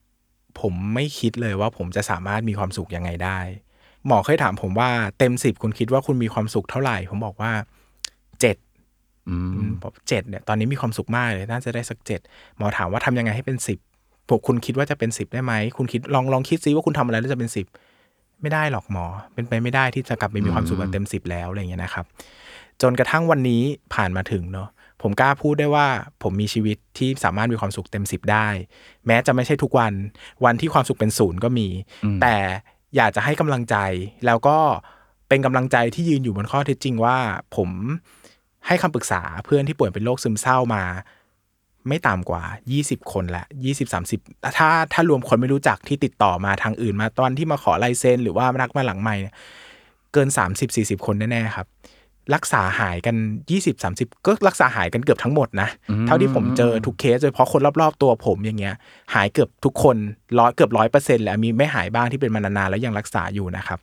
[0.61, 3.39] ผมไม่คิดเลยว่าผมจะสามารถมีความสุขยังไงได้
[4.09, 7.53] หมอเคยถามผมว่าเต็มสิบคุณคิดว่าคุณมีความสุขเท่าไหร่ ผมบอกว่า
[8.41, 8.57] เจ็ด
[9.29, 9.37] อื
[9.67, 12.21] มบอกเจ็ดเนี่ยตอนนี้มีความสุขมากเลยน่าจะได้สักเจ็ด
[12.57, 13.79] หมอถามว่าทำยังไงให้เป็นสิบ
[14.29, 17.67] ผมคุณคิดว่าจะเป็นสิบได้ไหมคุณคิดลองลองคิดซิว่าคุณทำอะไรแล้วจะเป็นสิบ
[18.43, 22.05] ไม่ได้หรอกหมอ เป็นไปไม่ได้ที่จะกลับไปมีความสุขแบบเต็มสิบแล้วอะไรอย่างเงี้ยนะครับ
[22.83, 23.63] จนกระทั่งวันนี้
[23.95, 24.69] ผ่านมาถึงเนาะ
[25.03, 25.87] ผมกล้าพูดได้ว่า
[26.23, 28.49] ผมมีชีวิตที่สามารถมีความสุขเต็มสิบได้
[29.07, 29.93] แม้จะไม่ใช่ทุกวัน
[30.45, 31.69] วันที่ความสุขเป็นศูนย์ก็มี
[32.05, 32.37] อืมแต่
[32.97, 33.77] อยากจะให้กำลังใจ
[34.27, 34.59] แล้วก็
[35.29, 37.17] เป็นกำลังใจที่ยืนอยู่บนข้อเท็จจริงว่า
[37.57, 37.71] ผม
[38.67, 40.83] ให้คำปรึกษาเพื่อนที่ป่วยเป็นโรคซึมเศร้ามา
[41.89, 42.43] ไม่ต่ำกว่า
[42.79, 49.35] 20 คนละ20 30 ถ้าถ้ารวมคนไม่รู้จักที่ติดต่อมาทางอื่นมาตอนที่มาขอลายเซ็นหรือว่านักมาหลังใหม่เนี่ย
[50.13, 51.67] เกิน 30 40 คนแน่ๆครับ
[52.35, 53.17] รักษาหายกัน
[53.51, 58.75] 20 30 ก็รักษาหายกันเกือบทั้งหมดนะอืมเท่าที่ผมเจอทุกเคสโดยเฉพาะคนรอบๆตัวผมอย่างเงี้ย
[59.15, 59.97] หายเกือบทุกคน
[60.39, 63.79] ร้อยเกือบร้อยเปอร์เซ็นต์แหละมีไม่หายบ้างที่เป็นมานานๆแล้วยังรักษาอยู่นะครับ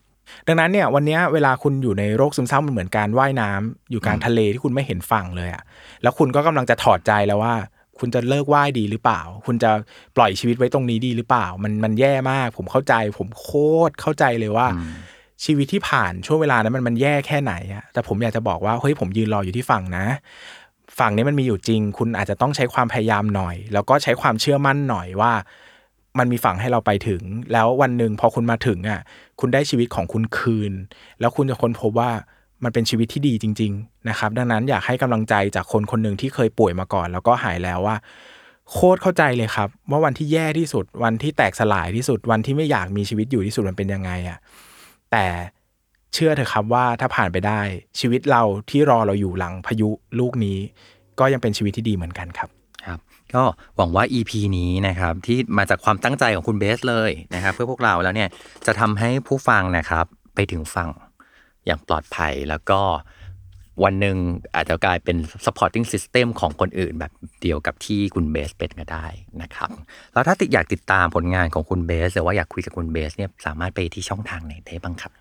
[0.46, 5.62] ดังนั้นเนี่ยวันเนี้ยเวลาคุณอยู่ในโรคซึมเศร้ามันเหมือนการว่ายน้ำอยู่กลางทะเลที่คุณไม่เห็นฝั่งเลยอะ
[6.02, 7.54] แล้วคุณก็กำลังจะถอดใจแล้วว่า
[7.98, 9.70] คุณจะเลิกว่ายดีหรือเปล่า คุณจะ
[10.16, 13.48] ปล่อยชีวิตไว้ตรงนี้ดีหรือเปล่า มันมันแย่มาก ผมเข้าใจ ผมโค
[13.88, 14.66] ตรเข้าใจเลยว่า
[15.44, 20.06] ชีวิตที่ผ่านช่วงเวลานั้นมันมันแย่แค่ไหนอะแต่ผมอยากจะบอกว่าเฮ้ยผมยืนรออยู่ที่ฝั่งนะ
[20.98, 25.32] ฝั่งนี้มันมีอยู่จริง คุณอาจจะต้องใช้ความพยายามหน่อย แล้วก็ใช้ความเชื่อมั่นหน่อยว่า
[26.18, 27.22] มันมีฝั่งให้เราไปถึง
[27.52, 29.00] แล้ววันหนึ่งพอคุณมาถึงอะ
[29.40, 30.72] คุณได้ชีวิตของคุณคืน
[31.20, 32.10] แล้วคุณจะค้นพบว่า
[32.64, 37.96] มันเป็นชีวิตที่ดีจริง ๆ นะครับ ดังนั้นอยากให้กำลังใจจากคนคนหนึ่งที่เคยป่วยมาก่อน แล้วก็หายแล้วว่า
[38.72, 44.38] โคตรเข้าใจเลยครับ ว่าวันที่แย่ที่สุด วันที่แตกสลายที่สุด วันที่ไม่อยากมีชีวิตอยู่ที่สุดมันเป็นยังไงอะ
[45.14, 45.28] แต่
[46.14, 47.60] เชื่อเถอะครับว่าถ้าผ่านไปได้
[48.00, 49.88] ชีวิตเราที่รอเราอยู่หลังพายุ
[50.18, 50.58] ลูกนี้
[51.18, 52.48] ก็ยังเป็นชีวิตที่ดีเหมือนกันครับ
[52.86, 52.98] ครับ
[53.34, 53.42] ก็
[53.76, 58.28] หวังว่า EP นี้นะครับที่มาจากความตั้งใจของคุณเบสเลยนะครับเพื่อพวกเราแล้วเนี่ย
[58.66, 60.04] จะทำให้ผู้ฟังนะครับ
[60.34, 60.88] ไปถึงฟัง
[61.66, 62.80] อย่างปลอดภัยแล้วก็
[63.82, 64.16] วันหนึ่ง
[64.54, 67.12] อาจจะกลายเป็น supporting system ของคนอื่นแบบ
[67.42, 69.06] เดียวกับที่คุณเบสเป็นก็ได้
[69.42, 69.70] นะครับ
[70.12, 75.12] แล้วถ้าติดอยากติดตามผลงานของคุณเบส หรือว่าอยากคุยกับคุณเบสเนี่ยสามารถไปที่ช่องทางไหนได้บ้างครับ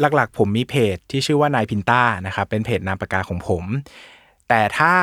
[0.00, 3.64] หลักๆ ผมมีเพจที่ชื่อว่านายพินต้านะครับ เป็นเพจนามปากกาของผม
[4.48, 4.94] แต่ถ้า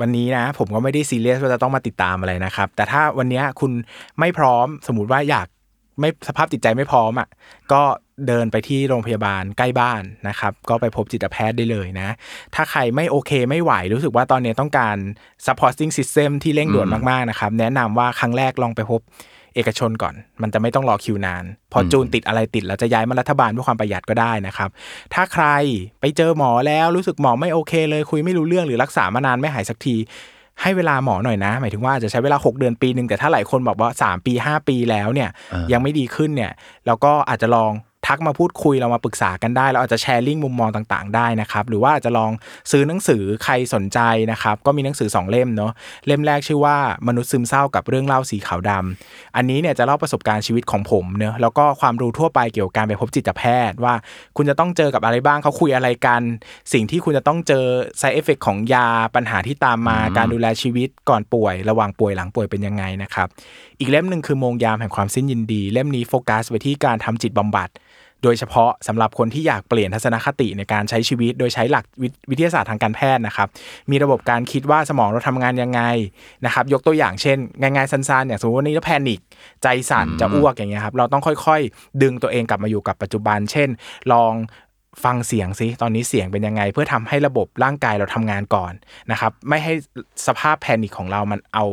[0.00, 3.72] วันนี้นะผมก็ไม่ได้ซีเรียสว่าจะต้องมาติดตามอะไรนะครับ แต่ถ้าวันนี้คุณ
[4.18, 5.46] ไม่พร้อมสมมติว่าอยาก
[6.00, 7.28] ไม่สภาพจิตใจไม่พร้อมอะ
[7.72, 7.82] ก็
[8.26, 12.08] เดินไปที่โรงพยาบาลใกล้บ้านนะครับ ก็ไปพบจิตแพทย์ได้เลยนะ
[12.54, 14.96] ถ้าใครไม่โอเคไม่ไหว รู้สึกว่าตอนนี้ต้องการ
[15.46, 19.00] supporting system ที่เร่งด่วนมาก ๆ นะครับ แนะนำว่าครั้งแรกลองไปพบ
[19.54, 24.70] เอกชนก่อน มันจะไม่ต้องรอคิวนาน พอจูนติดอะไรติด แล้วจะย้ายมารัฐบาลเพื่อความประหยัดก็ได้นะครับ
[25.14, 25.46] ถ้าใคร
[26.00, 29.96] ไปเจอหมอแล้วรู้สึกหมอไม่โอเคเลย คุยไม่รู้เรื่องหรือรักษามานานไม่หายสักที
[30.62, 36.52] ให้เวลาหมอหน่อยนะ หมายถึงว่าอาจจะใช้เวลา 6 เดือนปีหนึ่งแต่ถ้าหลายคนบอกว่า 3 ปี 5 ปีแล้วเนี่ยอ่ายัยังไม่ดีขึ้นเนี่ย
[36.86, 37.72] เราก็อาจจะลอง
[38.08, 42.30] ทักมาพูดคุยเรามาปรึกษากันได้เราอาจจะแชร์ลิงก์มุมมองต่างๆได้นะครับ หรือว่าอาจจะลอง
[42.70, 43.98] ซื้อหนังสือใครสนใจ
[44.32, 45.72] นะครับ ก็มีหนังสือ 2 เล่มเนาะ
[46.06, 46.76] เล่มแรกชื่อว่า
[47.08, 53.94] มนุษย์ซึมเศร้ากับเรื่องเล่าสีขาวดำอันนี้เนี่ยจะเล่าประสบการณ์ชีวิตของผมเนอะแล้วก็ความรู้ทั่วไปเกี่ยวกับการไปพบจิตแพทย์ ว่า
[54.36, 56.22] คุณจะต้องเจอกับอะไรบ้างเขาคุยอะไรกัน
[56.72, 57.64] สิ่งที่คุณจะต้องเจอ
[58.00, 63.28] side effect ของยาปัญหาที่ตามมาการดูแลชีวิตก่อนป่วย ระหว่างป่วยหลังป่วยเป็นยังไงนะครับ
[63.78, 67.70] อีกเล่มหนึ่งคือโมงยามแห่งความสิ้นยินดี เล่มนี้โฟกัสไปที่การทำจิตบำบัด
[68.22, 73.48] โดยเฉพาะสำหรับคนที่อยากเปลี่ยนทัศนคติในการใช้ชีวิต โดยใช้หลักวิวิทยาศาสตร์ทางการแพทย์นะครับ
[73.90, 75.80] มีระบบการคิดว่าสมองเราทำงานยังไง
[76.44, 79.20] นะครับ ยกตัวอย่างเช่น ง่ายๆสั้นๆอย่างสมมติวันนี้เราแพนิค
[79.62, 83.68] ใจสั่นจะอ้วกอย่างเงี้ยครับ เราต้องค่อยๆ ดึงตัวเองกลับมาอยู่กับปัจจุบัน เช่น
[84.12, 84.34] ลอง
[85.04, 88.72] ฟังเสียงซิตอนนี้เสียงเป็นยังไง เพื่อทำให้ระบบร่างกายเราทำงานก่อน
[89.10, 89.72] นะครับ ไม่ให้
[90.26, 91.64] สภาพแพนิคของเรามันเอา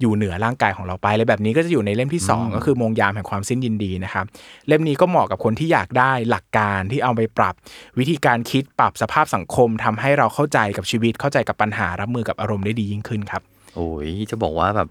[0.00, 4.24] อยู่เหนือร่างกายของเราไปเลยแบบนี้ก็จะอยู่ในเล่มที่สองก็คือโมงยามแห่งความสิ้นยินดีนะครับ
[4.68, 7.54] เล่มนี้ก็เหมาะกับคนที่อยากได้หลักการที่เอาไปปรับ
[7.98, 13.42] วิธีการคิดปรับสภาพสังคมทำให้เราเข้าใจกับชีวิตเข้าใจกับปัญหารับมือกับอารมณ์ได้ดียิ่งขึ้นครับ
[13.74, 14.88] โอ้ยจะบอกว่าแบบ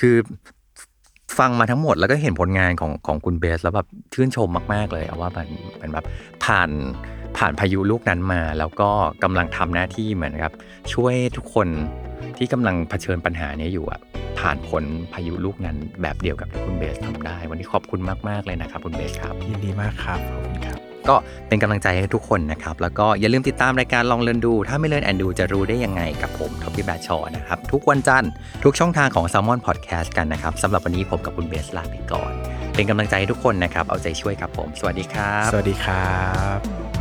[0.00, 0.16] คือ
[1.38, 5.48] ฟังมาทั้งหมดแล้วก็เห็นผลงานของของคุณเบส แล้วแบบชื่นชมมาก ๆ เลยเอาว่ามัน
[5.78, 6.04] เป็นแบบ
[6.44, 6.70] ผ่าน
[7.36, 8.88] ผ่านพายุลูกนั้นมา แล้วก็
[9.22, 10.52] กำลังทำหน้าที่เหมือนครับ
[10.92, 11.68] ช่วยทุกคน
[12.38, 14.00] ที่กำลังเผชิญปัญหานี้อยู่อะ
[14.38, 21.16] ผ่านพ้นพายุลูกนั้นแบบเดียวกับที่คุณเบสทำได้ วันนี้ขอบคุณมาก ๆ เลยนะครับ คุณเบสครับยินดีมากครับขอบคุณครับ ก็
[21.48, 28.30] เป็นกำลังใจให้ทุกคนนะครับ แล้วก็อย่าลืมติดตามรายการลอง Learn ดู ถ้าไม่ learn and do จะรู้ได้ยังไงกับผมท็อปปี้แบชชอนะครับ ทุกวันจันทร์
[28.64, 32.32] ทุกช่องทางของ Salmon Podcast กันนะครับสำหรับวันนี้ผมกับคุณเบสลาไปก่อน
[32.74, 36.12] เป็นกำลังใจให้ทุกคนนะครับเอาใจช่วยครับผม สวัสดีครับ สวัสดีครั
[36.56, 36.91] บ